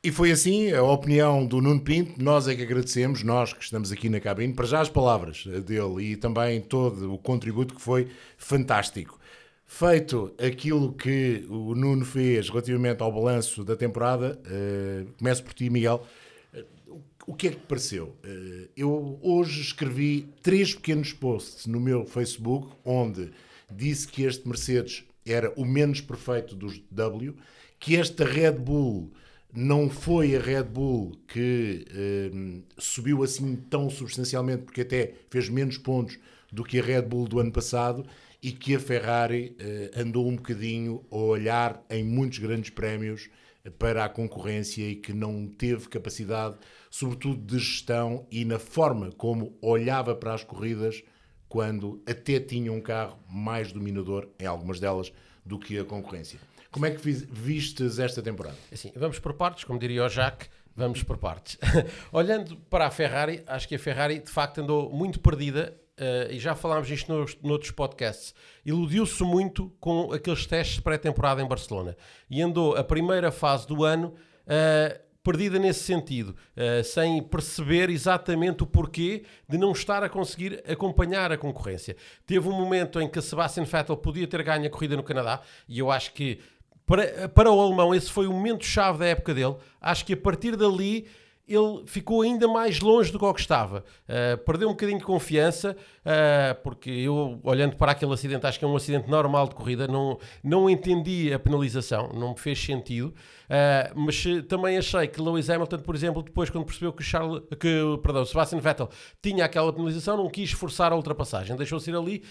E 0.05 0.11
foi 0.11 0.33
assim 0.33 0.69
a 0.73 0.83
opinião 0.83 1.45
do 1.45 1.61
Nuno 1.61 1.79
Pinto. 1.79 2.21
Nós 2.21 2.45
é 2.49 2.53
que 2.53 2.61
agradecemos, 2.61 3.23
nós 3.23 3.53
que 3.53 3.63
estamos 3.63 3.89
aqui 3.89 4.09
na 4.09 4.19
cabine, 4.19 4.53
para 4.53 4.65
já 4.65 4.81
as 4.81 4.89
palavras 4.89 5.45
dele 5.45 6.11
e 6.11 6.17
também 6.17 6.59
todo 6.59 7.13
o 7.13 7.17
contributo 7.17 7.73
que 7.73 7.81
foi 7.81 8.09
fantástico. 8.37 9.17
Feito 9.65 10.35
aquilo 10.37 10.91
que 10.91 11.45
o 11.47 11.73
Nuno 11.73 12.03
fez 12.03 12.49
relativamente 12.49 13.01
ao 13.01 13.13
balanço 13.13 13.63
da 13.63 13.77
temporada, 13.77 14.37
uh, 14.45 15.09
começo 15.13 15.41
por 15.41 15.53
ti, 15.53 15.69
Miguel. 15.69 16.05
Uh, 16.53 17.01
o 17.25 17.33
que 17.33 17.47
é 17.47 17.51
que 17.51 17.61
te 17.61 17.65
pareceu? 17.65 18.13
Uh, 18.25 18.67
eu 18.75 19.17
hoje 19.21 19.61
escrevi 19.61 20.27
três 20.41 20.75
pequenos 20.75 21.13
posts 21.13 21.65
no 21.65 21.79
meu 21.79 22.05
Facebook, 22.05 22.75
onde 22.83 23.31
disse 23.71 24.05
que 24.05 24.23
este 24.23 24.45
Mercedes 24.49 25.05
era 25.25 25.53
o 25.55 25.63
menos 25.63 26.01
perfeito 26.01 26.57
dos 26.57 26.81
W, 26.91 27.33
que 27.79 27.95
esta 27.95 28.25
Red 28.25 28.59
Bull 28.59 29.13
não 29.53 29.87
foi 29.89 30.35
a 30.35 30.39
Red 30.39 30.63
Bull 30.63 31.11
que 31.27 31.85
um, 32.33 32.63
subiu 32.77 33.23
assim 33.23 33.55
tão 33.69 33.89
substancialmente, 33.89 34.63
porque 34.63 34.81
até 34.81 35.13
fez 35.29 35.47
menos 35.47 35.77
pontos 35.77 36.17
do 36.51 36.63
que 36.63 36.79
a 36.79 36.83
Red 36.83 37.03
Bull 37.03 37.27
do 37.27 37.39
ano 37.39 37.51
passado, 37.51 38.05
e 38.41 38.51
que 38.51 38.75
a 38.75 38.79
Ferrari 38.79 39.55
uh, 39.59 40.01
andou 40.01 40.27
um 40.27 40.35
bocadinho 40.35 41.05
a 41.09 41.15
olhar 41.15 41.85
em 41.89 42.03
muitos 42.03 42.39
grandes 42.39 42.71
prémios 42.71 43.29
para 43.77 44.03
a 44.03 44.09
concorrência 44.09 44.83
e 44.83 44.95
que 44.95 45.13
não 45.13 45.47
teve 45.47 45.87
capacidade, 45.87 46.57
sobretudo 46.89 47.41
de 47.41 47.59
gestão 47.59 48.27
e 48.29 48.43
na 48.43 48.59
forma 48.59 49.11
como 49.13 49.57
olhava 49.61 50.13
para 50.13 50.33
as 50.33 50.43
corridas 50.43 51.01
quando 51.47 52.01
até 52.05 52.39
tinha 52.39 52.73
um 52.73 52.81
carro 52.81 53.17
mais 53.29 53.71
dominador 53.71 54.27
em 54.39 54.45
algumas 54.45 54.79
delas 54.79 55.13
do 55.45 55.57
que 55.57 55.77
a 55.77 55.85
concorrência. 55.85 56.39
Como 56.73 56.87
é 56.87 56.91
que 56.91 57.07
vistes 57.07 57.99
esta 57.99 58.19
temporada? 58.19 58.57
Assim, 58.71 58.91
vamos 58.95 59.19
por 59.19 59.35
partes, 59.35 59.63
como 59.63 59.77
diria 59.77 60.03
o 60.03 60.09
Jacques, 60.09 60.49
vamos 60.75 61.03
por 61.03 61.17
partes. 61.19 61.55
Olhando 62.11 62.57
para 62.67 62.87
a 62.87 62.91
Ferrari, 62.91 63.43
acho 63.45 63.67
que 63.67 63.75
a 63.75 63.79
Ferrari 63.79 64.17
de 64.19 64.31
facto 64.31 64.59
andou 64.59 64.91
muito 64.91 65.19
perdida 65.19 65.79
Uh, 65.93 66.25
e 66.31 66.39
já 66.39 66.55
falámos 66.55 66.89
isto 66.89 67.13
nos, 67.13 67.37
noutros 67.43 67.69
podcasts, 67.69 68.33
iludiu-se 68.65 69.23
muito 69.23 69.71
com 69.79 70.11
aqueles 70.11 70.43
testes 70.47 70.79
pré-temporada 70.79 71.39
em 71.39 71.47
Barcelona 71.47 71.95
e 72.27 72.41
andou 72.41 72.75
a 72.75 72.83
primeira 72.83 73.31
fase 73.31 73.67
do 73.67 73.83
ano 73.83 74.07
uh, 74.07 74.99
perdida 75.23 75.57
nesse 75.57 75.83
sentido, 75.83 76.29
uh, 76.57 76.83
sem 76.83 77.21
perceber 77.21 77.91
exatamente 77.91 78.63
o 78.63 78.65
porquê 78.65 79.23
de 79.47 79.57
não 79.57 79.71
estar 79.71 80.03
a 80.03 80.09
conseguir 80.09 80.63
acompanhar 80.67 81.31
a 81.31 81.37
concorrência. 81.37 81.95
Teve 82.25 82.49
um 82.49 82.53
momento 82.53 82.99
em 82.99 83.07
que 83.07 83.21
Sebastian 83.21 83.63
Vettel 83.63 83.95
podia 83.95 84.27
ter 84.27 84.43
ganho 84.43 84.65
a 84.65 84.69
corrida 84.69 84.97
no 84.97 85.03
Canadá 85.03 85.41
e 85.69 85.77
eu 85.77 85.91
acho 85.91 86.11
que 86.13 86.39
para, 86.85 87.29
para 87.29 87.51
o 87.51 87.61
alemão, 87.61 87.93
esse 87.93 88.11
foi 88.11 88.27
o 88.27 88.33
momento-chave 88.33 88.99
da 88.99 89.05
época 89.05 89.33
dele. 89.33 89.55
Acho 89.81 90.05
que 90.05 90.13
a 90.13 90.17
partir 90.17 90.55
dali 90.55 91.07
ele 91.47 91.83
ficou 91.85 92.21
ainda 92.21 92.47
mais 92.47 92.79
longe 92.79 93.11
do 93.11 93.19
que 93.19 93.39
estava. 93.39 93.83
Uh, 94.07 94.37
perdeu 94.45 94.69
um 94.69 94.71
bocadinho 94.71 94.97
de 94.97 95.03
confiança, 95.03 95.75
uh, 95.75 96.61
porque 96.63 96.89
eu, 96.89 97.39
olhando 97.43 97.75
para 97.75 97.91
aquele 97.91 98.13
acidente, 98.13 98.45
acho 98.45 98.57
que 98.57 98.63
é 98.63 98.67
um 98.67 98.75
acidente 98.75 99.09
normal 99.09 99.49
de 99.49 99.55
corrida, 99.55 99.85
não, 99.85 100.17
não 100.41 100.69
entendi 100.69 101.33
a 101.33 101.39
penalização, 101.39 102.09
não 102.13 102.29
me 102.29 102.39
fez 102.39 102.63
sentido. 102.63 103.07
Uh, 103.07 103.99
mas 103.99 104.23
também 104.47 104.77
achei 104.77 105.05
que 105.07 105.21
Lewis 105.21 105.49
Hamilton, 105.49 105.79
por 105.79 105.95
exemplo, 105.95 106.23
depois, 106.23 106.49
quando 106.49 106.65
percebeu 106.65 106.93
que, 106.93 107.03
Charles, 107.03 107.43
que 107.59 107.99
perdão, 108.01 108.25
Sebastian 108.25 108.59
Vettel 108.59 108.89
tinha 109.21 109.43
aquela 109.43 109.71
penalização, 109.73 110.15
não 110.15 110.29
quis 110.29 110.51
forçar 110.51 110.93
a 110.93 110.95
ultrapassagem, 110.95 111.55
deixou-se 111.57 111.89
ir 111.89 111.95
ali 111.95 112.23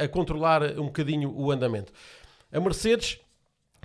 a 0.00 0.08
controlar 0.08 0.62
um 0.78 0.86
bocadinho 0.86 1.32
o 1.36 1.50
andamento. 1.50 1.92
A 2.50 2.60
Mercedes 2.60 3.18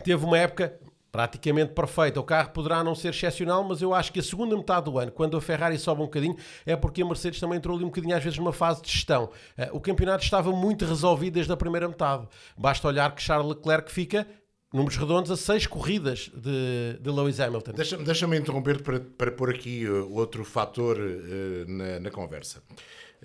teve 0.03 0.25
uma 0.25 0.37
época 0.37 0.79
praticamente 1.11 1.73
perfeita. 1.73 2.19
O 2.19 2.23
carro 2.23 2.51
poderá 2.51 2.83
não 2.83 2.95
ser 2.95 3.09
excepcional, 3.09 3.63
mas 3.63 3.81
eu 3.81 3.93
acho 3.93 4.11
que 4.11 4.19
a 4.19 4.23
segunda 4.23 4.55
metade 4.55 4.85
do 4.85 4.99
ano, 4.99 5.11
quando 5.11 5.35
a 5.37 5.41
Ferrari 5.41 5.77
sobe 5.77 6.01
um 6.01 6.05
bocadinho, 6.05 6.35
é 6.65 6.75
porque 6.75 7.01
a 7.01 7.05
Mercedes 7.05 7.39
também 7.39 7.57
entrou 7.57 7.75
ali 7.75 7.83
um 7.83 7.89
bocadinho 7.89 8.15
às 8.15 8.23
vezes 8.23 8.37
numa 8.37 8.53
fase 8.53 8.81
de 8.81 8.91
gestão. 8.91 9.29
Eh, 9.57 9.69
o 9.73 9.79
campeonato 9.79 10.23
estava 10.23 10.51
muito 10.51 10.85
resolvido 10.85 11.33
desde 11.33 11.51
a 11.51 11.57
primeira 11.57 11.87
metade. 11.87 12.27
Basta 12.57 12.87
olhar 12.87 13.13
que 13.13 13.21
Charles 13.21 13.47
Leclerc 13.47 13.91
fica 13.91 14.27
números 14.71 14.97
redondos 14.97 15.31
a 15.31 15.37
seis 15.37 15.65
corridas 15.65 16.31
de, 16.35 16.99
de 17.01 17.09
Lewis 17.09 17.39
Hamilton. 17.39 17.71
Deixa-me 17.71 18.03
deixa 18.03 18.25
interromper 18.35 18.81
para, 18.83 18.99
para 18.99 19.31
pôr 19.31 19.49
aqui 19.49 19.87
uh, 19.87 20.13
outro 20.13 20.43
fator 20.45 20.97
uh, 20.97 21.65
na, 21.67 21.99
na, 21.99 22.11
conversa. 22.11 22.61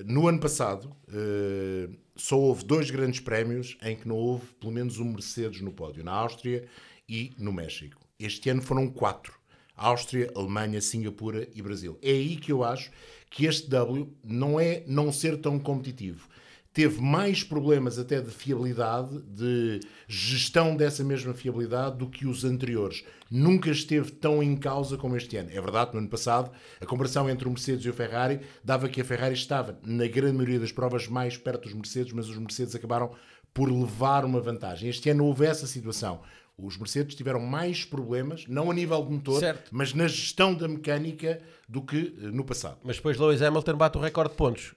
No 0.07 0.27
ano 0.27 0.41
passado, 0.41 0.91
uh, 1.09 1.95
só 2.17 2.39
houve 2.39 2.65
dois 2.65 2.91
grandes 2.91 3.21
prémios 3.21 3.77
em 3.83 3.97
que 3.97 4.07
não 4.07 4.17
houve 4.17 4.47
pelo 4.61 4.73
menos 4.73 4.99
um 4.99 5.13
Mercedes 5.13 5.61
no 5.61 5.73
pódio, 5.73 6.05
na 6.05 6.13
Áustria 6.13 6.67
e 7.09 7.33
no 7.39 7.53
México. 7.53 8.01
Este 8.19 8.49
ano 8.51 8.63
foram 8.63 8.89
quatro: 8.89 9.35
Áustria, 9.77 10.31
Alemanha, 10.35 10.81
Singapura 10.81 11.49
e 11.55 11.61
Brasil. 11.61 11.99
É 12.03 12.11
aí 12.11 12.37
que 12.37 12.53
eu 12.53 12.63
acho 12.63 12.91
que 13.31 13.47
este 13.47 13.69
W 13.69 14.13
não 14.23 14.61
é 14.61 14.85
não 14.87 15.13
ser 15.13 15.41
tão 15.41 15.59
competitivo 15.59 16.29
teve 16.75 17.01
mais 17.01 17.45
problemas 17.45 18.01
até 18.01 18.21
de 18.21 18.33
fiabilidade, 18.33 19.23
de 19.23 19.79
gestão 20.09 20.77
dessa 20.77 21.05
mesma 21.05 21.33
fiabilidade 21.33 21.97
do 21.97 22.09
que 22.09 22.27
os 22.27 22.45
anteriores. 22.45 23.05
Nunca 23.31 23.71
esteve 23.71 24.11
tão 24.11 24.43
em 24.43 24.57
causa 24.57 24.99
como 24.99 25.17
este 25.17 25.37
ano. 25.37 25.51
É 25.51 25.61
verdade, 25.61 25.93
no 25.93 26.01
ano 26.01 26.09
passado, 26.09 26.51
a 26.81 26.85
comparação 26.85 27.31
entre 27.31 27.47
o 27.47 27.51
Mercedes 27.51 27.87
e 27.87 27.89
o 27.89 27.95
Ferrari 27.95 28.41
dava 28.63 28.89
que 28.89 29.01
a 29.01 29.05
Ferrari 29.05 29.35
estava, 29.35 29.79
na 29.85 30.09
grande 30.09 30.37
maioria 30.37 30.59
das 30.59 30.73
provas, 30.73 31.07
mais 31.07 31.37
perto 31.37 31.63
dos 31.63 31.73
Mercedes, 31.73 32.13
mas 32.13 32.29
os 32.29 32.37
Mercedes 32.37 32.75
acabaram 32.75 33.13
por 33.55 33.71
levar 33.71 34.25
uma 34.25 34.41
vantagem. 34.41 34.91
Este 34.91 35.09
ano 35.11 35.27
houve 35.27 35.47
essa 35.47 35.69
situação. 35.69 36.23
Os 36.59 36.77
Mercedes 36.77 37.15
tiveram 37.15 37.39
mais 37.39 37.85
problemas, 37.85 38.47
não 38.49 38.69
a 38.69 38.75
nível 38.75 39.01
de 39.05 39.13
motor, 39.13 39.39
certo. 39.39 39.71
mas 39.71 39.95
na 39.95 40.09
gestão 40.09 40.53
da 40.53 40.67
mecânica 40.67 41.41
do 41.69 41.83
que 41.83 42.17
eh, 42.21 42.27
no 42.33 42.45
passado. 42.45 42.79
Mas 42.83 42.97
depois 42.97 43.17
Lewis 43.17 43.43
Hamilton 43.43 43.77
bate 43.77 43.97
o 43.97 44.01
recorde 44.01 44.33
de 44.33 44.37
pontos. 44.37 44.75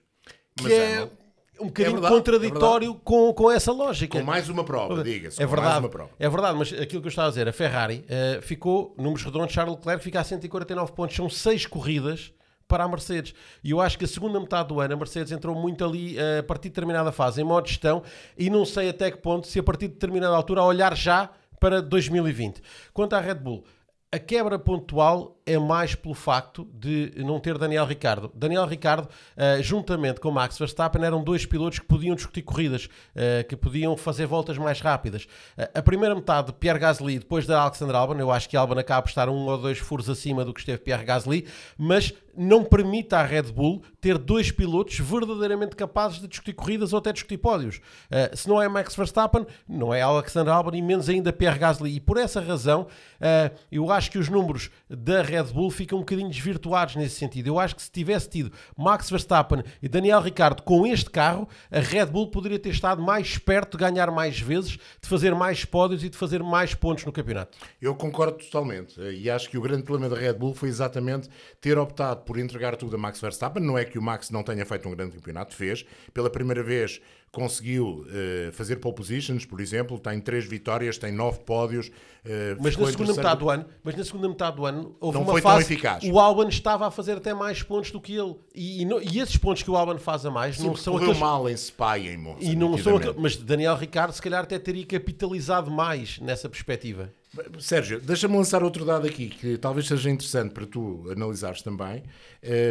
Que 0.56 0.64
mas 0.64 0.72
é... 0.72 0.96
Hamilton 0.96 1.27
um 1.60 1.66
bocadinho 1.66 1.96
é 1.96 2.00
verdade, 2.00 2.14
contraditório 2.14 2.92
é 2.92 2.96
com, 3.04 3.32
com 3.32 3.50
essa 3.50 3.72
lógica. 3.72 4.18
Com 4.18 4.24
mais 4.24 4.48
uma 4.48 4.64
prova, 4.64 5.02
diga-se. 5.02 5.42
É 5.42 5.46
verdade, 5.46 5.88
é 6.18 6.28
verdade, 6.28 6.58
mas 6.58 6.72
aquilo 6.72 7.00
que 7.00 7.08
eu 7.08 7.10
estava 7.10 7.28
a 7.28 7.30
dizer, 7.30 7.48
a 7.48 7.52
Ferrari 7.52 8.04
uh, 8.04 8.42
ficou, 8.42 8.94
números 8.96 9.22
redondos, 9.22 9.52
Charles 9.52 9.76
Leclerc 9.76 10.02
fica 10.02 10.20
a 10.20 10.24
149 10.24 10.92
pontos, 10.92 11.16
são 11.16 11.28
6 11.28 11.66
corridas 11.66 12.32
para 12.66 12.84
a 12.84 12.88
Mercedes. 12.88 13.34
E 13.64 13.70
eu 13.70 13.80
acho 13.80 13.98
que 13.98 14.04
a 14.04 14.08
segunda 14.08 14.38
metade 14.38 14.68
do 14.68 14.80
ano 14.80 14.92
a 14.92 14.96
Mercedes 14.96 15.32
entrou 15.32 15.54
muito 15.54 15.84
ali 15.84 16.16
uh, 16.16 16.40
a 16.40 16.42
partir 16.42 16.64
de 16.64 16.74
determinada 16.74 17.10
fase, 17.10 17.40
em 17.40 17.44
modo 17.44 17.66
gestão, 17.66 18.02
e 18.36 18.50
não 18.50 18.64
sei 18.64 18.90
até 18.90 19.10
que 19.10 19.16
ponto, 19.16 19.46
se 19.46 19.58
a 19.58 19.62
partir 19.62 19.88
de 19.88 19.94
determinada 19.94 20.36
altura, 20.36 20.60
a 20.60 20.64
olhar 20.64 20.96
já 20.96 21.30
para 21.58 21.82
2020. 21.82 22.62
Quanto 22.92 23.14
à 23.14 23.20
Red 23.20 23.36
Bull, 23.36 23.64
A 24.10 24.18
quebra 24.18 24.58
pontual 24.58 25.38
é 25.44 25.58
mais 25.58 25.94
pelo 25.94 26.14
facto 26.14 26.66
de 26.72 27.12
não 27.18 27.38
ter 27.38 27.58
Daniel 27.58 27.84
Ricardo. 27.84 28.32
Daniel 28.34 28.64
Ricardo, 28.64 29.06
uh, 29.06 29.62
juntamente 29.62 30.18
com 30.18 30.30
Max 30.30 30.58
Verstappen, 30.58 31.04
eram 31.04 31.22
dois 31.22 31.44
pilotos 31.44 31.78
que 31.78 31.84
podiam 31.84 32.16
discutir 32.16 32.40
corridas, 32.40 32.86
uh, 32.86 33.46
que 33.46 33.54
podiam 33.54 33.94
fazer 33.98 34.24
voltas 34.24 34.56
mais 34.56 34.80
rápidas. 34.80 35.24
Uh, 35.58 35.68
a 35.74 35.82
primeira 35.82 36.14
metade 36.14 36.46
de 36.46 36.52
Pierre 36.54 36.78
Gasly, 36.78 37.18
depois 37.18 37.46
da 37.46 37.60
Alexander 37.60 37.96
Albon, 37.96 38.14
eu 38.14 38.30
acho 38.30 38.48
que 38.48 38.56
Albon 38.56 38.78
acaba 38.78 39.02
por 39.02 39.10
estar 39.10 39.28
um 39.28 39.44
ou 39.44 39.58
dois 39.58 39.76
furos 39.76 40.08
acima 40.08 40.42
do 40.42 40.54
que 40.54 40.60
esteve 40.60 40.78
Pierre 40.78 41.04
Gasly, 41.04 41.46
mas 41.76 42.14
não 42.38 42.64
permite 42.64 43.14
à 43.14 43.22
Red 43.22 43.42
Bull 43.52 43.82
ter 44.00 44.16
dois 44.16 44.50
pilotos 44.50 44.98
verdadeiramente 44.98 45.74
capazes 45.74 46.20
de 46.20 46.28
discutir 46.28 46.52
corridas 46.52 46.92
ou 46.92 46.98
até 46.98 47.12
discutir 47.12 47.38
pódios. 47.38 47.76
Uh, 48.10 48.36
se 48.36 48.48
não 48.48 48.62
é 48.62 48.68
Max 48.68 48.94
Verstappen, 48.94 49.44
não 49.68 49.92
é 49.92 50.00
Alexander 50.00 50.54
Albon 50.54 50.74
e 50.74 50.82
menos 50.82 51.08
ainda 51.08 51.32
Pierre 51.32 51.58
Gasly. 51.58 51.96
E 51.96 52.00
por 52.00 52.16
essa 52.16 52.40
razão, 52.40 52.82
uh, 52.82 53.56
eu 53.70 53.90
acho 53.90 54.10
que 54.10 54.18
os 54.18 54.28
números 54.28 54.70
da 54.88 55.22
Red 55.22 55.44
Bull 55.44 55.70
ficam 55.70 55.98
um 55.98 56.02
bocadinho 56.02 56.28
desvirtuados 56.28 56.96
nesse 56.96 57.16
sentido. 57.16 57.48
Eu 57.48 57.58
acho 57.58 57.74
que 57.74 57.82
se 57.82 57.90
tivesse 57.90 58.28
tido 58.28 58.52
Max 58.76 59.10
Verstappen 59.10 59.62
e 59.82 59.88
Daniel 59.88 60.20
Ricciardo 60.20 60.62
com 60.62 60.86
este 60.86 61.10
carro, 61.10 61.48
a 61.70 61.80
Red 61.80 62.06
Bull 62.06 62.30
poderia 62.30 62.58
ter 62.58 62.70
estado 62.70 63.02
mais 63.02 63.36
perto 63.36 63.76
de 63.76 63.84
ganhar 63.84 64.10
mais 64.10 64.38
vezes, 64.38 64.78
de 65.00 65.08
fazer 65.08 65.34
mais 65.34 65.64
pódios 65.64 66.04
e 66.04 66.08
de 66.08 66.16
fazer 66.16 66.42
mais 66.42 66.74
pontos 66.74 67.04
no 67.04 67.12
campeonato. 67.12 67.58
Eu 67.82 67.94
concordo 67.94 68.38
totalmente. 68.38 69.00
E 69.00 69.28
acho 69.28 69.50
que 69.50 69.58
o 69.58 69.60
grande 69.60 69.82
problema 69.82 70.14
da 70.14 70.20
Red 70.20 70.34
Bull 70.34 70.54
foi 70.54 70.68
exatamente 70.68 71.28
ter 71.60 71.78
optado 71.78 72.22
por 72.28 72.38
entregar 72.38 72.76
tudo 72.76 72.94
a 72.94 72.98
Max 72.98 73.22
Verstappen. 73.22 73.62
Não 73.62 73.78
é 73.78 73.86
que 73.86 73.98
o 73.98 74.02
Max 74.02 74.28
não 74.28 74.42
tenha 74.42 74.66
feito 74.66 74.86
um 74.86 74.94
grande 74.94 75.12
campeonato, 75.12 75.56
fez. 75.56 75.86
Pela 76.12 76.28
primeira 76.28 76.62
vez 76.62 77.00
conseguiu 77.32 78.06
uh, 78.06 78.52
fazer 78.52 78.76
pole 78.76 78.94
positions, 78.94 79.44
por 79.44 79.60
exemplo, 79.60 79.98
tem 79.98 80.20
três 80.20 80.44
vitórias, 80.44 80.98
tem 80.98 81.12
nove 81.12 81.40
pódios. 81.40 81.88
Uh, 81.88 82.56
mas 82.60 82.76
na 82.76 82.90
segunda 82.90 83.14
metade 83.14 83.40
do 83.40 83.50
ano, 83.50 83.66
mas 83.82 83.94
na 83.94 84.04
segunda 84.04 84.28
metade 84.28 84.56
do 84.56 84.66
ano 84.66 84.96
houve 85.00 85.18
não 85.18 85.24
uma 85.24 85.32
foi 85.32 85.40
fase, 85.40 85.64
tão 85.66 85.72
eficaz. 85.72 86.04
O 86.04 86.18
Albon 86.18 86.48
estava 86.48 86.86
a 86.86 86.90
fazer 86.90 87.16
até 87.16 87.32
mais 87.32 87.62
pontos 87.62 87.90
do 87.90 88.00
que 88.00 88.14
ele 88.14 88.34
e, 88.54 88.82
e, 88.82 88.84
no, 88.84 89.00
e 89.00 89.20
esses 89.20 89.36
pontos 89.36 89.62
que 89.62 89.70
o 89.70 89.76
Albon 89.76 89.98
faz 89.98 90.26
a 90.26 90.30
mais 90.30 90.56
Sim, 90.56 90.66
não 90.66 90.76
são 90.76 90.96
aqueles... 90.96 91.18
mal 91.18 91.48
em 91.48 91.56
Spa 91.56 91.98
e 91.98 92.08
em 92.08 92.16
Monza. 92.16 92.44
E 92.44 92.56
não 92.56 92.76
são 92.76 92.96
aqueles... 92.96 93.16
mas 93.16 93.36
Daniel 93.36 93.76
Ricardo 93.76 94.12
se 94.12 94.20
calhar 94.20 94.42
até 94.42 94.58
teria 94.58 94.84
capitalizado 94.84 95.70
mais 95.70 96.18
nessa 96.18 96.48
perspectiva. 96.48 97.12
Sérgio, 97.60 98.00
deixa-me 98.00 98.36
lançar 98.36 98.62
outro 98.62 98.84
dado 98.84 99.06
aqui 99.06 99.28
que 99.28 99.58
talvez 99.58 99.86
seja 99.86 100.10
interessante 100.10 100.52
para 100.52 100.66
tu 100.66 101.06
analisares 101.10 101.62
também. 101.62 102.02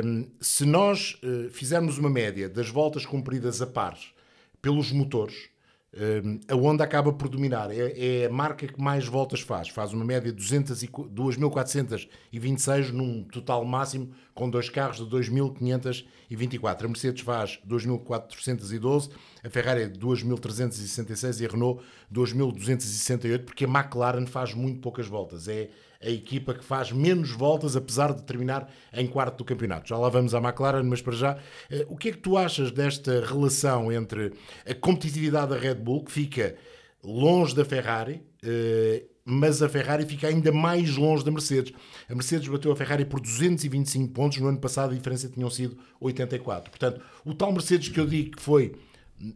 Um, 0.04 0.28
se 0.42 0.66
nós 0.66 1.18
uh, 1.24 1.50
fizermos 1.52 1.98
uma 1.98 2.10
média 2.10 2.50
das 2.50 2.70
voltas 2.70 3.06
cumpridas 3.06 3.62
a 3.62 3.68
pares 3.68 4.17
pelos 4.62 4.92
motores, 4.92 5.50
um, 5.98 6.40
a 6.48 6.56
Honda 6.56 6.84
acaba 6.84 7.12
por 7.12 7.28
dominar. 7.28 7.72
É, 7.72 8.22
é, 8.22 8.26
a 8.26 8.30
marca 8.30 8.68
que 8.68 8.80
mais 8.80 9.08
voltas 9.08 9.42
faz. 9.42 9.70
Faz 9.70 9.94
uma 9.94 10.06
média 10.06 10.32
de 10.32 10.44
2.426 10.44 12.92
num 12.92 13.24
total 13.24 13.66
máximo 13.66 14.12
com 14.36 14.48
dois 14.50 14.70
carros 14.70 14.98
de 14.98 15.06
2.524. 15.06 16.86
A 16.86 16.88
Mercedes 16.88 17.22
faz 17.22 17.60
2.412, 17.68 19.10
a 19.44 19.50
Ferrari 19.50 19.82
é 19.84 19.90
2.366 19.90 21.42
e 21.42 21.46
a 21.46 21.50
Renault 21.50 21.84
2.268, 22.14 23.46
porque 23.46 23.66
a 23.66 23.68
McLaren 23.68 24.28
faz 24.28 24.54
muito 24.54 24.80
poucas 24.82 25.08
voltas. 25.08 25.48
É 25.48 25.70
a 26.04 26.10
equipa 26.10 26.54
que 26.54 26.64
faz 26.64 26.92
menos 26.92 27.32
voltas, 27.32 27.76
apesar 27.76 28.14
de 28.14 28.24
terminar 28.24 28.72
em 28.94 29.08
quarto 29.08 29.38
do 29.38 29.46
campeonato. 29.46 29.90
Já 29.90 29.98
lá 29.98 30.10
vamos 30.10 30.34
à 30.34 30.40
McLaren, 30.40 30.84
mas 30.84 31.02
para 31.02 31.16
já, 31.16 31.38
eh, 31.70 31.86
o 31.90 31.98
que 31.98 32.10
é 32.10 32.12
que 32.12 32.20
tu 32.20 32.38
achas 32.38 32.72
desta 32.72 33.26
relação 33.26 33.92
entre 33.92 34.34
a 34.66 34.74
competitividade 34.74 35.50
da 35.50 35.58
Red 35.58 35.76
Bull, 35.76 36.04
que 36.04 36.12
fica 36.12 36.56
longe 37.04 37.56
da 37.56 37.66
Ferrari, 37.66 38.22
eh, 38.44 39.06
mas 39.30 39.62
a 39.62 39.68
Ferrari 39.68 40.06
fica 40.06 40.28
ainda 40.28 40.54
mais 40.54 40.96
longe 40.96 41.26
da 41.26 41.32
Mercedes. 41.32 41.74
A 42.10 42.16
Mercedes 42.16 42.48
bateu 42.48 42.72
a 42.72 42.76
Ferrari 42.76 43.04
por 43.04 43.20
225 43.20 44.14
pontos, 44.14 44.38
no 44.38 44.48
ano 44.48 44.58
passado 44.58 44.92
a 44.92 44.96
diferença 44.96 45.28
tinham 45.28 45.50
sido 45.50 45.78
84. 46.00 46.72
Portanto, 46.72 47.02
o 47.26 47.34
tal 47.34 47.52
Mercedes 47.52 47.90
que 47.90 48.00
eu 48.00 48.08
digo 48.08 48.38
que 48.38 48.42
foi 48.42 48.74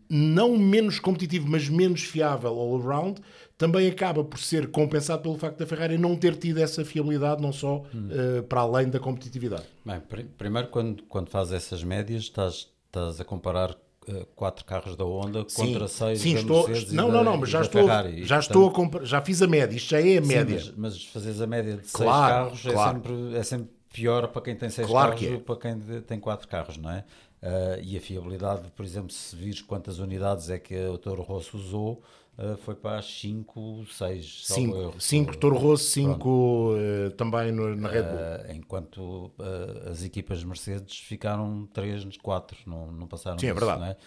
não 0.10 0.58
menos 0.58 1.00
competitivo, 1.00 1.47
mas 1.50 1.67
menos 1.67 2.04
fiável 2.04 2.52
all 2.52 2.82
around, 2.82 3.19
também 3.62 3.88
acaba 3.88 4.24
por 4.24 4.39
ser 4.39 4.71
compensado 4.71 5.21
pelo 5.21 5.38
facto 5.38 5.60
da 5.60 5.67
Ferrari 5.67 5.95
não 5.95 6.15
ter 6.15 6.36
tido 6.36 6.58
essa 6.58 6.84
fiabilidade, 6.84 7.39
não 7.43 7.54
só 7.54 7.84
hum. 7.93 8.10
uh, 8.39 8.41
para 8.41 8.62
além 8.62 8.89
da 8.89 9.00
competitividade. 9.00 9.65
Bem, 9.86 10.00
pr 10.00 10.24
primeiro, 10.36 10.67
quando, 10.69 11.04
quando 11.04 11.30
fazes 11.30 11.54
essas 11.54 11.84
médias, 11.84 12.24
estás, 12.24 12.69
estás 12.88 13.21
a 13.21 13.24
comparar 13.24 13.69
uh, 13.69 14.26
quatro 14.36 14.65
carros 14.65 14.95
da 14.95 15.06
Honda 15.06 15.45
sim, 15.47 15.74
contra 15.74 15.88
seis 15.88 16.21
sim, 16.21 16.34
da 16.34 16.39
estou, 16.39 16.67
Mercedes 16.67 16.91
não, 16.91 17.12
não, 17.12 17.24
não, 17.24 17.38
mas 17.38 17.50
já 17.52 17.62
estou, 17.62 17.84
Ferrari. 17.84 18.26
já 18.26 18.39
estou 18.39 18.71
portanto, 18.71 19.04
a 19.04 19.06
já 19.06 19.21
fiz 19.21 19.43
a 19.43 19.47
média, 19.47 19.78
isto 19.78 19.91
já 19.91 20.02
é 20.02 20.17
a 20.17 20.21
média. 20.21 20.60
Sim, 20.60 20.74
mas, 20.76 20.93
mas 20.93 21.06
fazes 21.06 21.39
a 21.39 21.45
média 21.45 21.78
de 21.78 21.88
Claro, 21.91 22.56
seis 22.56 22.63
carros 22.63 22.74
claro. 22.74 22.89
é, 22.89 22.93
sempre, 22.93 23.38
é 23.38 23.43
sempre 23.43 23.69
pior 23.93 24.28
para 24.30 24.41
quem 24.41 24.56
tem 24.56 24.71
seis 24.71 24.88
Claro 24.88 25.10
carros 25.10 25.19
que 25.19 25.28
é. 25.28 25.32
do 25.34 25.38
que 25.38 25.45
para 25.45 25.56
quem 25.58 26.02
tem 26.02 26.19
quatro 26.19 26.47
carros, 26.47 26.78
não 26.78 26.89
é? 26.89 27.04
Ah, 27.41 27.80
e 27.82 27.97
a 27.97 28.02
fiabilidade, 28.02 28.69
por 28.76 28.86
exemplo, 28.86 29.12
se 29.12 29.36
vires 29.36 29.62
quantas 29.62 30.00
unidades 30.00 30.50
é 30.50 30.60
que 30.60 30.76
o 30.88 30.97
Toro 30.97 31.24
Rosso 31.24 31.58
usou, 31.58 32.02
ah, 32.38 32.58
foi 32.58 32.76
para 32.76 33.00
as 33.00 33.06
5, 33.06 33.86
6, 33.91 34.48
5, 34.48 35.00
5 35.00 35.38
Toro 35.38 35.58
Rosso, 35.58 35.84
5 35.86 36.74
também 37.17 37.52
no- 37.52 37.76
na 37.76 37.89
Red 37.89 38.04
Bull. 38.04 38.17
Uh, 38.17 38.56
enquanto 38.56 39.00
uh, 39.38 39.89
as 39.89 40.04
equipas 40.04 40.44
Mercedes 40.44 40.98
ficaram 41.00 41.67
3, 41.74 42.17
4, 42.17 42.58
não, 42.65 42.91
não 42.91 43.08
passaram 43.08 43.38
Sim, 43.39 43.48
é 43.48 43.54
disso, 43.54 43.65
verdade. 43.65 43.91
é? 43.91 43.98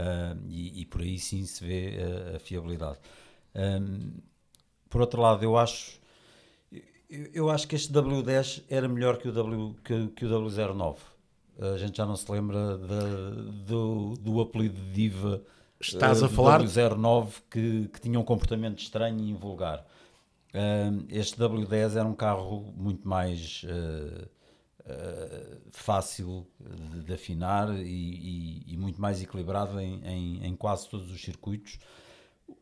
Uh, 0.00 0.38
e, 0.48 0.82
e 0.82 0.86
por 0.86 1.00
aí 1.00 1.18
sim 1.18 1.44
se 1.44 1.64
vê 1.64 1.96
a 2.36 2.38
fiabilidade. 2.38 2.98
Um, 3.54 4.12
por 4.88 5.00
outro 5.00 5.20
lado, 5.20 5.42
eu 5.42 5.56
acho 5.56 5.98
eu, 7.08 7.26
eu 7.32 7.50
acho 7.50 7.66
que 7.66 7.74
este 7.74 7.92
W10 7.92 8.62
era 8.68 8.88
melhor 8.88 9.18
que 9.18 9.28
o, 9.28 9.32
w, 9.32 9.74
que, 9.84 10.08
que 10.08 10.24
o 10.24 10.28
W09. 10.28 10.96
A 11.74 11.76
gente 11.76 11.96
já 11.96 12.06
não 12.06 12.16
se 12.16 12.30
lembra 12.30 12.78
da- 12.78 13.30
do, 13.66 14.14
do 14.14 14.40
apelido 14.40 14.80
de 14.80 14.92
diva 14.92 15.42
Estás 15.80 16.20
uh, 16.22 16.24
a 16.26 16.28
do 16.28 16.34
falar- 16.34 16.62
W09 16.62 17.32
que, 17.50 17.88
que 17.88 18.00
tinha 18.00 18.18
um 18.20 18.24
comportamento 18.24 18.78
estranho 18.80 19.18
e 19.18 19.30
invulgar. 19.30 19.86
Um, 20.54 21.06
este 21.08 21.36
W10 21.38 21.96
era 21.96 22.06
um 22.08 22.14
carro 22.14 22.72
muito 22.76 23.08
mais 23.08 23.62
uh, 23.64 24.28
uh, 24.86 25.60
fácil 25.70 26.46
de, 26.58 27.02
de 27.04 27.12
afinar 27.14 27.70
e, 27.78 27.82
e- 27.84 28.64
e 28.74 28.76
muito 28.76 29.00
mais 29.00 29.22
equilibrado 29.22 29.80
em, 29.80 30.00
em- 30.04 30.44
em 30.46 30.56
quase 30.56 30.88
todos 30.88 31.10
os 31.12 31.20
circuitos. 31.22 31.78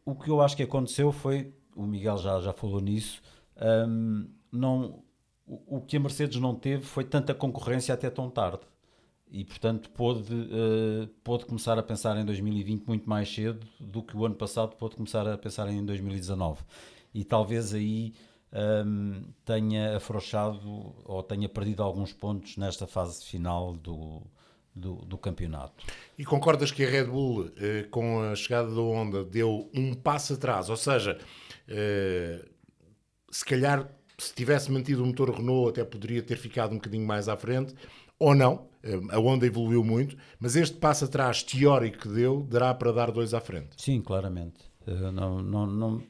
O 0.05 0.15
que 0.15 0.31
eu 0.31 0.41
acho 0.43 0.57
que 0.57 0.63
aconteceu 0.63 1.11
foi, 1.13 1.53
o 1.75 1.83
Miguel 1.85 2.19
já, 2.19 2.41
já 2.41 2.53
falou 2.53 2.81
nisso, 2.81 3.23
um, 3.89 4.29
não, 4.53 5.03
o, 5.47 5.79
o 5.79 5.81
que 5.81 5.97
a 5.97 6.01
Mercedes 6.01 6.39
não 6.41 6.55
teve 6.55 6.85
foi 6.85 7.05
tanta 7.05 7.35
concorrência 7.35 7.95
até 7.95 8.11
tão 8.11 8.29
tarde. 8.31 8.61
E, 9.31 9.45
portanto, 9.45 9.91
pôde, 9.91 10.33
uh, 10.33 11.07
pôde 11.23 11.45
começar 11.45 11.79
a 11.79 11.83
pensar 11.83 12.17
em 12.17 12.25
2020 12.25 12.85
muito 12.87 13.09
mais 13.09 13.33
cedo 13.33 13.67
do 13.79 14.03
que 14.03 14.17
o 14.17 14.25
ano 14.25 14.35
passado 14.35 14.75
pôde 14.77 14.97
começar 14.97 15.27
a 15.29 15.37
pensar 15.37 15.69
em 15.69 15.85
2019. 15.85 16.62
E 17.14 17.25
talvez 17.25 17.75
aí 17.75 18.14
um, 18.53 19.23
tenha 19.45 19.97
afrouxado 19.97 20.95
ou 21.05 21.23
tenha 21.23 21.49
perdido 21.49 21.83
alguns 21.83 22.12
pontos 22.12 22.57
nesta 22.57 22.87
fase 22.87 23.25
final 23.25 23.75
do, 23.75 24.23
do, 24.75 24.97
do 25.05 25.19
campeonato. 25.19 25.85
E 26.19 26.25
concordas 26.25 26.71
que 26.71 26.85
a 26.85 26.88
Red 26.88 27.05
Bull, 27.05 27.51
eh, 27.59 27.87
com 27.91 28.23
a 28.23 28.35
chegada 28.35 28.75
da 28.75 28.81
Honda, 28.81 29.25
deu 29.25 29.71
um 29.75 29.95
passo 29.95 30.35
atrás? 30.35 30.71
Ou 30.71 30.77
seja, 30.77 31.19
eh, 31.69 32.45
se 33.31 33.45
calhar, 33.45 33.88
se 34.17 34.35
tivesse 34.35 34.71
mantido 34.71 35.03
o 35.03 35.07
motor 35.07 35.31
Renault, 35.31 35.71
até 35.71 35.85
poderia 35.85 36.23
ter 36.23 36.37
ficado 36.37 36.73
um 36.73 36.77
bocadinho 36.77 37.07
mais 37.07 37.29
à 37.29 37.37
frente, 37.37 37.75
ou 38.19 38.35
não. 38.35 38.69
Eh, 38.83 38.99
A 39.11 39.19
Honda 39.19 39.47
evoluiu 39.47 39.83
muito, 39.85 40.17
mas 40.38 40.55
este 40.57 40.77
passo 40.77 41.05
atrás 41.05 41.43
teórico 41.43 41.99
que 41.99 42.09
deu, 42.09 42.47
dará 42.51 42.73
para 42.75 42.93
dar 42.93 43.11
dois 43.11 43.35
à 43.35 43.41
frente. 43.41 43.71
Sim, 43.77 44.01
claramente. 44.01 44.57
Uh, 44.87 45.12
não, 45.12 45.43
não, 45.43 45.67
não, 45.67 46.03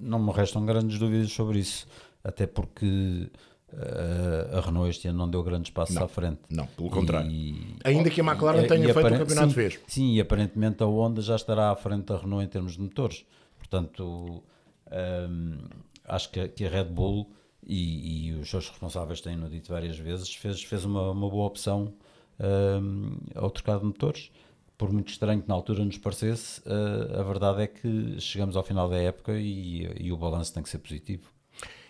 não 0.00 0.18
me 0.18 0.32
restam 0.32 0.64
grandes 0.64 0.98
dúvidas 0.98 1.30
sobre 1.32 1.58
isso. 1.58 1.86
Até 2.22 2.46
porque 2.46 3.28
uh, 3.72 4.56
a 4.56 4.60
Renault 4.62 4.88
este 4.88 5.08
ano 5.08 5.18
não 5.18 5.28
deu 5.30 5.42
grandes 5.42 5.70
passos 5.70 5.96
à 5.96 6.08
frente. 6.08 6.40
Não, 6.48 6.66
pelo 6.68 6.88
contrário. 6.88 7.30
E- 7.30 7.76
Ainda 7.84 8.08
que 8.08 8.20
a 8.20 8.24
McLaren 8.24 8.62
e- 8.64 8.66
tenha 8.66 8.88
e 8.88 8.92
feito 8.94 9.06
o 9.14 9.18
campeonato 9.18 9.48
sim, 9.48 9.54
fez. 9.54 9.80
Sim, 9.86 10.12
e 10.14 10.20
aparentemente 10.20 10.82
a 10.82 10.86
Honda 10.86 11.20
já 11.20 11.36
estará 11.36 11.70
à 11.70 11.76
frente 11.76 12.04
da 12.06 12.16
Renault 12.16 12.44
em 12.44 12.48
termos 12.48 12.72
de 12.74 12.80
motores. 12.80 13.26
Portanto, 13.58 14.42
hum, 14.90 15.58
acho 16.06 16.30
que, 16.30 16.40
a- 16.40 16.48
que 16.48 16.64
a 16.64 16.70
Red 16.70 16.84
Bull 16.84 17.30
e, 17.66 18.32
os 18.40 18.48
seus 18.48 18.68
responsáveis 18.68 19.20
têm-no 19.20 19.48
dito 19.48 19.70
várias 19.72 19.98
vezes, 19.98 20.34
fez, 20.34 20.62
fez 20.62 20.84
uma, 20.84 21.10
uma 21.10 21.28
boa 21.28 21.46
opção 21.46 21.92
hum, 22.40 23.16
ao 23.34 23.50
trocar 23.50 23.78
de 23.78 23.84
motores. 23.84 24.30
Por 24.76 24.92
muito 24.92 25.08
estranho 25.10 25.40
que 25.40 25.48
na 25.48 25.54
altura 25.54 25.84
nos 25.84 25.98
parecesse, 25.98 26.60
uh, 26.62 27.20
a 27.20 27.22
verdade 27.22 27.62
é 27.62 27.66
que 27.68 28.20
chegamos 28.20 28.56
ao 28.56 28.62
final 28.64 28.88
da 28.88 28.96
época 28.96 29.32
e, 29.38 29.88
e 30.00 30.10
o 30.12 30.16
balanço 30.16 30.52
tem 30.52 30.62
que 30.62 30.68
ser 30.68 30.78
positivo. 30.78 31.30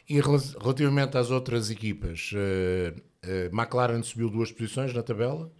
E 0.08 0.20
rela- 0.20 0.38
relativamente 0.60 1.16
às 1.16 1.30
outras 1.30 1.70
equipas, 1.70 2.30
eh, 2.34 2.94
eh, 3.22 3.50
McLaren 3.50 4.02
subiu 4.02 4.28
duas 4.28 4.52
posições 4.52 4.92
na 4.92 5.02
tabela, 5.02 5.50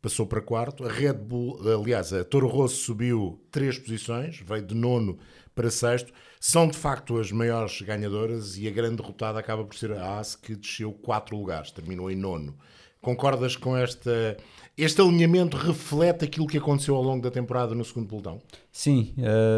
passou 0.00 0.24
para 0.24 0.40
quarto. 0.40 0.84
A 0.84 0.88
Red 0.88 1.14
Bull, 1.14 1.58
aliás, 1.68 2.12
a 2.12 2.24
Toro 2.24 2.46
Rosso 2.46 2.76
subiu 2.76 3.44
três 3.50 3.76
posições, 3.76 4.38
veio 4.46 4.62
de 4.64 4.74
nono 4.74 5.18
para 5.52 5.68
sexto. 5.70 6.12
São 6.40 6.68
de 6.68 6.76
facto 6.78 7.18
as 7.18 7.32
maiores 7.32 7.82
ganhadoras 7.82 8.56
e 8.56 8.68
a 8.68 8.70
grande 8.70 8.96
derrotada 9.02 9.40
acaba 9.40 9.64
por 9.64 9.74
ser 9.74 9.90
a 9.92 10.00
Haas, 10.00 10.36
que 10.36 10.54
desceu 10.54 10.92
quatro 10.92 11.36
lugares, 11.36 11.72
terminou 11.72 12.08
em 12.08 12.16
nono. 12.16 12.56
Concordas 13.00 13.56
com 13.56 13.76
esta. 13.76 14.36
Este 14.76 15.00
alinhamento 15.00 15.56
reflete 15.56 16.24
aquilo 16.24 16.46
que 16.46 16.58
aconteceu 16.58 16.94
ao 16.94 17.02
longo 17.02 17.22
da 17.22 17.30
temporada 17.30 17.74
no 17.74 17.84
segundo 17.84 18.08
pelotão? 18.08 18.40
Sim, 18.70 19.12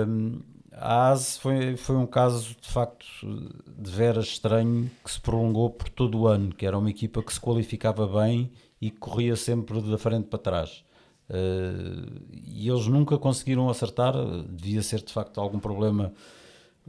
hum, 0.06 0.40
a 0.72 1.10
AS 1.10 1.36
foi, 1.36 1.76
foi 1.76 1.96
um 1.96 2.06
caso 2.06 2.56
de 2.60 2.68
facto 2.68 3.06
de 3.66 3.90
veras 3.90 4.26
estranho 4.26 4.90
que 5.04 5.10
se 5.10 5.20
prolongou 5.20 5.68
por 5.68 5.88
todo 5.88 6.20
o 6.20 6.26
ano, 6.26 6.54
que 6.54 6.64
era 6.64 6.78
uma 6.78 6.88
equipa 6.88 7.22
que 7.22 7.32
se 7.32 7.40
qualificava 7.40 8.06
bem 8.06 8.50
e 8.80 8.90
que 8.90 8.96
corria 8.96 9.36
sempre 9.36 9.80
da 9.82 9.98
frente 9.98 10.28
para 10.28 10.38
trás. 10.38 10.84
Uh, 11.28 12.10
e 12.32 12.68
eles 12.68 12.86
nunca 12.86 13.18
conseguiram 13.18 13.68
acertar, 13.68 14.14
devia 14.48 14.82
ser 14.82 15.02
de 15.02 15.12
facto 15.12 15.40
algum 15.40 15.60
problema 15.60 16.12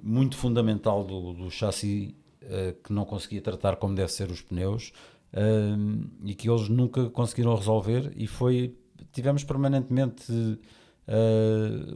muito 0.01 0.35
fundamental 0.37 1.03
do, 1.03 1.33
do 1.33 1.51
chassi 1.51 2.15
uh, 2.43 2.73
que 2.81 2.93
não 2.93 3.05
conseguia 3.05 3.41
tratar 3.41 3.75
como 3.75 3.93
deve 3.93 4.11
ser 4.11 4.31
os 4.31 4.41
pneus 4.41 4.93
uh, 5.33 6.09
e 6.25 6.33
que 6.33 6.49
eles 6.49 6.69
nunca 6.69 7.09
conseguiram 7.09 7.55
resolver 7.55 8.11
e 8.15 8.27
foi, 8.27 8.75
tivemos 9.11 9.43
permanentemente 9.43 10.59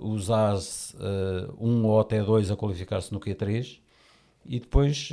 os 0.02 0.30
AS 0.30 0.94
1 1.58 1.86
ou 1.86 2.00
até 2.02 2.22
2 2.22 2.52
a 2.52 2.58
qualificar-se 2.58 3.14
no 3.14 3.20
Q3 3.20 3.80
e 4.46 4.60
depois 4.60 5.10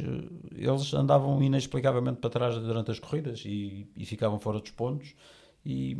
eles 0.55 0.93
andavam 0.93 1.43
inexplicavelmente 1.43 2.19
para 2.19 2.31
trás 2.31 2.59
durante 2.59 2.91
as 2.91 2.99
corridas 2.99 3.43
e, 3.47 3.87
e 3.97 4.05
ficavam 4.05 4.39
fora 4.39 4.61
dos 4.61 4.71
pontos 4.71 5.15
e, 5.65 5.97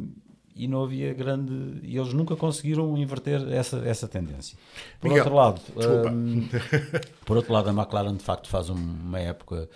e 0.55 0.69
não 0.69 0.85
havia 0.85 1.15
grande. 1.15 1.81
E 1.83 1.97
eles 1.97 2.13
nunca 2.13 2.37
conseguiram 2.37 2.97
inverter 2.97 3.41
essa, 3.53 3.79
essa 3.79 4.07
tendência. 4.07 4.59
Por 5.01 5.09
Miguel, 5.09 5.25
outro 5.25 5.37
lado, 5.37 5.61
um, 6.13 6.49
por 7.25 7.37
outro 7.39 7.53
lado, 7.53 7.71
a 7.71 7.73
McLaren 7.73 8.17
de 8.17 8.23
facto 8.23 8.49
faz 8.49 8.69
uma 8.69 9.19
época 9.19 9.69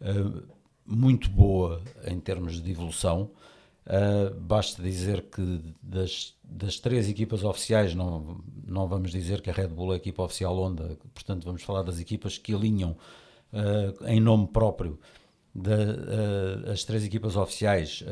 uh, 0.00 0.42
muito 0.86 1.28
boa 1.30 1.82
em 2.06 2.18
termos 2.20 2.62
de 2.62 2.70
evolução. 2.70 3.30
Uh, 3.86 4.34
basta 4.40 4.82
dizer 4.82 5.22
que 5.22 5.62
das, 5.80 6.34
das 6.42 6.80
três 6.80 7.08
equipas 7.08 7.44
oficiais, 7.44 7.94
não, 7.94 8.40
não 8.66 8.88
vamos 8.88 9.12
dizer 9.12 9.40
que 9.40 9.48
a 9.48 9.52
Red 9.52 9.68
Bull 9.68 9.92
é 9.92 9.94
a 9.94 9.96
equipa 9.96 10.24
oficial 10.24 10.56
Honda, 10.56 10.98
portanto, 11.14 11.44
vamos 11.44 11.62
falar 11.62 11.82
das 11.82 12.00
equipas 12.00 12.36
que 12.36 12.52
alinham 12.52 12.96
uh, 13.52 14.06
em 14.06 14.20
nome 14.20 14.48
próprio 14.48 14.98
da, 15.54 15.76
uh, 15.76 16.70
as 16.72 16.82
três 16.82 17.04
equipas 17.04 17.36
oficiais, 17.36 18.04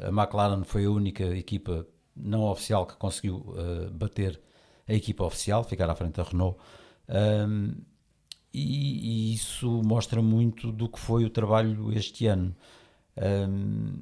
a 0.00 0.08
McLaren 0.08 0.62
foi 0.62 0.84
a 0.84 0.90
única 0.90 1.24
equipa 1.36 1.86
não 2.16 2.44
oficial 2.44 2.86
que 2.86 2.96
conseguiu 2.96 3.54
bater 3.92 4.40
a 4.88 4.94
equipa 4.94 5.24
oficial, 5.24 5.62
ficar 5.64 5.90
à 5.90 5.94
frente 5.94 6.14
da 6.14 6.22
Renault. 6.22 6.56
E, 8.56 9.30
e, 9.30 9.34
isso 9.34 9.82
mostra 9.84 10.22
muito 10.22 10.72
do 10.72 10.88
que 10.88 10.98
foi 10.98 11.24
o 11.24 11.30
trabalho 11.30 11.92
este 11.92 12.26
ano. 12.26 12.56
Um, 13.16 13.98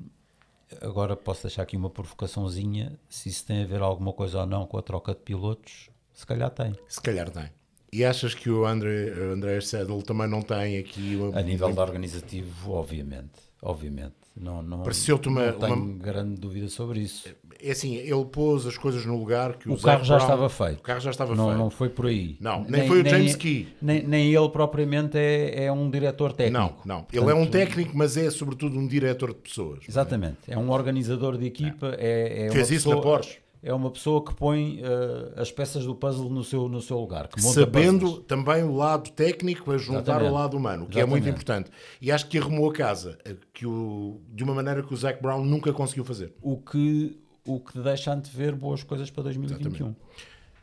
agora 0.80 1.16
posso 1.16 1.42
deixar 1.42 1.62
aqui 1.62 1.76
uma 1.76 1.90
provocaçãozinha: 1.90 2.98
se 3.08 3.28
isso 3.28 3.44
tem 3.44 3.62
a 3.62 3.66
ver 3.66 3.82
alguma 3.82 4.12
coisa 4.12 4.40
ou 4.40 4.46
não 4.46 4.66
com 4.66 4.78
a 4.78 4.82
troca 4.82 5.12
de 5.12 5.20
pilotos, 5.20 5.90
se 6.12 6.24
calhar 6.24 6.50
tem. 6.50 6.72
Se 6.88 7.00
calhar 7.00 7.28
tem. 7.30 7.50
E 7.92 8.04
achas 8.04 8.34
que 8.34 8.50
o 8.50 8.64
André, 8.66 9.10
André 9.32 9.60
Sedel 9.60 10.02
também 10.02 10.26
não 10.28 10.42
tem 10.42 10.78
aqui... 10.78 11.14
Uma... 11.14 11.38
A 11.38 11.42
nível 11.42 11.72
de 11.72 11.78
organizativo, 11.78 12.72
obviamente. 12.72 13.40
Obviamente. 13.62 14.16
Não, 14.36 14.62
não, 14.62 14.82
Pareceu-te 14.82 15.28
uma, 15.28 15.52
não 15.52 15.58
tenho 15.60 15.74
uma... 15.74 15.98
grande 15.98 16.40
dúvida 16.40 16.68
sobre 16.68 17.00
isso. 17.00 17.32
É 17.64 17.70
assim, 17.70 17.96
ele 17.96 18.24
pôs 18.26 18.66
as 18.66 18.76
coisas 18.76 19.06
no 19.06 19.18
lugar 19.18 19.54
que 19.54 19.70
o, 19.70 19.74
o 19.74 19.80
carro 19.80 20.04
já 20.04 20.16
Brown... 20.16 20.26
estava 20.26 20.48
feito. 20.50 20.78
O 20.80 20.82
carro 20.82 21.00
já 21.00 21.10
estava 21.10 21.34
não, 21.34 21.46
feito. 21.46 21.58
Não 21.58 21.70
foi 21.70 21.88
por 21.88 22.06
aí. 22.06 22.36
Não, 22.38 22.60
nem, 22.62 22.80
nem 22.80 22.88
foi 22.88 23.02
o 23.02 23.08
James 23.08 23.32
nem, 23.32 23.36
Key. 23.36 23.68
Nem, 23.80 24.02
nem 24.06 24.34
ele 24.34 24.48
propriamente 24.50 25.16
é, 25.16 25.64
é 25.64 25.72
um 25.72 25.90
diretor 25.90 26.32
técnico. 26.32 26.82
Não, 26.84 26.96
não. 26.96 27.02
Portanto, 27.04 27.22
ele 27.22 27.30
é 27.30 27.34
um 27.34 27.46
técnico, 27.46 27.96
mas 27.96 28.16
é 28.16 28.30
sobretudo 28.30 28.78
um 28.78 28.86
diretor 28.86 29.30
de 29.30 29.40
pessoas. 29.40 29.80
Exatamente. 29.88 30.38
É, 30.46 30.54
é 30.54 30.58
um 30.58 30.70
organizador 30.70 31.38
de 31.38 31.46
equipa. 31.46 31.94
É, 31.98 32.46
é 32.46 32.50
Fez 32.50 32.70
isso 32.70 32.88
pessoa... 32.90 32.96
na 32.96 33.02
Porsche 33.02 33.44
é 33.64 33.72
uma 33.72 33.90
pessoa 33.90 34.22
que 34.22 34.34
põe 34.34 34.82
uh, 34.82 35.40
as 35.40 35.50
peças 35.50 35.86
do 35.86 35.94
puzzle 35.94 36.28
no 36.28 36.44
seu, 36.44 36.68
no 36.68 36.82
seu 36.82 37.00
lugar. 37.00 37.30
Sabendo 37.38 38.00
puzzles. 38.00 38.26
também 38.26 38.62
o 38.62 38.76
lado 38.76 39.10
técnico 39.10 39.72
a 39.72 39.78
juntar 39.78 40.00
Exatamente. 40.00 40.28
ao 40.28 40.34
lado 40.34 40.56
humano, 40.56 40.86
que 40.86 40.98
Exatamente. 40.98 41.02
é 41.02 41.10
muito 41.10 41.28
importante. 41.28 41.70
E 42.00 42.12
acho 42.12 42.28
que 42.28 42.36
arrumou 42.36 42.68
a 42.68 42.72
casa 42.74 43.16
que 43.54 43.66
o, 43.66 44.20
de 44.28 44.44
uma 44.44 44.52
maneira 44.52 44.82
que 44.82 44.92
o 44.92 44.96
Zac 44.96 45.20
Brown 45.22 45.42
nunca 45.42 45.72
conseguiu 45.72 46.04
fazer. 46.04 46.34
O 46.42 46.58
que, 46.58 47.18
o 47.46 47.60
que 47.60 47.78
deixa 47.78 48.12
antever 48.12 48.54
boas 48.54 48.82
coisas 48.82 49.10
para 49.10 49.24
2021. 49.24 49.68
Exatamente. 49.68 49.96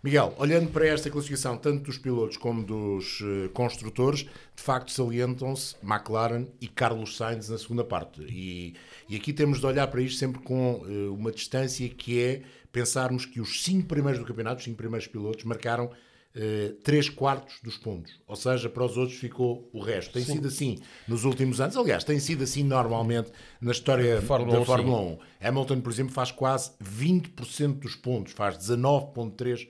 Miguel, 0.03 0.33
olhando 0.39 0.71
para 0.71 0.87
esta 0.87 1.11
classificação, 1.11 1.55
tanto 1.55 1.83
dos 1.83 1.99
pilotos 1.99 2.35
como 2.35 2.63
dos 2.63 3.21
uh, 3.21 3.49
construtores, 3.53 4.21
de 4.21 4.63
facto 4.63 4.91
salientam-se 4.91 5.75
McLaren 5.83 6.47
e 6.59 6.67
Carlos 6.67 7.15
Sainz 7.15 7.49
na 7.49 7.57
segunda 7.59 7.83
parte. 7.83 8.19
E, 8.23 8.73
e 9.07 9.15
aqui 9.15 9.31
temos 9.31 9.59
de 9.59 9.65
olhar 9.67 9.85
para 9.87 10.01
isto 10.01 10.17
sempre 10.17 10.41
com 10.41 10.81
uh, 10.81 11.13
uma 11.13 11.31
distância 11.31 11.87
que 11.87 12.19
é 12.19 12.41
pensarmos 12.71 13.27
que 13.27 13.39
os 13.39 13.61
cinco 13.63 13.87
primeiros 13.87 14.19
do 14.19 14.25
campeonato, 14.25 14.57
os 14.57 14.63
cinco 14.63 14.77
primeiros 14.77 15.07
pilotos, 15.07 15.43
marcaram 15.43 15.91
uh, 16.35 16.73
três 16.83 17.09
quartos 17.09 17.59
dos 17.63 17.77
pontos. 17.77 18.19
Ou 18.27 18.35
seja, 18.35 18.69
para 18.69 18.83
os 18.83 18.97
outros 18.97 19.17
ficou 19.17 19.69
o 19.73 19.81
resto. 19.81 20.13
Tem 20.13 20.23
sim. 20.23 20.33
sido 20.33 20.47
assim 20.47 20.79
nos 21.07 21.23
últimos 21.23 21.59
anos. 21.59 21.75
Aliás, 21.77 22.03
tem 22.03 22.19
sido 22.19 22.43
assim 22.43 22.63
normalmente 22.63 23.31
na 23.59 23.71
história 23.71 24.21
Fórmula 24.21 24.53
da 24.53 24.61
1, 24.61 24.65
Fórmula 24.65 25.01
1. 25.01 25.17
Hamilton, 25.41 25.81
por 25.81 25.91
exemplo, 25.91 26.13
faz 26.13 26.31
quase 26.31 26.71
20% 26.83 27.79
dos 27.79 27.95
pontos, 27.95 28.33
faz 28.33 28.57
19,3% 28.57 29.67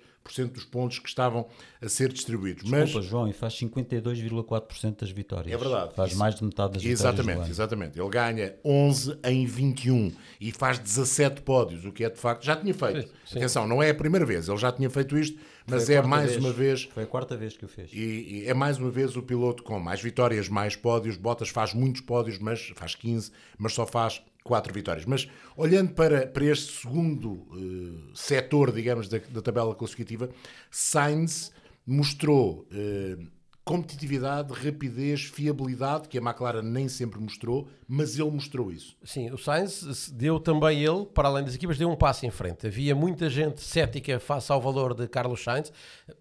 dos 0.52 0.63
pontos 0.65 1.00
que 1.00 1.08
estavam 1.08 1.47
a 1.82 1.89
ser 1.89 2.12
distribuídos. 2.12 2.63
Desculpa, 2.63 3.00
Mas, 3.00 3.06
João, 3.06 3.28
e 3.28 3.34
faz 3.34 3.54
52,4% 3.56 5.00
das 5.00 5.12
vitórias. 5.12 5.54
É 5.54 5.58
verdade. 5.58 5.95
Faz 5.95 6.12
Isso, 6.12 6.19
mais 6.19 6.36
de 6.36 6.43
metade 6.43 6.74
das 6.74 6.84
exatamente, 6.84 7.28
vitórias. 7.28 7.50
Exatamente, 7.50 8.00
Ele 8.00 8.10
ganha 8.10 8.56
11 8.63 9.17
em 9.24 9.45
21 9.45 10.12
e 10.39 10.52
faz 10.52 10.78
17 10.78 11.41
pódios, 11.41 11.86
o 11.86 11.91
que 11.91 12.04
é 12.04 12.10
de 12.10 12.19
facto. 12.19 12.43
Já 12.43 12.56
tinha 12.56 12.74
feito. 12.74 13.10
Sim. 13.26 13.39
Atenção, 13.39 13.67
não 13.67 13.82
é 13.82 13.89
a 13.89 13.95
primeira 13.95 14.26
vez, 14.26 14.47
ele 14.47 14.58
já 14.58 14.71
tinha 14.71 14.89
feito 14.89 15.17
isto, 15.17 15.39
mas 15.67 15.89
é 15.89 16.02
mais 16.02 16.32
vez. 16.32 16.43
uma 16.43 16.52
vez. 16.52 16.84
Foi 16.93 17.04
a 17.04 17.08
quarta 17.08 17.38
vez 17.38 17.56
que 17.56 17.65
o 17.65 17.67
fez. 17.67 17.91
E, 17.93 17.97
e, 18.43 18.45
é 18.47 18.54
mais 18.54 18.78
uma 18.78 18.89
vez 18.89 19.15
o 19.15 19.21
piloto 19.21 19.63
com 19.63 19.80
mais 19.80 20.02
vitórias, 20.02 20.50
mais 20.50 20.76
pódios. 20.76 21.17
Bottas 21.17 21.50
faz 21.50 21.74
muitos 21.74 22.02
pódios, 22.02 22.39
mas 22.39 22.71
faz 22.76 22.95
15, 22.95 23.32
mas 23.58 23.74
só 23.74 23.86
faz 23.86 24.21
quatro 24.43 24.74
vitórias. 24.74 25.06
Mas 25.06 25.30
olhando 25.56 25.93
para, 25.93 26.28
para 26.28 26.45
este 26.45 26.82
segundo 26.82 27.32
uh, 27.32 28.15
setor, 28.15 28.71
digamos, 28.71 29.08
da, 29.08 29.19
da, 29.30 29.41
tabela 29.41 29.76
classificativa, 29.76 30.30
Sainz 30.69 31.52
mostrou 31.86 32.67
uh, 32.71 33.28
competitividade, 33.63 34.54
rapidez, 34.54 35.24
fiabilidade, 35.24 36.08
que 36.08 36.17
a 36.17 36.21
McLaren 36.21 36.63
nem 36.63 36.89
sempre 36.89 37.19
mostrou, 37.19 37.67
mas 37.88 38.17
ele 38.17 38.32
mostrou 38.32 38.71
isso. 38.71 38.95
Sim, 39.04 39.30
o 39.32 39.38
Sainz 39.38 40.10
deu 40.10 40.39
também 40.39 40.82
ele, 40.82 41.06
para 41.06 41.28
além 41.28 41.43
das 41.43 41.56
equipas, 41.56 41.78
deu 41.78 41.89
um 41.89 41.95
passo 41.95 42.26
em 42.26 42.32
frente. 42.32 42.65
Havia 42.65 42.95
muita 42.95 43.30
gente 43.30 43.62
cética 43.62 44.19
face 44.19 44.52
ao 44.52 44.60
valor 44.60 44.93
de 44.95 45.08
Carlos 45.08 45.43
Sainz, 45.43 45.71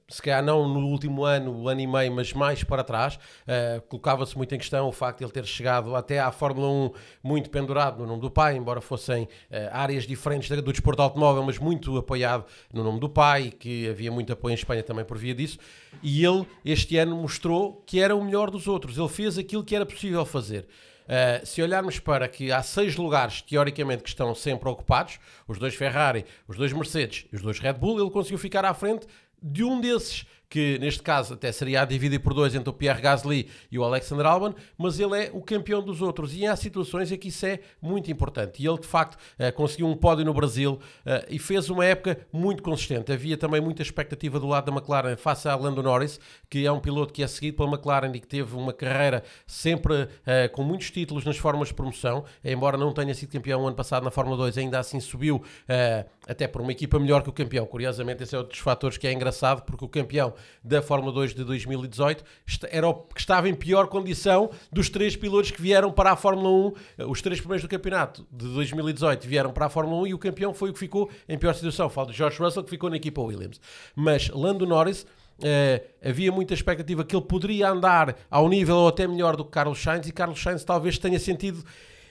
se 0.08 0.20
calhar 0.20 0.42
não 0.42 0.68
no 0.68 0.86
último 0.88 1.24
ano, 1.24 1.68
ano 1.68 1.80
e 1.80 1.86
meio, 1.86 2.12
mas 2.12 2.32
mais 2.32 2.62
para 2.62 2.84
trás. 2.84 3.14
Uh, 3.14 3.80
Colocava-se 3.82 4.36
muito 4.36 4.54
em 4.54 4.58
questão 4.58 4.88
o 4.88 4.92
facto 4.92 5.18
de 5.18 5.24
ele 5.24 5.32
ter 5.32 5.46
chegado 5.46 5.94
até 5.94 6.18
à 6.18 6.30
Fórmula 6.30 6.68
1 6.68 6.92
muito 7.22 7.48
pendurado 7.50 8.00
no 8.00 8.06
nome 8.06 8.20
do 8.20 8.30
pai, 8.30 8.56
embora 8.56 8.80
fossem 8.80 9.24
uh, 9.24 9.28
áreas 9.72 10.06
diferentes 10.06 10.50
do 10.50 10.72
desporto 10.72 11.00
automóvel, 11.00 11.42
mas 11.44 11.58
muito 11.58 11.96
apoiado 11.96 12.44
no 12.72 12.84
nome 12.84 13.00
do 13.00 13.08
pai, 13.08 13.50
que 13.50 13.88
havia 13.88 14.10
muito 14.10 14.32
apoio 14.32 14.52
em 14.52 14.56
Espanha 14.56 14.82
também 14.82 15.04
por 15.04 15.16
via 15.16 15.34
disso. 15.34 15.58
E 16.02 16.24
ele, 16.24 16.46
este 16.64 16.96
ano, 16.98 17.29
mostrou 17.30 17.84
que 17.86 18.00
era 18.00 18.14
o 18.14 18.24
melhor 18.24 18.50
dos 18.50 18.66
outros. 18.66 18.98
Ele 18.98 19.08
fez 19.08 19.38
aquilo 19.38 19.62
que 19.62 19.76
era 19.76 19.86
possível 19.86 20.26
fazer. 20.26 20.66
Uh, 21.06 21.46
se 21.46 21.62
olharmos 21.62 21.98
para 21.98 22.28
que 22.28 22.50
há 22.50 22.62
seis 22.62 22.96
lugares, 22.96 23.40
teoricamente, 23.40 24.02
que 24.02 24.08
estão 24.08 24.34
sempre 24.34 24.68
ocupados, 24.68 25.18
os 25.46 25.58
dois 25.58 25.74
Ferrari, 25.74 26.24
os 26.46 26.56
dois 26.56 26.72
Mercedes 26.72 27.26
e 27.32 27.36
os 27.36 27.42
dois 27.42 27.58
Red 27.60 27.74
Bull, 27.74 28.00
ele 28.00 28.10
conseguiu 28.10 28.38
ficar 28.38 28.64
à 28.64 28.74
frente 28.74 29.06
de 29.40 29.64
um 29.64 29.80
desses 29.80 30.26
que 30.50 30.78
neste 30.80 31.00
caso 31.00 31.34
até 31.34 31.52
seria 31.52 31.82
a 31.82 31.84
dividir 31.84 32.18
por 32.18 32.34
dois 32.34 32.56
entre 32.56 32.68
o 32.68 32.72
Pierre 32.72 33.00
Gasly 33.00 33.48
e 33.70 33.78
o 33.78 33.84
Alexander 33.84 34.26
Albon, 34.26 34.52
mas 34.76 34.98
ele 34.98 35.16
é 35.16 35.30
o 35.32 35.40
campeão 35.40 35.80
dos 35.80 36.02
outros 36.02 36.34
e 36.34 36.44
há 36.44 36.56
situações 36.56 37.12
em 37.12 37.16
que 37.16 37.28
isso 37.28 37.46
é 37.46 37.60
muito 37.80 38.10
importante. 38.10 38.60
E 38.60 38.66
ele 38.66 38.80
de 38.80 38.86
facto 38.88 39.16
eh, 39.38 39.52
conseguiu 39.52 39.86
um 39.86 39.96
pódio 39.96 40.24
no 40.24 40.34
Brasil 40.34 40.80
eh, 41.06 41.26
e 41.30 41.38
fez 41.38 41.70
uma 41.70 41.84
época 41.84 42.18
muito 42.32 42.64
consistente. 42.64 43.12
Havia 43.12 43.36
também 43.36 43.60
muita 43.60 43.80
expectativa 43.80 44.40
do 44.40 44.48
lado 44.48 44.68
da 44.68 44.76
McLaren 44.76 45.16
face 45.16 45.48
a 45.48 45.54
Lando 45.54 45.84
Norris, 45.84 46.18
que 46.50 46.66
é 46.66 46.72
um 46.72 46.80
piloto 46.80 47.12
que 47.12 47.22
é 47.22 47.28
seguido 47.28 47.56
pela 47.56 47.70
McLaren 47.70 48.10
e 48.12 48.18
que 48.18 48.26
teve 48.26 48.56
uma 48.56 48.72
carreira 48.72 49.22
sempre 49.46 50.08
eh, 50.26 50.48
com 50.48 50.64
muitos 50.64 50.90
títulos 50.90 51.24
nas 51.24 51.36
formas 51.36 51.68
de 51.68 51.74
promoção, 51.74 52.24
embora 52.44 52.76
não 52.76 52.92
tenha 52.92 53.14
sido 53.14 53.30
campeão 53.30 53.64
ano 53.68 53.76
passado 53.76 54.02
na 54.02 54.10
Fórmula 54.10 54.36
2, 54.36 54.58
ainda 54.58 54.80
assim 54.80 54.98
subiu 54.98 55.42
até 56.26 56.48
por 56.48 56.60
uma 56.60 56.72
equipa 56.72 56.98
melhor 56.98 57.22
que 57.22 57.28
o 57.28 57.32
campeão. 57.32 57.64
Curiosamente, 57.66 58.24
esse 58.24 58.34
é 58.34 58.38
outro 58.38 58.52
dos 58.52 58.60
fatores 58.60 58.98
que 58.98 59.06
é 59.06 59.12
engraçado, 59.12 59.62
porque 59.62 59.84
o 59.84 59.88
campeão 59.88 60.34
da 60.62 60.82
Fórmula 60.82 61.12
2 61.12 61.34
de 61.34 61.44
2018, 61.44 62.24
era 62.70 62.88
o 62.88 62.94
que 62.94 63.20
estava 63.20 63.48
em 63.48 63.54
pior 63.54 63.86
condição 63.88 64.50
dos 64.72 64.88
três 64.88 65.16
pilotos 65.16 65.50
que 65.50 65.60
vieram 65.60 65.90
para 65.90 66.12
a 66.12 66.16
Fórmula 66.16 66.48
1. 66.98 67.08
Os 67.08 67.22
três 67.22 67.40
primeiros 67.40 67.62
do 67.62 67.68
campeonato 67.68 68.26
de 68.30 68.46
2018 68.48 69.26
vieram 69.26 69.52
para 69.52 69.66
a 69.66 69.68
Fórmula 69.68 70.02
1 70.02 70.06
e 70.08 70.14
o 70.14 70.18
campeão 70.18 70.52
foi 70.52 70.70
o 70.70 70.72
que 70.72 70.78
ficou 70.78 71.10
em 71.28 71.38
pior 71.38 71.54
situação. 71.54 71.88
Falo 71.88 72.10
de 72.10 72.16
George 72.16 72.38
Russell, 72.38 72.64
que 72.64 72.70
ficou 72.70 72.90
na 72.90 72.96
equipa 72.96 73.20
Williams. 73.20 73.60
Mas 73.94 74.28
Lando 74.28 74.66
Norris 74.66 75.06
Uh, 75.40 75.80
havia 76.06 76.30
muita 76.30 76.52
expectativa 76.52 77.02
que 77.02 77.16
ele 77.16 77.24
poderia 77.24 77.70
andar 77.70 78.14
ao 78.30 78.46
nível 78.46 78.76
ou 78.76 78.88
até 78.88 79.08
melhor 79.08 79.36
do 79.36 79.44
que 79.44 79.50
Carlos 79.50 79.82
Sainz 79.82 80.06
e 80.06 80.12
Carlos 80.12 80.38
Sainz 80.38 80.62
talvez 80.62 80.98
tenha 80.98 81.18
sentido 81.18 81.64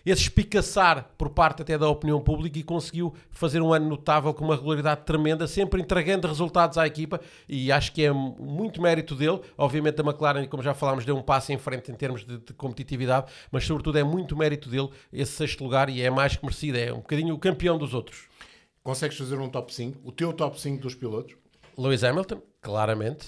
esse 0.06 0.24
espicaçar 0.24 1.10
por 1.18 1.30
parte 1.30 1.62
até 1.62 1.78
da 1.78 1.90
opinião 1.90 2.20
pública 2.22 2.60
e 2.60 2.64
conseguiu 2.64 3.14
fazer 3.32 3.62
um 3.62 3.74
ano 3.74 3.90
notável 3.90 4.34
com 4.34 4.46
uma 4.46 4.56
regularidade 4.56 5.02
tremenda, 5.06 5.48
sempre 5.48 5.82
entregando 5.82 6.28
resultados 6.28 6.78
à 6.78 6.86
equipa 6.86 7.20
e 7.48 7.72
acho 7.72 7.92
que 7.92 8.04
é 8.04 8.12
muito 8.12 8.82
mérito 8.82 9.16
dele. 9.16 9.40
Obviamente 9.58 10.02
a 10.02 10.04
McLaren, 10.04 10.46
como 10.48 10.64
já 10.64 10.74
falámos, 10.74 11.06
deu 11.06 11.18
um 11.18 11.22
passo 11.22 11.52
em 11.52 11.58
frente 11.58 11.92
em 11.92 11.96
termos 11.96 12.26
de, 12.26 12.38
de 12.38 12.54
competitividade, 12.54 13.32
mas 13.52 13.66
sobretudo 13.66 13.98
é 13.98 14.04
muito 14.04 14.36
mérito 14.38 14.70
dele 14.70 14.90
esse 15.12 15.34
sexto 15.34 15.64
lugar 15.64 15.90
e 15.90 16.02
é 16.02 16.10
mais 16.10 16.36
que 16.36 16.44
merecido, 16.44 16.78
é 16.78 16.94
um 16.94 16.98
bocadinho 16.98 17.34
o 17.34 17.40
campeão 17.40 17.78
dos 17.78 17.94
outros. 17.94 18.28
Consegues 18.84 19.18
fazer 19.18 19.38
um 19.38 19.50
top 19.50 19.74
5? 19.74 20.00
O 20.04 20.12
teu 20.12 20.34
top 20.34 20.60
5 20.60 20.82
dos 20.82 20.96
pilotos? 20.96 21.36
Lewis 21.78 22.04
Hamilton, 22.04 22.42
claramente. 22.62 23.28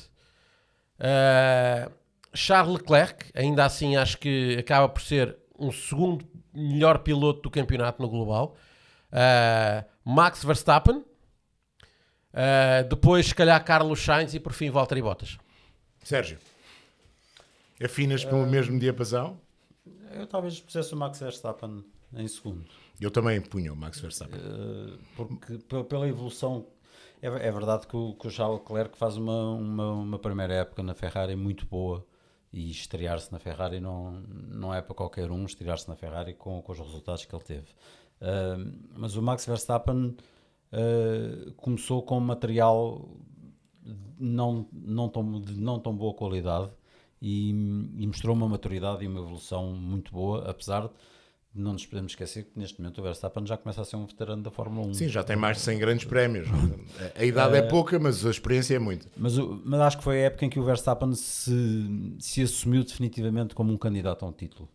Uh, 1.00 1.92
Charles 2.34 2.74
Leclerc, 2.74 3.26
ainda 3.36 3.66
assim 3.66 3.96
acho 3.96 4.18
que 4.18 4.58
acaba 4.58 4.88
por 4.88 5.02
ser 5.02 5.38
um 5.60 5.72
segundo 5.72 6.26
melhor 6.54 7.00
piloto 7.00 7.42
do 7.42 7.52
campeonato 7.52 8.02
no 8.02 8.10
global. 8.10 8.56
Uh, 9.12 9.86
Max 10.04 10.44
Verstappen. 10.44 10.98
Uh, 10.98 12.88
depois, 12.90 13.28
se 13.28 13.36
calhar, 13.36 13.64
Carlos 13.64 14.02
Sainz 14.02 14.34
e 14.34 14.40
por 14.40 14.54
fim, 14.54 14.70
Valtteri 14.70 15.02
Bottas. 15.02 15.38
Sérgio, 16.04 16.40
afinas 17.84 18.24
pelo 18.24 18.46
mesmo 18.48 18.80
diapasão? 18.80 19.40
Eu 20.14 20.26
talvez 20.26 20.60
pusesse 20.60 20.94
o 20.94 20.98
Max 20.98 21.20
Verstappen 21.20 21.84
em 22.14 22.28
segundo. 22.28 22.66
Eu 23.00 23.12
também 23.12 23.40
punho 23.42 23.74
o 23.74 23.76
Max 23.76 24.00
Verstappen. 24.00 24.40
porque 25.16 25.58
pela 25.84 26.08
evolução 26.08 26.68
é, 27.22 27.28
é 27.28 27.52
verdade 27.52 27.88
que 27.88 27.96
o, 27.96 28.14
que 28.16 28.28
o 28.28 28.32
Charles 28.32 28.60
Leclerc 28.60 28.98
faz 28.98 29.16
uma, 29.16 29.52
uma, 29.52 29.92
uma, 29.92 30.20
primeira 30.20 30.54
época 30.56 30.82
na 30.82 30.96
Ferrari 30.96 31.36
muito 31.36 31.66
boa 31.66 32.06
e 32.52 32.70
estrear-se 32.70 33.32
na 33.32 33.40
Ferrari 33.40 33.80
não, 33.80 34.12
não 34.12 34.74
é 34.74 34.82
para 34.82 34.94
qualquer 34.94 35.32
um 35.32 35.46
estrear-se 35.46 35.88
na 35.88 35.96
Ferrari 35.96 36.34
com, 36.34 36.62
com 36.62 36.72
os 36.72 36.80
resultados 36.80 37.26
que 37.26 37.34
ele 37.34 37.44
teve. 37.44 37.68
Uh, 38.22 38.78
mas 38.96 39.16
o 39.16 39.22
Max 39.22 39.46
Verstappen 39.46 40.16
uh, 40.74 41.52
começou 41.54 42.04
com 42.04 42.20
material 42.20 43.10
não, 44.20 44.68
não, 44.72 45.10
tão, 45.10 45.42
de 45.42 45.60
não 45.60 45.80
tão 45.80 45.96
boa 45.96 46.14
qualidade 46.14 46.70
e, 47.22 47.50
e 47.50 48.08
mostrou 48.08 48.36
uma 48.36 48.48
maturidade 48.48 49.04
e 49.04 49.08
uma 49.08 49.20
evolução 49.20 49.74
muito 49.74 50.12
boa, 50.12 50.50
apesar 50.50 50.88
de 50.88 50.94
não 51.54 51.74
nos 51.74 51.86
podemos 51.86 52.14
esquecer 52.14 52.46
que 52.46 52.58
neste 52.58 52.80
momento 52.80 53.00
o 53.00 53.04
Verstappen 53.04 53.46
já 53.46 53.58
começa 53.58 53.82
a 53.82 53.86
ser 53.86 53.98
um 53.98 54.06
veterano 54.06 54.42
da 54.42 54.50
Fórmula 54.50 54.88
1. 54.88 54.94
Sim, 54.94 55.10
já 55.10 55.24
tem 55.24 55.36
mais 55.36 55.58
de 55.58 55.64
100 55.64 55.80
grandes 55.80 56.06
prémios. 56.06 56.48
A 57.16 57.26
idade 57.26 57.56
é 57.56 57.60
eh, 57.60 57.64
pouca, 57.64 58.00
mas 58.00 58.26
a 58.26 58.30
experiência 58.30 58.76
é 58.76 58.80
muita. 58.80 59.08
Mas, 59.18 59.38
mas 59.38 59.82
acho 59.82 59.98
que 59.98 60.04
foi 60.04 60.22
a 60.22 60.26
época 60.28 60.46
em 60.46 60.50
que 60.50 60.60
o 60.60 60.64
Verstappen 60.64 61.14
se, 61.14 62.16
se 62.20 62.42
assumiu 62.42 62.84
definitivamente 62.84 63.54
como 63.54 63.74
um 63.74 63.78
candidato 63.78 64.24
a 64.24 64.30
um 64.30 64.32
título. 64.32 64.70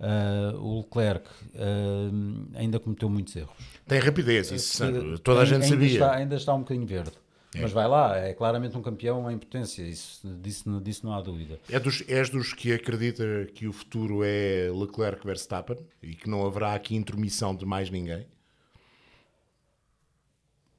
Uh, 0.00 0.58
o 0.58 0.78
Leclerc 0.80 1.28
uh, 1.28 2.48
ainda 2.56 2.80
cometeu 2.80 3.08
muitos 3.08 3.36
erros. 3.36 3.54
Tem 3.86 4.00
rapidez, 4.00 4.50
isso 4.50 4.82
toda 5.22 5.42
a 5.42 5.44
gente 5.44 5.62
ainda 5.62 5.68
sabia. 5.68 5.92
Está, 5.92 6.16
ainda 6.16 6.34
está 6.34 6.54
um 6.54 6.58
bocadinho 6.58 6.86
verde. 6.86 7.12
É. 7.54 7.60
Mas 7.60 7.72
vai 7.72 7.86
lá, 7.86 8.16
é 8.16 8.32
claramente 8.32 8.76
um 8.78 8.82
campeão 8.82 9.30
em 9.30 9.36
potência, 9.36 9.82
isso, 9.82 10.26
disso, 10.38 10.80
disso 10.80 11.04
não 11.04 11.12
há 11.12 11.20
dúvida. 11.20 11.60
É 11.68 11.78
dos, 11.78 12.02
és 12.08 12.30
dos 12.30 12.54
que 12.54 12.72
acredita 12.72 13.46
que 13.54 13.68
o 13.68 13.72
futuro 13.72 14.24
é 14.24 14.70
Leclerc-Verstappen 14.72 15.76
e 16.02 16.14
que 16.14 16.30
não 16.30 16.46
haverá 16.46 16.74
aqui 16.74 16.96
intromissão 16.96 17.54
de 17.54 17.66
mais 17.66 17.90
ninguém? 17.90 18.26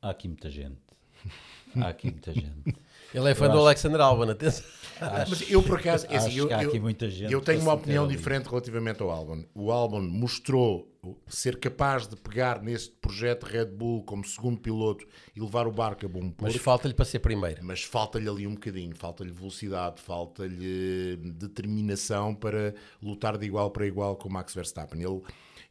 Há 0.02 0.10
aqui 0.10 0.28
muita 0.28 0.50
gente. 0.50 0.82
Há 1.76 1.90
aqui 1.90 2.10
muita 2.10 2.34
gente. 2.34 2.76
Ele 3.14 3.30
é 3.30 3.36
fã 3.36 3.46
eu 3.46 3.52
do 3.52 3.58
acho... 3.58 3.68
Alexander 3.68 4.02
Albon, 4.02 4.32
atenção. 4.32 4.66
Acho, 5.00 5.32
Mas 5.32 5.52
eu, 5.52 5.62
por 5.64 5.80
acaso, 5.80 6.06
é 6.10 6.18
assim, 6.18 6.36
eu, 6.36 6.50
eu, 6.50 6.72
eu, 7.30 7.42
tenho 7.42 7.62
uma 7.62 7.74
opinião 7.74 8.08
diferente 8.08 8.48
relativamente 8.48 9.02
ao 9.02 9.10
Albon. 9.10 9.44
O 9.54 9.72
Albon 9.72 10.02
mostrou 10.02 10.90
ser 11.28 11.60
capaz 11.60 12.08
de 12.08 12.16
pegar 12.16 12.62
neste 12.62 12.96
projeto 12.96 13.44
Red 13.44 13.66
Bull 13.66 14.04
como 14.04 14.24
segundo 14.24 14.60
piloto 14.60 15.06
e 15.36 15.42
levar 15.42 15.68
o 15.68 15.72
barco 15.72 16.06
a 16.06 16.10
bom 16.10 16.30
porto. 16.32 16.54
Mas 16.54 16.56
falta-lhe 16.56 16.94
para 16.94 17.06
ser 17.06 17.20
primeiro. 17.20 17.64
Mas 17.64 17.84
falta-lhe 17.84 18.30
ali 18.30 18.48
um 18.48 18.54
bocadinho, 18.54 18.96
falta-lhe 18.96 19.32
velocidade, 19.32 20.02
falta-lhe 20.02 21.18
determinação 21.18 22.34
para 22.34 22.74
lutar 23.02 23.38
de 23.38 23.46
igual 23.46 23.70
para 23.72 23.86
igual 23.86 24.16
com 24.16 24.30
o 24.30 24.32
Max 24.32 24.54
Verstappen. 24.54 25.02
Ele 25.02 25.22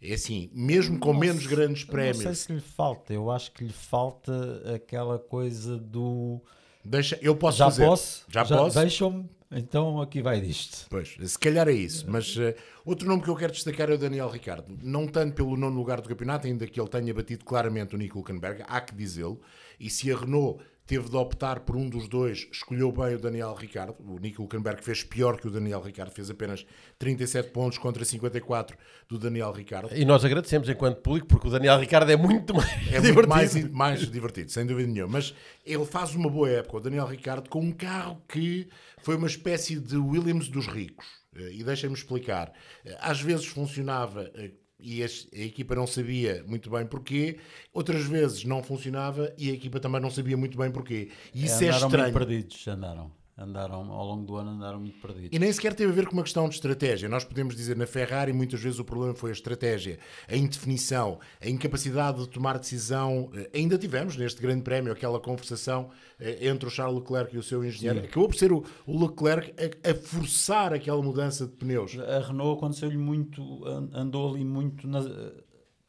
é 0.03 0.15
assim, 0.15 0.51
mesmo 0.53 0.99
com 0.99 1.15
menos 1.15 1.47
grandes 1.47 1.85
prémios. 1.85 2.19
Não 2.19 2.25
sei 2.25 2.35
se 2.35 2.53
lhe 2.53 2.61
falta, 2.61 3.15
eu 3.15 3.31
acho 3.31 3.53
que 3.53 3.65
lhe 3.65 3.73
falta 3.73 4.63
aquela 4.75 5.19
coisa 5.19 5.79
do. 5.79 6.43
Deixa, 6.85 7.19
eu 7.23 7.37
posso 7.37 7.59
já 7.59 7.65
fazer. 7.67 7.87
Posso? 7.87 8.25
Já, 8.29 8.45
já 8.45 8.57
posso? 8.57 8.79
Deixam-me 8.79 9.29
então 9.55 10.01
aqui 10.01 10.23
vai 10.23 10.41
disto. 10.41 10.87
Pois, 10.89 11.17
se 11.21 11.39
calhar 11.39 11.69
é 11.69 11.73
isso. 11.73 12.07
Mas 12.09 12.37
uh, 12.37 12.55
outro 12.85 13.07
nome 13.07 13.23
que 13.23 13.29
eu 13.29 13.37
quero 13.37 13.53
destacar 13.53 13.91
é 13.91 13.95
o 13.95 13.99
Daniel 13.99 14.31
Ricardo. 14.31 14.79
Não 14.83 15.07
tanto 15.07 15.35
pelo 15.35 15.57
nono 15.57 15.77
lugar 15.77 16.01
do 16.01 16.09
campeonato, 16.09 16.47
ainda 16.47 16.67
que 16.67 16.81
ele 16.81 16.89
tenha 16.89 17.13
batido 17.13 17.45
claramente 17.45 17.95
o 17.95 17.99
Nico 17.99 18.19
Hülkenberg, 18.19 18.65
há 18.67 18.81
que 18.81 18.95
dizê-lo. 18.95 19.41
E 19.79 19.91
se 19.91 20.11
a 20.11 20.17
Renault 20.17 20.63
teve 20.87 21.09
de 21.09 21.17
optar 21.17 21.61
por 21.61 21.77
um 21.77 21.89
dos 21.89 22.09
dois, 22.09 22.49
escolheu 22.53 22.91
bem 22.93 23.15
o 23.15 23.19
Daniel 23.19 23.55
Ricardo. 23.55 23.95
O 24.01 24.19
Nico 24.19 24.43
Hülkenberg 24.43 24.83
fez 24.83 25.03
pior 25.03 25.39
que 25.39 25.47
o 25.47 25.51
Daniel 25.51 25.81
Ricardo, 25.81 26.11
fez 26.11 26.31
apenas 26.31 26.67
37 26.99 27.51
pontos 27.51 27.79
contra 27.79 28.05
54 28.05 28.77
do 29.09 29.19
Daniel 29.19 29.53
Ricardo. 29.53 29.95
E 29.95 30.05
nós 30.05 30.25
agradecemos 30.25 30.69
enquanto 30.69 31.01
público, 31.01 31.27
porque 31.27 31.49
o 31.49 31.51
Daniel 31.51 31.79
Ricardo 31.79 32.11
é 32.11 32.17
muito 32.17 32.55
mais 32.55 32.71
é 32.71 33.01
divertido. 33.01 33.15
Muito 33.15 33.29
mais, 33.29 33.71
mais 33.71 34.11
divertido, 34.11 34.51
sem 34.51 34.67
dúvida 34.67 34.91
nenhuma. 34.91 35.13
Mas 35.13 35.35
ele 35.65 35.85
faz 35.85 36.15
uma 36.15 36.29
boa 36.29 36.51
época, 36.51 36.77
o 36.79 36.81
Daniel 36.81 37.07
Ricardo, 37.07 37.49
com 37.49 37.61
um 37.61 37.73
carro 37.73 38.23
que 38.29 38.69
foi 39.03 39.17
uma 39.17 39.27
espécie 39.27 39.79
de 39.79 39.97
Williams 39.97 40.49
dos 40.49 40.67
ricos. 40.67 41.23
Eh, 41.35 41.53
e 41.55 41.65
deixem-me 41.65 41.95
explicar. 41.95 42.53
Eh, 42.85 42.97
às 43.01 43.21
vezes 43.21 43.47
funcionava 43.47 44.31
eh, 44.35 44.51
e 44.83 45.03
a, 45.03 45.07
equipa 45.45 45.75
não 45.75 45.87
sabia 45.87 46.45
muito 46.47 46.71
bem 46.71 46.87
porquê, 46.87 47.39
outras 47.73 48.05
vezes 48.05 48.45
não 48.45 48.63
funcionava 48.63 49.33
e 49.39 49.51
a 49.51 49.55
equipa 49.55 49.79
também 49.81 50.01
não 50.01 50.11
sabia 50.11 50.37
muito 50.37 50.59
bem 50.59 50.71
porquê. 50.71 51.11
E 51.35 51.45
isso 51.45 51.63
é, 51.63 51.69
é 51.69 51.71
estranho. 51.71 52.03
Muito 52.03 52.13
perdidos, 52.13 52.69
andaram 52.69 53.22
andaram 53.43 53.91
ao 53.91 54.07
longo 54.07 54.25
do 54.25 54.37
ano 54.37 54.51
andaram 54.51 54.81
muito 54.81 55.01
perdidos. 55.01 55.31
E 55.33 55.39
nem 55.39 55.53
sequer 55.53 55.75
teve 55.75 55.91
a 55.91 55.95
ver 55.95 56.07
com 56.07 56.13
uma 56.13 56.23
questão 56.23 56.49
de 56.49 56.55
estratégia. 56.55 57.09
Nós 57.09 57.25
podemos 57.25 57.57
dizer 57.57 57.77
na 57.77 57.87
Ferrari 57.87 58.33
muitas 58.33 58.61
vezes 58.61 58.79
o 58.79 58.85
problema 58.85 59.15
foi 59.15 59.31
a 59.31 59.33
estratégia, 59.33 59.99
a 60.29 60.37
indefinição, 60.37 61.19
a 61.41 61.49
incapacidade 61.49 62.21
de 62.21 62.29
tomar 62.29 62.59
decisão. 62.59 63.31
Eh, 63.35 63.51
ainda 63.55 63.77
tivemos 63.77 64.17
neste 64.17 64.41
grande 64.41 64.63
prémio 64.63 64.93
aquela 64.93 65.19
conversação 65.19 65.91
eh, 66.21 66.49
entre 66.49 66.69
o 66.69 66.71
Charles 66.71 66.99
Leclerc 67.01 67.35
e 67.35 67.39
o 67.39 67.43
seu 67.43 67.65
engenheiro. 67.65 68.01
Sim. 68.01 68.07
Acabou 68.07 68.29
por 68.29 68.37
ser 68.37 68.53
o, 68.53 68.65
Leclerc 68.87 69.55
a, 69.59 69.91
a, 69.91 69.95
forçar 69.95 70.73
aquela 70.73 71.03
mudança 71.03 71.47
de 71.47 71.53
pneus. 71.53 71.99
A 71.99 72.21
Renault 72.21 72.59
aconteceu-lhe 72.59 72.99
muito, 72.99 73.65
andou 73.93 74.31
ali 74.31 74.45
muito, 74.45 74.89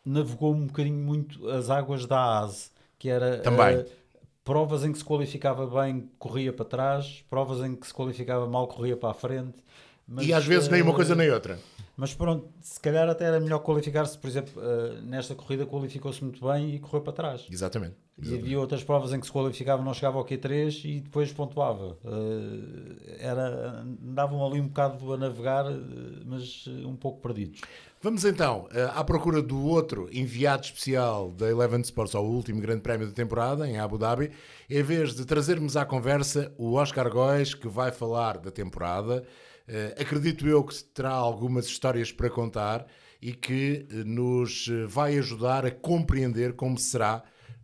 navegou 0.05 0.53
um 0.53 0.67
bocadinho 0.67 0.97
muito 0.97 1.47
as 1.49 1.69
águas 1.69 2.05
da 2.05 2.39
ASE, 2.39 2.71
que 2.97 3.09
era... 3.09 3.39
Também. 3.39 3.85
Provas 4.43 4.83
em 4.83 4.91
que 4.91 4.97
se 4.97 5.05
qualificava 5.05 5.65
bem, 5.65 6.09
corria 6.19 6.51
para 6.51 6.65
trás, 6.65 7.23
provas 7.29 7.59
em 7.65 7.75
que 7.75 7.87
se 7.87 7.93
qualificava 7.93 8.47
mal, 8.47 8.67
corria 8.67 8.97
para 8.97 9.11
a 9.11 9.13
frente. 9.13 9.55
Mas, 10.07 10.25
e 10.25 10.33
às 10.33 10.45
vezes 10.45 10.67
nem 10.67 10.81
uma 10.81 10.93
coisa 10.93 11.15
nem 11.15 11.29
outra. 11.31 11.59
Mas 11.95 12.13
pronto, 12.13 12.49
se 12.59 12.79
calhar 12.79 13.07
até 13.07 13.25
era 13.25 13.39
melhor 13.39 13.59
qualificar-se, 13.59 14.17
por 14.17 14.27
exemplo, 14.27 14.53
uh, 14.57 14.99
nesta 15.03 15.35
corrida 15.35 15.65
qualificou-se 15.65 16.23
muito 16.23 16.43
bem 16.45 16.73
e 16.73 16.79
correu 16.79 17.01
para 17.01 17.13
trás. 17.13 17.45
Exatamente. 17.51 17.95
Exatamente. 18.17 18.35
E 18.35 18.39
havia 18.39 18.59
outras 18.59 18.83
provas 18.83 19.13
em 19.13 19.19
que 19.19 19.25
se 19.25 19.31
qualificava, 19.31 19.83
não 19.83 19.93
chegava 19.93 20.17
ao 20.17 20.25
Q3 20.25 20.85
e 20.85 20.99
depois 21.01 21.31
pontuava. 21.31 21.97
Uh, 22.03 22.95
era, 23.19 23.81
andavam 23.81 24.43
ali 24.45 24.59
um 24.59 24.67
bocado 24.67 25.13
a 25.13 25.17
navegar, 25.17 25.65
uh, 25.65 25.75
mas 26.25 26.67
um 26.67 26.95
pouco 26.95 27.21
perdidos. 27.21 27.61
Vamos 28.01 28.25
então 28.25 28.67
à 28.93 29.01
procura 29.01 29.41
do 29.41 29.63
outro 29.65 30.09
enviado 30.11 30.65
especial 30.65 31.31
da 31.31 31.49
Eleven 31.49 31.79
Sports 31.79 32.13
ao 32.13 32.25
último 32.25 32.59
grande 32.59 32.81
prémio 32.81 33.07
da 33.07 33.13
temporada, 33.13 33.65
em 33.65 33.79
Abu 33.79 33.97
Dhabi, 33.97 34.29
em 34.69 34.83
vez 34.83 35.15
de 35.15 35.23
trazermos 35.25 35.77
à 35.77 35.85
conversa 35.85 36.51
o 36.57 36.73
Oscar 36.73 37.09
Góes, 37.09 37.53
que 37.53 37.69
vai 37.69 37.93
falar 37.93 38.39
da 38.39 38.51
temporada 38.51 39.23
Uh, 39.67 40.01
acredito 40.01 40.45
eu 40.45 40.61
que 40.63 40.83
terá 40.83 41.11
algumas 41.11 41.65
histórias 41.65 42.11
para 42.11 42.29
contar 42.29 42.85
e 43.21 43.33
que 43.33 43.87
uh, 43.89 43.95
nos 44.03 44.67
eh, 44.69 44.85
vai 44.85 45.17
ajudar 45.17 45.65
a 45.65 45.71
compreender 45.71 46.51
como 46.53 46.77
será 46.77 47.23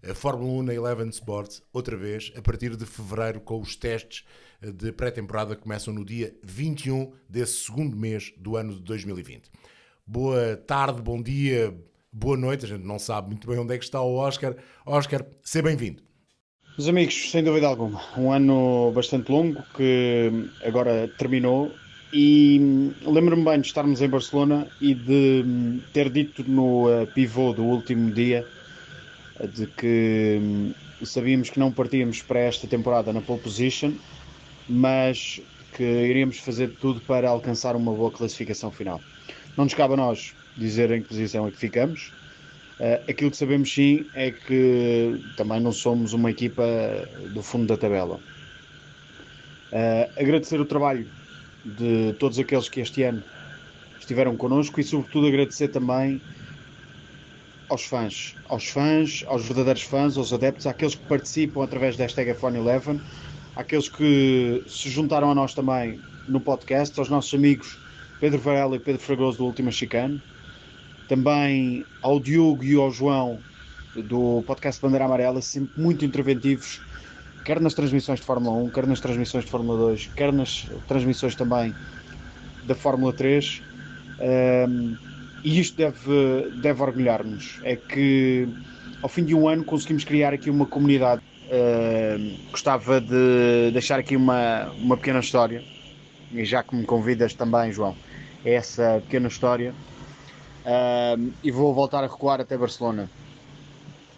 a 0.09 0.13
Fórmula 0.13 0.61
1 0.61 0.63
na 0.63 0.73
Eleven 0.73 1.09
Sports, 1.09 1.61
outra 1.73 1.97
vez, 1.97 2.31
a 2.37 2.41
partir 2.41 2.77
de 2.77 2.85
fevereiro, 2.85 3.41
com 3.41 3.59
os 3.59 3.75
testes 3.75 4.23
de 4.61 4.93
pré-temporada 4.93 5.57
que 5.57 5.61
começam 5.61 5.93
no 5.93 6.05
dia 6.05 6.33
21 6.41 7.11
desse 7.27 7.65
segundo 7.65 7.97
mês 7.97 8.33
do 8.37 8.55
ano 8.55 8.75
de 8.75 8.81
2020. 8.81 9.51
Boa 10.07 10.55
tarde, 10.55 11.01
bom 11.01 11.21
dia, 11.21 11.77
boa 12.11 12.37
noite. 12.37 12.63
A 12.63 12.67
gente 12.69 12.85
não 12.85 12.97
sabe 12.97 13.27
muito 13.27 13.45
bem 13.45 13.59
onde 13.59 13.75
é 13.75 13.77
que 13.77 13.83
está 13.83 14.01
o 14.01 14.15
Oscar. 14.15 14.55
Oscar, 14.85 15.25
seja 15.43 15.63
bem-vindo. 15.63 16.01
Meus 16.77 16.87
amigos, 16.87 17.29
sem 17.29 17.43
dúvida 17.43 17.67
alguma, 17.67 18.01
um 18.17 18.31
ano 18.31 18.91
bastante 18.93 19.29
longo 19.29 19.61
que 19.75 20.31
agora 20.63 21.09
terminou 21.17 21.69
e 22.11 22.91
lembro-me 23.05 23.43
bem 23.43 23.61
de 23.61 23.67
estarmos 23.67 24.01
em 24.01 24.09
Barcelona 24.09 24.67
e 24.81 24.95
de 24.95 25.79
ter 25.93 26.09
dito 26.09 26.43
no 26.43 26.87
uh, 26.87 27.05
pivô 27.07 27.53
do 27.53 27.63
último 27.63 28.11
dia 28.11 28.45
de 29.53 29.67
que 29.67 30.39
hum, 30.41 30.73
sabíamos 31.03 31.51
que 31.51 31.59
não 31.59 31.71
partíamos 31.71 32.21
para 32.21 32.39
esta 32.39 32.67
temporada 32.67 33.13
na 33.13 33.21
pole 33.21 33.39
position, 33.39 33.93
mas 34.67 35.39
que 35.77 35.83
iríamos 35.83 36.39
fazer 36.39 36.69
tudo 36.81 36.99
para 37.01 37.29
alcançar 37.29 37.75
uma 37.75 37.93
boa 37.93 38.11
classificação 38.11 38.71
final. 38.71 38.99
Não 39.55 39.65
nos 39.65 39.75
cabe 39.75 39.93
a 39.93 39.97
nós 39.97 40.33
dizer 40.57 40.91
em 40.91 41.01
que 41.01 41.09
posição 41.09 41.47
é 41.47 41.51
que 41.51 41.57
ficamos. 41.57 42.11
Uh, 42.79 43.11
aquilo 43.11 43.29
que 43.29 43.37
sabemos 43.37 43.71
sim 43.71 44.05
é 44.15 44.31
que 44.31 45.21
também 45.37 45.59
não 45.59 45.71
somos 45.71 46.13
uma 46.13 46.31
equipa 46.31 46.63
do 47.33 47.43
fundo 47.43 47.67
da 47.67 47.77
tabela. 47.77 48.19
Agradecer 50.17 50.59
o 50.59 50.65
trabalho 50.65 51.07
de 51.65 52.13
todos 52.19 52.39
aqueles 52.39 52.69
que 52.69 52.81
este 52.81 53.03
ano 53.03 53.23
estiveram 53.99 54.35
connosco 54.35 54.79
e, 54.79 54.83
sobretudo, 54.83 55.27
agradecer 55.27 55.67
também 55.69 56.21
aos 57.69 57.85
fãs, 57.85 58.35
aos 58.47 58.67
fãs, 58.67 59.23
aos 59.27 59.45
verdadeiros 59.45 59.83
fãs, 59.83 60.17
aos 60.17 60.33
adeptos, 60.33 60.65
àqueles 60.65 60.95
que 60.95 61.05
participam 61.05 61.63
através 61.63 61.95
da 61.95 62.03
hashtag 62.03 62.33
F111, 62.33 62.99
àqueles 63.55 63.87
que 63.87 64.63
se 64.67 64.89
juntaram 64.89 65.29
a 65.29 65.35
nós 65.35 65.53
também 65.53 65.99
no 66.27 66.39
podcast, 66.39 66.99
aos 66.99 67.09
nossos 67.09 67.33
amigos 67.33 67.77
Pedro 68.19 68.39
Varela 68.39 68.75
e 68.75 68.79
Pedro 68.79 69.01
Fragoso 69.01 69.37
do 69.37 69.45
Última 69.45 69.71
Chicane, 69.71 70.21
também 71.07 71.85
ao 72.01 72.19
Diogo 72.19 72.63
e 72.63 72.75
ao 72.75 72.91
João 72.91 73.39
do 73.95 74.43
podcast 74.45 74.81
Bandeira 74.81 75.05
Amarela, 75.05 75.41
sempre 75.41 75.81
muito 75.81 76.03
interventivos, 76.03 76.81
quer 77.43 77.59
nas 77.59 77.73
transmissões 77.73 78.19
de 78.19 78.25
Fórmula 78.25 78.55
1, 78.57 78.69
quer 78.69 78.87
nas 78.87 78.99
transmissões 78.99 79.45
de 79.45 79.51
Fórmula 79.51 79.77
2, 79.77 80.09
quer 80.15 80.31
nas 80.31 80.67
transmissões 80.87 81.35
também 81.35 81.73
da 82.65 82.75
Fórmula 82.75 83.13
3. 83.13 83.61
Um, 84.69 84.97
e 85.43 85.59
isto 85.59 85.77
deve, 85.77 86.51
deve 86.61 86.81
orgulhar-nos. 86.81 87.59
É 87.63 87.75
que 87.75 88.47
ao 89.01 89.09
fim 89.09 89.23
de 89.23 89.33
um 89.33 89.47
ano 89.47 89.63
conseguimos 89.63 90.03
criar 90.03 90.33
aqui 90.33 90.49
uma 90.49 90.65
comunidade. 90.65 91.21
Uh, 91.45 92.37
gostava 92.51 93.01
de 93.01 93.71
deixar 93.71 93.99
aqui 93.99 94.15
uma, 94.15 94.69
uma 94.77 94.95
pequena 94.95 95.19
história, 95.19 95.63
e 96.31 96.45
já 96.45 96.61
que 96.61 96.75
me 96.75 96.85
convidas 96.85 97.33
também, 97.33 97.71
João, 97.71 97.95
é 98.45 98.53
essa 98.53 99.01
pequena 99.05 99.27
história. 99.27 99.73
Uh, 100.63 101.31
e 101.43 101.49
vou 101.49 101.73
voltar 101.73 102.03
a 102.03 102.07
recuar 102.07 102.39
até 102.39 102.55
Barcelona. 102.57 103.09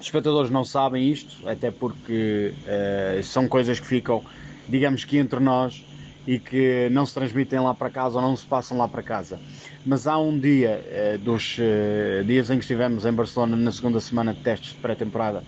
Os 0.02 0.08
espectadores 0.08 0.50
não 0.50 0.66
sabem 0.66 1.12
isto, 1.12 1.48
até 1.48 1.70
porque 1.70 2.56
uh, 2.66 3.22
são 3.22 3.48
coisas 3.48 3.80
que 3.80 3.86
ficam, 3.86 4.24
digamos 4.68 5.06
que 5.06 5.20
entre 5.20 5.40
nós 5.40 5.86
e 6.26 6.40
que 6.40 6.90
não 6.90 7.06
se 7.06 7.14
transmitem 7.14 7.60
lá 7.60 7.76
para 7.76 7.88
casa 7.92 8.16
ou 8.16 8.22
não 8.24 8.36
se 8.36 8.44
passam 8.44 8.80
lá 8.80 8.88
para 8.88 9.04
casa. 9.04 9.40
Mas 9.86 10.08
há 10.08 10.18
um 10.18 10.40
dia 10.40 10.84
uh, 10.84 11.18
dos 11.20 11.56
uh, 11.60 12.24
dias 12.26 12.50
em 12.50 12.56
que 12.56 12.64
estivemos 12.64 13.06
em 13.06 13.12
Barcelona 13.14 13.56
na 13.56 13.72
segunda 13.72 14.00
semana 14.00 14.34
de 14.34 14.40
testes 14.40 14.74
de 14.74 14.80
pré-temporada 14.80 15.44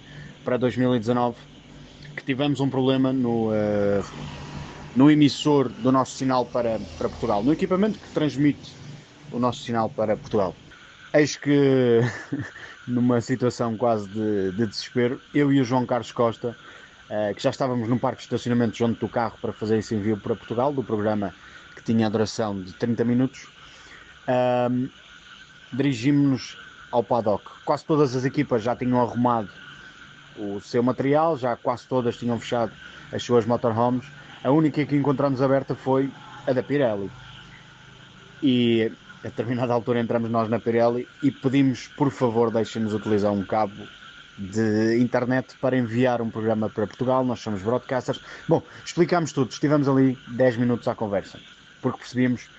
para 0.46 0.56
2019 0.58 1.36
que 2.16 2.24
tivemos 2.24 2.60
um 2.60 2.70
problema 2.70 3.12
no, 3.12 3.50
no 4.96 5.10
emissor 5.10 5.68
do 5.68 5.92
nosso 5.92 6.16
sinal 6.16 6.46
para, 6.46 6.80
para 6.96 7.10
Portugal, 7.10 7.44
no 7.44 7.52
equipamento 7.52 7.98
que 7.98 8.08
transmite 8.10 8.72
o 9.32 9.40
nosso 9.40 9.64
sinal 9.64 9.90
para 9.90 10.16
Portugal. 10.16 10.54
Eis 11.14 11.36
que, 11.36 12.02
numa 12.88 13.22
situação 13.22 13.78
quase 13.78 14.08
de, 14.10 14.52
de 14.52 14.66
desespero, 14.66 15.22
eu 15.34 15.54
e 15.54 15.62
o 15.62 15.64
João 15.64 15.86
Carlos 15.86 16.12
Costa 16.12 16.56
eh, 17.10 17.34
que 17.36 17.44
já 17.44 17.52
estávamos 17.52 17.88
num 17.88 18.00
parque 18.00 18.18
de 18.18 18.24
estacionamento 18.24 18.76
junto 18.76 19.00
do 19.00 19.08
carro 19.08 19.38
para 19.40 19.54
fazer 19.54 19.78
esse 19.78 19.94
envio 19.94 20.18
para 20.18 20.36
Portugal, 20.36 20.74
do 20.74 20.84
programa 20.84 21.32
que 21.76 21.84
tinha 21.84 22.08
a 22.08 22.10
duração 22.10 22.60
de 22.60 22.74
30 22.74 23.04
minutos, 23.04 23.48
um, 24.72 24.90
dirigimos-nos 25.72 26.58
ao 26.92 27.04
paddock. 27.04 27.44
Quase 27.66 27.86
todas 27.86 28.16
as 28.16 28.26
equipas 28.26 28.64
já 28.64 28.76
tinham 28.76 29.00
arrumado 29.00 29.52
o 30.38 30.60
seu 30.60 30.82
material, 30.82 31.38
já 31.38 31.56
quase 31.56 31.88
todas 31.88 32.18
tinham 32.18 32.40
fechado 32.40 32.72
as 33.12 33.22
suas 33.22 33.46
motorhomes. 33.46 34.08
A 34.44 34.50
única 34.50 34.84
que 34.84 34.96
encontramos 34.96 35.40
aberta 35.40 35.76
foi 35.76 36.10
a 36.48 36.54
da 36.54 36.64
Pirelli. 36.64 37.12
E 38.42 38.92
a 39.24 39.28
determinada 39.28 39.74
altura 39.74 40.02
entramos 40.02 40.30
nós 40.30 40.50
na 40.50 40.60
Pirelli 40.60 41.08
e 41.22 41.32
pedimos, 41.32 41.88
por 41.88 42.12
favor, 42.12 42.52
deixem-nos 42.52 42.94
utilizar 42.94 43.32
um 43.32 43.44
cabo 43.44 43.88
de 44.38 45.00
internet 45.00 45.56
para 45.62 45.78
enviar 45.78 46.22
um 46.22 46.30
programa 46.30 46.70
para 46.70 46.86
Portugal. 46.86 47.24
Nós 47.24 47.40
somos 47.40 47.62
broadcasters. 47.62 48.20
Bom, 48.48 48.62
explicámos 48.84 49.32
tudo. 49.32 49.50
Estivemos 49.52 49.88
ali 49.88 50.18
10 50.28 50.58
minutos 50.58 50.88
à 50.88 50.96
conversa, 50.96 51.40
porque 51.82 52.00
percebíamos 52.00 52.50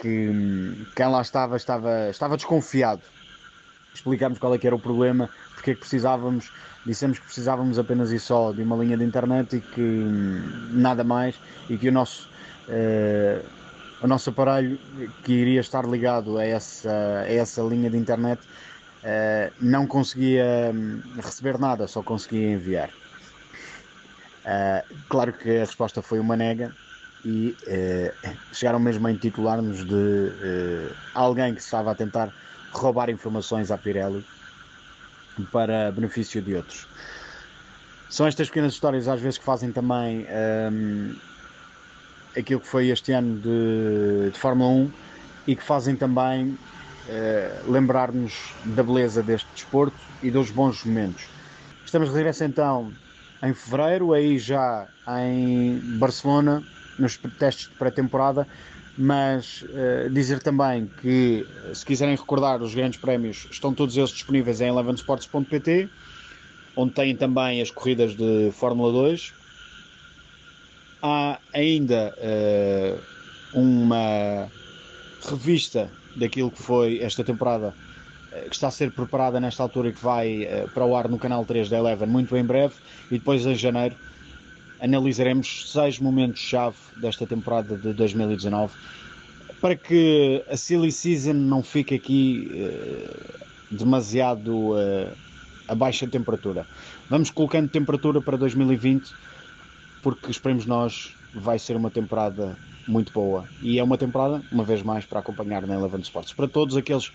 que 0.00 0.28
hum, 0.30 0.86
quem 0.96 1.06
lá 1.06 1.20
estava 1.20 1.56
estava, 1.56 2.08
estava 2.08 2.36
desconfiado. 2.36 3.02
Explicámos 3.94 4.38
qual 4.38 4.54
é 4.54 4.58
que 4.58 4.66
era 4.66 4.74
o 4.74 4.80
problema, 4.80 5.28
porque 5.54 5.72
é 5.72 5.74
que 5.74 5.80
precisávamos, 5.80 6.50
dissemos 6.86 7.18
que 7.18 7.26
precisávamos 7.26 7.78
apenas 7.78 8.10
e 8.10 8.18
só 8.18 8.50
de 8.52 8.62
uma 8.62 8.76
linha 8.76 8.96
de 8.96 9.04
internet 9.04 9.56
e 9.56 9.60
que 9.60 9.80
hum, 9.80 10.70
nada 10.70 11.04
mais, 11.04 11.38
e 11.68 11.76
que 11.76 11.90
o 11.90 11.92
nosso, 11.92 12.30
uh, 12.68 13.44
o 14.02 14.06
nosso 14.06 14.30
aparelho 14.30 14.78
que 15.22 15.32
iria 15.32 15.60
estar 15.60 15.84
ligado 15.84 16.38
a 16.38 16.44
essa, 16.44 17.20
a 17.20 17.32
essa 17.32 17.62
linha 17.62 17.88
de 17.88 17.96
internet 17.96 18.40
uh, 18.42 19.52
não 19.60 19.86
conseguia 19.86 20.72
hum, 20.74 21.00
receber 21.16 21.58
nada, 21.58 21.86
só 21.86 22.02
conseguia 22.02 22.52
enviar. 22.52 22.90
Uh, 24.44 24.94
claro 25.08 25.32
que 25.32 25.56
a 25.56 25.60
resposta 25.60 26.02
foi 26.02 26.18
uma 26.18 26.36
nega 26.36 26.74
e 27.24 27.56
uh, 27.66 28.36
chegaram 28.52 28.80
mesmo 28.80 29.06
a 29.06 29.12
intitular-nos 29.12 29.84
de 29.84 30.32
alguém 31.14 31.54
que 31.54 31.60
estava 31.60 31.92
a 31.92 31.94
tentar 31.94 32.32
roubar 32.72 33.08
informações 33.08 33.70
à 33.70 33.78
Pirelli 33.78 34.24
para 35.52 35.92
benefício 35.92 36.42
de 36.42 36.56
outros. 36.56 36.88
São 38.10 38.26
estas 38.26 38.48
pequenas 38.48 38.72
histórias 38.72 39.06
às 39.08 39.20
vezes 39.20 39.38
que 39.38 39.44
fazem 39.44 39.72
também 39.72 40.26
um, 40.70 41.14
aquilo 42.36 42.60
que 42.60 42.66
foi 42.66 42.88
este 42.88 43.12
ano 43.12 43.38
de, 43.38 44.30
de 44.30 44.38
Fórmula 44.38 44.70
1 44.70 44.92
e 45.46 45.56
que 45.56 45.62
fazem 45.62 45.96
também 45.96 46.48
uh, 46.48 47.70
lembrar-nos 47.70 48.54
da 48.64 48.82
beleza 48.82 49.22
deste 49.22 49.48
desporto 49.54 49.96
e 50.22 50.30
dos 50.30 50.50
bons 50.50 50.84
momentos. 50.84 51.26
Estamos 51.84 52.10
de 52.10 52.14
regresso 52.14 52.44
então 52.44 52.92
em 53.42 53.52
fevereiro, 53.52 54.12
aí 54.12 54.38
já 54.38 54.86
em 55.18 55.78
Barcelona, 55.98 56.62
nos 56.98 57.16
testes 57.38 57.68
de 57.68 57.74
pré-temporada, 57.74 58.46
mas 58.96 59.62
uh, 59.62 60.10
dizer 60.10 60.40
também 60.40 60.88
que 61.00 61.46
se 61.74 61.84
quiserem 61.84 62.14
recordar 62.14 62.62
os 62.62 62.74
grandes 62.74 63.00
prémios, 63.00 63.48
estão 63.50 63.74
todos 63.74 63.96
eles 63.96 64.10
disponíveis 64.10 64.60
em 64.60 64.68
elevensports.pt, 64.68 65.88
onde 66.76 66.92
têm 66.92 67.16
também 67.16 67.60
as 67.60 67.70
corridas 67.70 68.14
de 68.14 68.50
Fórmula 68.52 68.92
2. 68.92 69.41
Há 71.02 71.40
ainda 71.52 72.14
uh, 72.16 73.58
uma 73.58 74.48
revista 75.28 75.90
daquilo 76.14 76.48
que 76.48 76.62
foi 76.62 77.00
esta 77.00 77.24
temporada 77.24 77.74
eh, 78.30 78.46
que 78.48 78.54
está 78.54 78.68
a 78.68 78.70
ser 78.70 78.92
preparada 78.92 79.40
nesta 79.40 79.64
altura 79.64 79.88
e 79.88 79.92
que 79.92 80.02
vai 80.02 80.44
uh, 80.44 80.68
para 80.70 80.84
o 80.84 80.94
ar 80.96 81.08
no 81.08 81.18
canal 81.18 81.44
3 81.44 81.68
da 81.68 81.78
Eleven 81.78 82.06
muito 82.06 82.36
em 82.36 82.44
breve. 82.44 82.74
E 83.10 83.18
depois 83.18 83.44
em 83.44 83.56
janeiro 83.56 83.96
analisaremos 84.80 85.72
seis 85.72 85.98
momentos-chave 85.98 86.76
desta 86.98 87.26
temporada 87.26 87.76
de 87.76 87.92
2019 87.94 88.72
para 89.60 89.74
que 89.74 90.44
a 90.48 90.56
Silly 90.56 90.92
Season 90.92 91.32
não 91.34 91.64
fique 91.64 91.94
aqui 91.94 92.50
demasiado 93.70 94.74
a 95.68 95.74
baixa 95.74 96.04
temperatura. 96.06 96.66
Vamos 97.08 97.30
colocando 97.30 97.68
temperatura 97.68 98.20
para 98.20 98.36
2020 98.36 99.12
porque 100.02 100.30
esperemos 100.30 100.66
nós 100.66 101.14
vai 101.34 101.58
ser 101.58 101.76
uma 101.76 101.90
temporada 101.90 102.56
muito 102.86 103.12
boa. 103.12 103.48
E 103.62 103.78
é 103.78 103.84
uma 103.84 103.96
temporada, 103.96 104.42
uma 104.50 104.64
vez 104.64 104.82
mais, 104.82 105.04
para 105.04 105.20
acompanhar 105.20 105.66
na 105.66 105.74
Eleven 105.74 106.00
Sports. 106.00 106.32
Para 106.32 106.48
todos 106.48 106.76
aqueles 106.76 107.10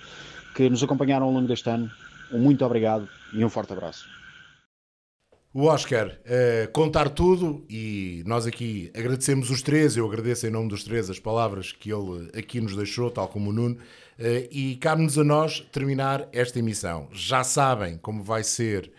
que 0.55 0.69
nos 0.69 0.81
acompanharam 0.81 1.25
ao 1.25 1.31
longo 1.31 1.47
deste 1.47 1.69
ano, 1.69 1.91
um 2.31 2.39
muito 2.39 2.65
obrigado 2.65 3.07
e 3.33 3.43
um 3.43 3.49
forte 3.49 3.73
abraço. 3.73 4.07
O 5.53 5.63
Oscar 5.63 6.09
uh, 6.09 6.71
contar 6.71 7.09
tudo 7.09 7.65
e 7.69 8.21
nós 8.27 8.45
aqui 8.45 8.91
agradecemos 8.95 9.49
os 9.49 9.61
três, 9.61 9.97
eu 9.97 10.05
agradeço 10.05 10.45
em 10.45 10.51
nome 10.51 10.69
dos 10.69 10.83
três 10.83 11.09
as 11.09 11.19
palavras 11.19 11.71
que 11.71 11.91
ele 11.91 12.29
aqui 12.38 12.61
nos 12.61 12.75
deixou, 12.75 13.09
tal 13.09 13.27
como 13.27 13.49
o 13.49 13.53
Nuno, 13.53 13.75
uh, 13.75 14.47
e 14.51 14.75
cabe-nos 14.75 15.17
a 15.17 15.23
nós 15.23 15.61
terminar 15.71 16.27
esta 16.31 16.59
emissão. 16.59 17.07
Já 17.11 17.43
sabem 17.43 17.97
como 17.97 18.21
vai 18.21 18.43
ser 18.43 18.91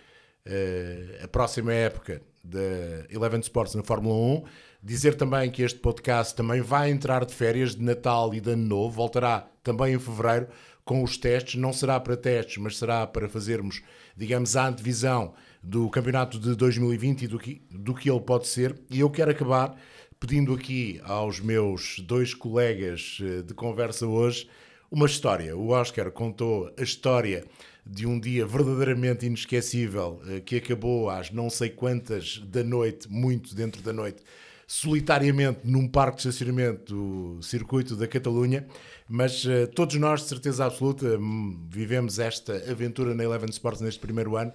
uh, 0.46 1.24
a 1.24 1.28
próxima 1.28 1.72
época 1.72 2.22
da 2.48 3.04
Eleven 3.10 3.40
Sports 3.40 3.74
na 3.74 3.82
Fórmula 3.82 4.14
1. 4.14 4.44
Dizer 4.82 5.14
também 5.16 5.50
que 5.50 5.62
este 5.62 5.78
podcast 5.78 6.34
também 6.34 6.60
vai 6.60 6.90
entrar 6.90 7.24
de 7.24 7.34
férias 7.34 7.74
de 7.74 7.82
Natal 7.82 8.32
e 8.32 8.40
de 8.40 8.52
Ano 8.52 8.64
Novo, 8.64 8.94
voltará 8.94 9.48
também 9.62 9.94
em 9.94 9.98
fevereiro 9.98 10.48
com 10.84 11.02
os 11.02 11.18
testes. 11.18 11.60
Não 11.60 11.72
será 11.72 12.00
para 12.00 12.16
testes, 12.16 12.56
mas 12.58 12.78
será 12.78 13.06
para 13.06 13.28
fazermos, 13.28 13.82
digamos, 14.16 14.56
a 14.56 14.68
antevisão 14.68 15.34
do 15.62 15.90
campeonato 15.90 16.38
de 16.38 16.54
2020 16.54 17.22
e 17.22 17.26
do 17.26 17.38
que, 17.38 17.62
do 17.70 17.94
que 17.94 18.10
ele 18.10 18.20
pode 18.20 18.46
ser. 18.46 18.78
E 18.90 19.00
eu 19.00 19.10
quero 19.10 19.30
acabar 19.30 19.76
pedindo 20.18 20.54
aqui 20.54 21.00
aos 21.04 21.40
meus 21.40 21.98
dois 22.00 22.34
colegas 22.34 23.18
eh, 23.20 23.42
de 23.42 23.54
conversa 23.54 24.06
hoje 24.06 24.48
uma 24.90 25.06
história. 25.06 25.56
O 25.56 25.68
Oscar 25.68 26.10
contou 26.10 26.72
a 26.78 26.82
história 26.82 27.44
de 27.88 28.06
um 28.06 28.20
dia 28.20 28.44
verdadeiramente 28.44 29.24
inesquecível 29.24 30.20
eh, 30.28 30.40
que 30.40 30.56
acabou 30.56 31.08
às 31.08 31.30
não 31.30 31.48
sei 31.48 31.70
quantas 31.70 32.38
da 32.46 32.62
noite, 32.62 33.10
muito 33.10 33.54
dentro 33.54 33.80
da 33.80 33.92
noite, 33.92 34.22
solitariamente 34.66 35.60
num 35.64 35.88
parque 35.88 36.16
de 36.16 36.28
estacionamento 36.28 36.94
do 36.94 37.42
circuito 37.42 37.96
da 37.96 38.06
Catalunha, 38.06 38.66
mas 39.08 39.42
uh, 39.46 39.66
todos 39.74 39.96
nós, 39.96 40.20
de 40.20 40.28
certeza 40.28 40.66
absoluta, 40.66 41.16
hum, 41.18 41.66
vivemos 41.70 42.18
esta 42.18 42.52
aventura 42.70 43.14
na 43.14 43.24
Eleven 43.24 43.48
Sports 43.48 43.80
neste 43.80 43.98
primeiro 43.98 44.36
ano, 44.36 44.52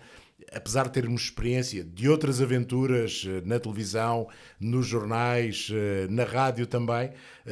apesar 0.53 0.84
de 0.84 0.91
termos 0.91 1.23
experiência 1.23 1.84
de 1.84 2.07
outras 2.07 2.39
aventuras 2.39 3.23
uh, 3.23 3.41
na 3.43 3.59
televisão, 3.59 4.27
nos 4.59 4.86
jornais, 4.86 5.71
na 6.11 6.23
rádio 6.23 6.67
também, 6.67 7.09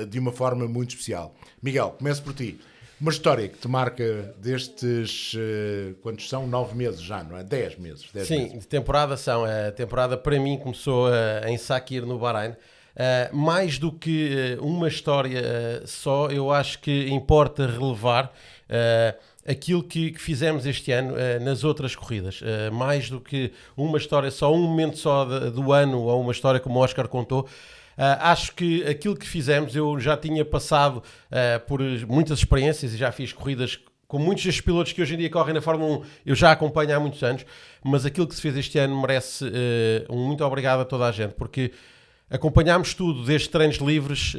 de 0.08 0.20
uma 0.20 0.32
forma 0.32 0.68
muito 0.68 0.92
especial. 0.92 1.36
Miguel, 1.64 1.96
começo 1.98 2.22
por 2.22 2.36
ti. 2.36 2.60
Uma 3.02 3.10
história 3.10 3.48
que 3.48 3.58
te 3.58 3.68
marca 3.68 4.32
destes, 4.38 5.34
uh, 5.34 5.96
quantos 6.04 6.30
são? 6.30 6.46
Nove 6.46 6.76
meses 6.76 7.02
já, 7.02 7.24
não 7.24 7.36
é? 7.36 7.44
Dez 7.44 7.76
meses. 7.76 8.08
Dez 8.14 8.28
Sim, 8.28 8.50
meses. 8.50 8.66
temporada 8.68 9.18
são. 9.18 9.44
A 9.44 9.72
temporada 9.72 10.16
para 10.16 10.40
mim 10.40 10.56
começou 10.56 11.08
uh, 11.08 11.48
em 11.48 11.58
Sakir, 11.58 12.06
no 12.06 12.20
Bahrein. 12.20 12.52
Uh, 12.52 13.36
mais 13.36 13.80
do 13.80 13.92
que 13.92 14.56
uma 14.62 14.88
história 14.88 15.82
só, 15.88 16.28
eu 16.28 16.52
acho 16.52 16.78
que 16.78 17.10
importa 17.10 17.66
relevar 17.66 18.32
aquilo 19.48 19.84
que, 19.84 20.12
que, 20.12 20.22
fizemos 20.22 20.68
este 20.68 20.92
ano 20.92 21.16
nas 21.42 21.64
outras 21.64 21.96
corridas. 21.96 22.40
mais 22.72 23.10
do 23.10 23.20
que 23.20 23.52
uma 23.76 23.98
história 23.98 24.30
só, 24.30 24.54
um 24.54 24.62
momento 24.62 24.98
só 24.98 25.26
de, 25.26 25.50
do 25.50 25.74
ano 25.74 26.04
ou 26.04 26.22
uma 26.22 26.32
história 26.32 26.60
como 26.60 26.80
o 26.80 26.84
Oscar 26.84 27.08
contou. 27.08 27.50
Uh, 28.02 28.18
acho 28.22 28.56
que 28.56 28.84
aquilo 28.88 29.16
que 29.16 29.28
fizemos, 29.28 29.76
eu 29.76 30.00
já 30.00 30.18
tinha 30.18 30.44
passado 30.44 30.98
uh, 30.98 31.60
por 31.68 31.80
muitas 32.08 32.40
experiências 32.40 32.96
e 32.96 32.98
já 32.98 33.12
fiz 33.12 33.32
corridas 33.32 33.80
com 34.08 34.18
muitos 34.18 34.44
destes 34.44 34.60
pilotos 34.60 34.92
que 34.92 35.04
hoje 35.04 35.14
em 35.14 35.20
dia 35.20 35.30
correm 35.30 35.54
na 35.54 35.62
Fórmula 35.62 36.00
1, 36.00 36.04
eu 36.26 36.34
já 36.34 36.52
acompanho 36.52 36.98
há 36.98 37.00
muitos 37.00 37.22
anos, 37.22 37.46
mas 37.84 38.04
aquilo 38.04 38.26
que 38.28 38.34
se 38.34 38.42
fez 38.42 38.58
este 38.58 38.80
ano 38.80 39.00
merece 39.00 39.46
uh, 39.46 39.52
um 40.10 40.26
muito 40.26 40.44
obrigado 40.44 40.80
a 40.80 40.86
toda 40.86 41.06
a 41.06 41.12
gente, 41.12 41.36
porque 41.36 41.74
acompanhámos 42.28 42.96
tudo, 42.96 43.24
desde 43.24 43.50
treinos 43.50 43.78
livres, 43.78 44.36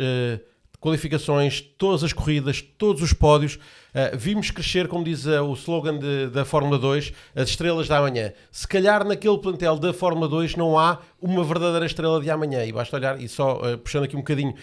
qualificações, 0.83 1.61
todas 1.61 2.03
as 2.03 2.12
corridas, 2.12 2.61
todos 2.61 3.01
os 3.01 3.12
pódios. 3.12 3.55
Uh, 3.55 4.18
vimos 4.18 4.51
crescer, 4.51 4.89
como 4.89 5.05
diz 5.05 5.24
uh, 5.26 5.43
o 5.45 5.53
slogan 5.55 5.97
de, 5.97 6.26
da 6.26 6.45
Fórmula 6.45 6.76
2, 6.76 7.12
as 7.37 7.49
estrelas 7.49 7.87
da 7.87 7.99
amanhã. 7.99 8.33
Se 8.51 8.66
calhar 8.66 9.07
naquele 9.07 9.39
plantel 9.39 9.78
da 9.78 9.93
Fórmula 9.95 10.26
2 10.28 10.57
não 10.57 10.76
há 10.76 10.99
uma 11.20 11.45
verdadeira 11.45 11.87
estrela 11.87 12.20
de 12.20 12.28
amanhã. 12.28 12.64
E 12.64 12.72
basta 12.72 12.97
olhar, 12.97 13.20
e 13.20 13.28
só 13.28 13.61
uh, 13.61 13.78
puxando 13.78 14.05
aqui 14.05 14.16
um 14.16 14.20
bocadinho 14.20 14.55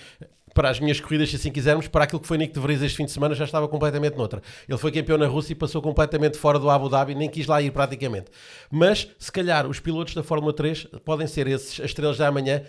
para 0.53 0.69
as 0.69 0.79
minhas 0.79 0.99
corridas, 0.99 1.29
se 1.29 1.37
assim 1.37 1.51
quisermos, 1.51 1.87
para 1.87 2.03
aquilo 2.03 2.19
que 2.19 2.27
foi 2.27 2.37
Nick 2.37 2.53
de 2.53 2.59
Vries 2.59 2.81
este 2.81 2.97
fim 2.97 3.05
de 3.05 3.11
semana, 3.11 3.33
já 3.33 3.45
estava 3.45 3.65
completamente 3.69 4.17
noutra. 4.17 4.41
Ele 4.67 4.77
foi 4.77 4.91
campeão 4.91 5.17
na 5.17 5.27
Rússia 5.27 5.53
e 5.53 5.55
passou 5.55 5.81
completamente 5.81 6.37
fora 6.37 6.59
do 6.59 6.69
Abu 6.69 6.89
Dhabi, 6.89 7.15
nem 7.15 7.29
quis 7.29 7.47
lá 7.47 7.61
ir 7.61 7.71
praticamente. 7.71 8.25
Mas, 8.69 9.07
se 9.17 9.31
calhar, 9.31 9.65
os 9.67 9.79
pilotos 9.79 10.13
da 10.13 10.23
Fórmula 10.23 10.51
3 10.51 10.87
podem 11.05 11.27
ser 11.27 11.47
esses, 11.47 11.79
as 11.79 11.85
estrelas 11.85 12.17
da 12.17 12.27
amanhã, 12.27 12.63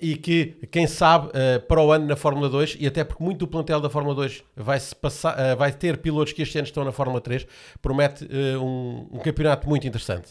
e 0.00 0.16
que, 0.16 0.56
quem 0.70 0.86
sabe, 0.86 1.28
uh, 1.28 1.60
para 1.66 1.82
o 1.82 1.90
ano 1.90 2.06
na 2.06 2.14
Fórmula 2.14 2.48
2, 2.48 2.76
e 2.78 2.86
até 2.86 3.02
porque 3.02 3.22
muito 3.22 3.38
do 3.38 3.48
plantel 3.48 3.80
da 3.80 3.90
Fórmula 3.90 4.14
2 4.14 4.44
vai, 4.56 4.78
-se 4.78 4.94
passar, 4.94 5.36
uh, 5.36 5.56
vai 5.56 5.72
ter 5.72 5.98
pilotos 5.98 6.32
que 6.32 6.42
este 6.42 6.56
ano 6.56 6.66
estão 6.66 6.84
na 6.84 6.92
Fórmula 6.92 7.20
3, 7.20 7.46
promete 7.82 8.24
uh, 8.24 8.62
um, 8.62 9.08
um, 9.12 9.18
campeonato 9.18 9.68
muito 9.68 9.86
interessante. 9.88 10.30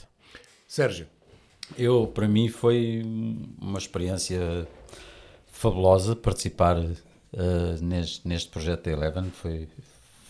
Sérgio. 0.66 1.08
Eu, 1.78 2.08
para 2.08 2.30
mim, 2.30 2.48
foi 2.48 3.04
uma 3.62 3.78
experiência 3.78 4.66
fabulosa 5.48 6.16
participar 6.16 6.78
neste, 7.82 8.26
neste 8.26 8.50
projeto 8.50 8.86
da 8.86 8.92
Eleven. 8.92 9.30
Foi, 9.32 9.68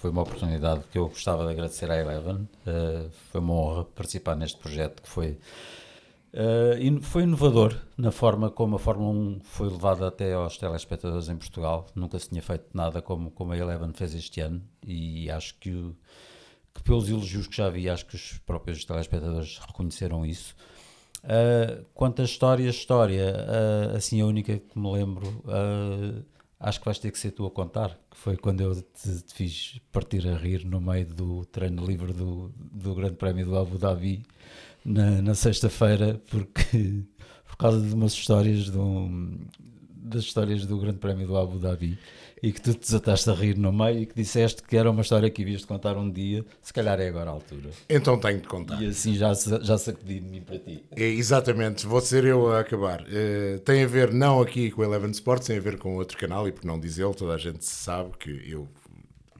foi 0.01 0.09
uma 0.09 0.23
oportunidade 0.23 0.81
que 0.91 0.97
eu 0.97 1.07
gostava 1.07 1.45
de 1.45 1.51
agradecer 1.51 1.91
à 1.91 1.97
Eleven. 1.97 2.47
foi 3.31 3.39
uma 3.39 3.53
honra 3.53 3.83
participar 3.83 4.35
neste 4.35 4.57
projeto 4.57 5.03
que 5.03 5.09
foi 5.09 5.37
Uh, 6.33 7.01
foi 7.01 7.23
inovador 7.23 7.79
na 7.97 8.11
forma 8.11 8.51
como 8.51 8.75
a 8.75 8.79
Fórmula 8.79 9.11
1 9.11 9.39
foi 9.43 9.69
levada 9.69 10.07
até 10.07 10.33
aos 10.33 10.57
telespectadores 10.57 11.29
em 11.29 11.37
Portugal. 11.37 11.87
Nunca 11.95 12.19
se 12.19 12.29
tinha 12.29 12.41
feito 12.41 12.65
nada 12.73 13.01
como, 13.01 13.31
como 13.31 13.53
a 13.53 13.57
Eleven 13.57 13.93
fez 13.93 14.13
este 14.13 14.41
ano 14.41 14.61
e 14.85 15.31
acho 15.31 15.55
que, 15.55 15.71
que 16.73 16.83
pelos 16.83 17.09
elogios 17.09 17.47
que 17.47 17.55
já 17.55 17.69
vi, 17.69 17.89
acho 17.89 18.05
que 18.05 18.15
os 18.15 18.39
próprios 18.39 18.83
telespectadores 18.83 19.57
reconheceram 19.65 20.25
isso. 20.25 20.53
Uh, 21.23 21.85
quanto 21.93 22.21
à 22.21 22.25
história, 22.25 22.69
história, 22.69 23.33
uh, 23.33 23.95
assim 23.95 24.21
a 24.21 24.25
única 24.25 24.59
que 24.59 24.77
me 24.77 24.91
lembro, 24.91 25.43
acho 26.59 26.79
que 26.79 26.85
vais 26.85 26.99
ter 26.99 27.11
que 27.11 27.19
ser 27.19 27.31
tu 27.31 27.45
a 27.45 27.51
contar, 27.51 27.97
que 28.11 28.17
foi 28.17 28.35
quando 28.35 28.61
eu 28.61 28.75
te, 28.75 29.23
te 29.23 29.33
fiz 29.33 29.79
partir 29.93 30.27
a 30.27 30.35
rir 30.35 30.65
no 30.65 30.81
meio 30.81 31.07
do 31.07 31.45
treino 31.45 31.85
livre 31.85 32.11
do, 32.11 32.51
do 32.57 32.93
Grande 32.93 33.15
Prémio 33.15 33.45
do 33.45 33.57
Abu 33.57 33.77
Dhabi 33.77 34.25
na, 34.87 35.21
na 35.21 35.35
sexta-feira 35.35 36.19
porque 36.31 37.03
por 37.45 37.57
causa 37.57 37.81
de 37.81 37.93
umas 37.93 38.13
histórias 38.13 38.69
do, 38.69 39.09
das 39.91 40.23
histórias 40.23 40.65
do 40.65 40.79
Grande 40.79 40.97
Prémio 40.99 41.27
do 41.27 41.37
Abu 41.37 41.59
Dhabi 41.59 41.99
e 42.41 42.51
que 42.51 42.61
tu 42.61 42.73
te 42.73 42.81
desataste 42.81 43.29
a 43.29 43.33
rir 43.33 43.57
no 43.57 43.73
meio 43.73 43.99
e 43.99 44.05
que 44.05 44.15
disseste 44.15 44.61
que 44.63 44.77
era 44.77 44.89
uma 44.89 45.01
história 45.01 45.29
que 45.29 45.41
havias 45.41 45.61
de 45.61 45.67
contar 45.67 45.97
um 45.97 46.09
dia, 46.09 46.45
se 46.61 46.71
calhar 46.71 46.99
é 46.99 47.07
agora 47.07 47.31
a 47.31 47.33
altura. 47.33 47.71
Então 47.89 48.17
tenho 48.19 48.39
de 48.39 48.47
contar. 48.47 48.81
E 48.81 48.87
assim 48.87 49.15
já, 49.15 49.33
já 49.33 49.77
sacudi 49.77 50.19
de 50.19 50.29
mim 50.29 50.41
para 50.41 50.59
ti. 50.59 50.83
É, 50.95 51.03
exatamente, 51.03 51.85
vou 51.85 51.99
ser 51.99 52.25
eu 52.25 52.51
a 52.51 52.59
acabar. 52.59 53.01
Uh, 53.01 53.59
tem 53.59 53.83
a 53.83 53.87
ver 53.87 54.13
não 54.13 54.39
aqui 54.39 54.69
com 54.71 54.81
o 54.81 54.85
Eleven 54.85 55.11
Sports, 55.11 55.47
tem 55.47 55.57
a 55.57 55.61
ver 55.61 55.77
com 55.77 55.95
outro 55.95 56.17
canal 56.17 56.47
e 56.47 56.51
por 56.51 56.63
não 56.63 56.79
dizê-lo, 56.79 57.13
toda 57.13 57.33
a 57.33 57.37
gente 57.37 57.65
sabe 57.65 58.11
que 58.19 58.29
eu 58.47 58.67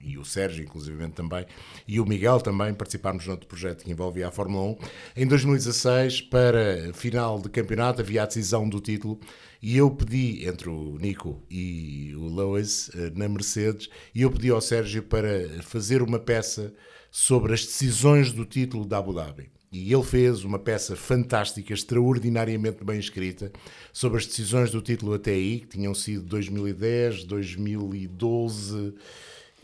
e 0.08 0.18
o 0.18 0.24
Sérgio, 0.24 0.64
inclusive 0.64 1.08
também, 1.10 1.44
e 1.86 2.00
o 2.00 2.06
Miguel 2.06 2.40
também 2.40 2.72
participarmos 2.74 3.26
noutro 3.26 3.46
projeto 3.46 3.84
que 3.84 3.90
envolvia 3.90 4.28
a 4.28 4.30
Fórmula 4.30 4.76
1. 5.16 5.22
Em 5.22 5.26
2016, 5.26 6.22
para 6.22 6.92
final 6.94 7.40
de 7.40 7.48
campeonato, 7.48 8.00
havia 8.00 8.22
a 8.22 8.26
decisão 8.26 8.68
do 8.68 8.80
título 8.80 9.20
e 9.60 9.76
eu 9.76 9.90
pedi, 9.90 10.46
entre 10.46 10.68
o 10.68 10.96
Nico 10.98 11.42
e 11.50 12.14
o 12.16 12.34
Lewis, 12.34 12.90
eh, 12.94 13.10
na 13.14 13.28
Mercedes, 13.28 13.88
e 14.14 14.22
eu 14.22 14.30
pedi 14.30 14.50
ao 14.50 14.60
Sérgio 14.60 15.02
para 15.02 15.62
fazer 15.62 16.00
uma 16.00 16.18
peça 16.18 16.72
sobre 17.10 17.54
as 17.54 17.64
decisões 17.64 18.30
do 18.32 18.44
título 18.44 18.84
da 18.84 18.98
Abu 18.98 19.12
Dhabi. 19.12 19.50
E 19.70 19.92
ele 19.92 20.02
fez 20.02 20.44
uma 20.44 20.58
peça 20.58 20.96
fantástica, 20.96 21.74
extraordinariamente 21.74 22.82
bem 22.82 22.98
escrita, 22.98 23.52
sobre 23.92 24.18
as 24.18 24.26
decisões 24.26 24.70
do 24.70 24.80
título 24.80 25.12
até 25.12 25.32
aí, 25.32 25.60
que 25.60 25.76
tinham 25.76 25.94
sido 25.94 26.22
2010, 26.22 27.24
2012 27.24 28.94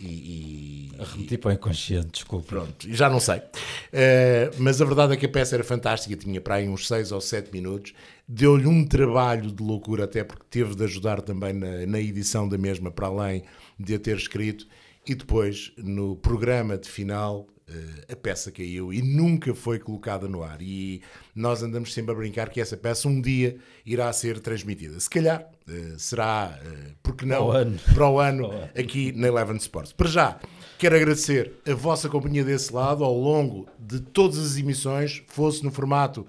e, 0.04 0.90
e, 0.98 1.02
Remeti 1.02 1.38
para 1.38 1.50
o 1.50 1.52
inconsciente, 1.52 2.08
desculpa. 2.12 2.46
Pronto, 2.46 2.92
já 2.92 3.08
não 3.08 3.18
sei. 3.18 3.38
Uh, 3.38 4.54
mas 4.58 4.80
a 4.80 4.84
verdade 4.84 5.14
é 5.14 5.16
que 5.16 5.26
a 5.26 5.28
peça 5.28 5.56
era 5.56 5.64
fantástica, 5.64 6.14
tinha 6.16 6.40
para 6.40 6.56
aí 6.56 6.68
uns 6.68 6.86
6 6.86 7.12
ou 7.12 7.20
7 7.20 7.50
minutos. 7.52 7.94
Deu-lhe 8.26 8.66
um 8.66 8.86
trabalho 8.86 9.50
de 9.50 9.62
loucura, 9.62 10.04
até 10.04 10.22
porque 10.22 10.44
teve 10.48 10.74
de 10.74 10.84
ajudar 10.84 11.20
também 11.20 11.52
na, 11.52 11.86
na 11.86 12.00
edição 12.00 12.48
da 12.48 12.56
mesma, 12.56 12.90
para 12.90 13.06
além 13.06 13.42
de 13.78 13.94
a 13.94 13.98
ter 13.98 14.16
escrito. 14.16 14.66
E 15.06 15.14
depois, 15.14 15.70
no 15.76 16.16
programa 16.16 16.78
de 16.78 16.88
final, 16.88 17.46
uh, 17.68 18.12
a 18.12 18.16
peça 18.16 18.50
caiu 18.50 18.90
e 18.90 19.02
nunca 19.02 19.54
foi 19.54 19.78
colocada 19.78 20.26
no 20.26 20.42
ar. 20.42 20.62
E 20.62 21.02
nós 21.34 21.62
andamos 21.62 21.92
sempre 21.92 22.12
a 22.12 22.14
brincar 22.14 22.48
que 22.48 22.58
essa 22.58 22.74
peça 22.74 23.06
um 23.06 23.20
dia 23.20 23.58
irá 23.84 24.10
ser 24.14 24.40
transmitida. 24.40 24.98
Se 24.98 25.10
calhar 25.10 25.46
uh, 25.68 25.98
será, 25.98 26.58
uh, 26.58 26.94
porque 27.02 27.26
não, 27.26 27.36
para 27.36 27.44
o 27.44 27.50
ano, 27.50 27.78
para 27.94 28.08
o 28.08 28.18
ano 28.18 28.50
aqui 28.74 29.12
na 29.12 29.28
Eleven 29.28 29.56
Sports. 29.56 29.92
Para 29.92 30.08
já, 30.08 30.40
quero 30.78 30.96
agradecer 30.96 31.52
a 31.68 31.74
vossa 31.74 32.08
companhia 32.08 32.42
desse 32.42 32.72
lado 32.72 33.04
ao 33.04 33.14
longo 33.14 33.68
de 33.78 34.00
todas 34.00 34.38
as 34.38 34.56
emissões, 34.56 35.22
fosse 35.26 35.62
no 35.62 35.70
formato 35.70 36.26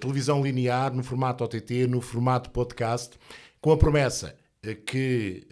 televisão 0.00 0.42
linear, 0.42 0.94
no 0.94 1.02
formato 1.02 1.44
OTT, 1.44 1.86
no 1.86 2.00
formato 2.00 2.48
podcast, 2.48 3.18
com 3.60 3.70
a 3.70 3.76
promessa 3.76 4.34
que 4.86 5.46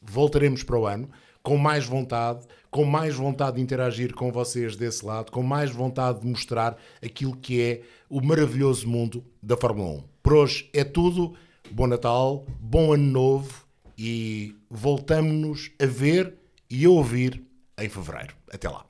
voltaremos 0.00 0.62
para 0.62 0.78
o 0.78 0.86
ano 0.86 1.10
com 1.42 1.58
mais 1.58 1.84
vontade, 1.84 2.46
com 2.70 2.84
mais 2.84 3.14
vontade 3.14 3.56
de 3.56 3.62
interagir 3.62 4.14
com 4.14 4.30
vocês 4.30 4.76
desse 4.76 5.04
lado, 5.04 5.30
com 5.32 5.42
mais 5.42 5.70
vontade 5.70 6.20
de 6.20 6.26
mostrar 6.26 6.76
aquilo 7.04 7.36
que 7.36 7.60
é 7.60 7.80
o 8.08 8.20
maravilhoso 8.20 8.88
mundo 8.88 9.24
da 9.42 9.56
Fórmula 9.56 9.90
1. 9.98 10.04
Por 10.22 10.34
hoje 10.34 10.70
é 10.72 10.84
tudo. 10.84 11.34
Bom 11.70 11.86
Natal, 11.86 12.44
bom 12.60 12.92
Ano 12.92 13.10
Novo 13.10 13.64
e 13.96 14.54
voltamos-nos 14.70 15.70
a 15.80 15.86
ver 15.86 16.34
e 16.68 16.84
a 16.84 16.90
ouvir 16.90 17.42
em 17.78 17.88
fevereiro. 17.88 18.34
Até 18.52 18.68
lá. 18.68 18.84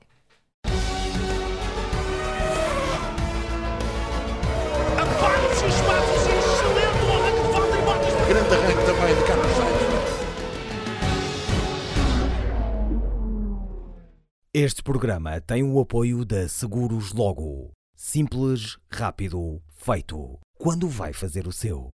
Grande 8.27 8.55
arranque 8.55 8.85
também 8.85 9.15
de 9.15 9.23
Carlos 9.25 9.42
Este 14.55 14.83
programa 14.83 15.41
tem 15.41 15.63
o 15.63 15.79
apoio 15.79 16.23
da 16.23 16.47
Seguros 16.47 17.11
Logo. 17.11 17.71
Simples, 17.95 18.77
rápido, 18.87 19.59
feito. 19.71 20.37
Quando 20.59 20.87
vai 20.87 21.11
fazer 21.11 21.47
o 21.47 21.51
seu? 21.51 21.89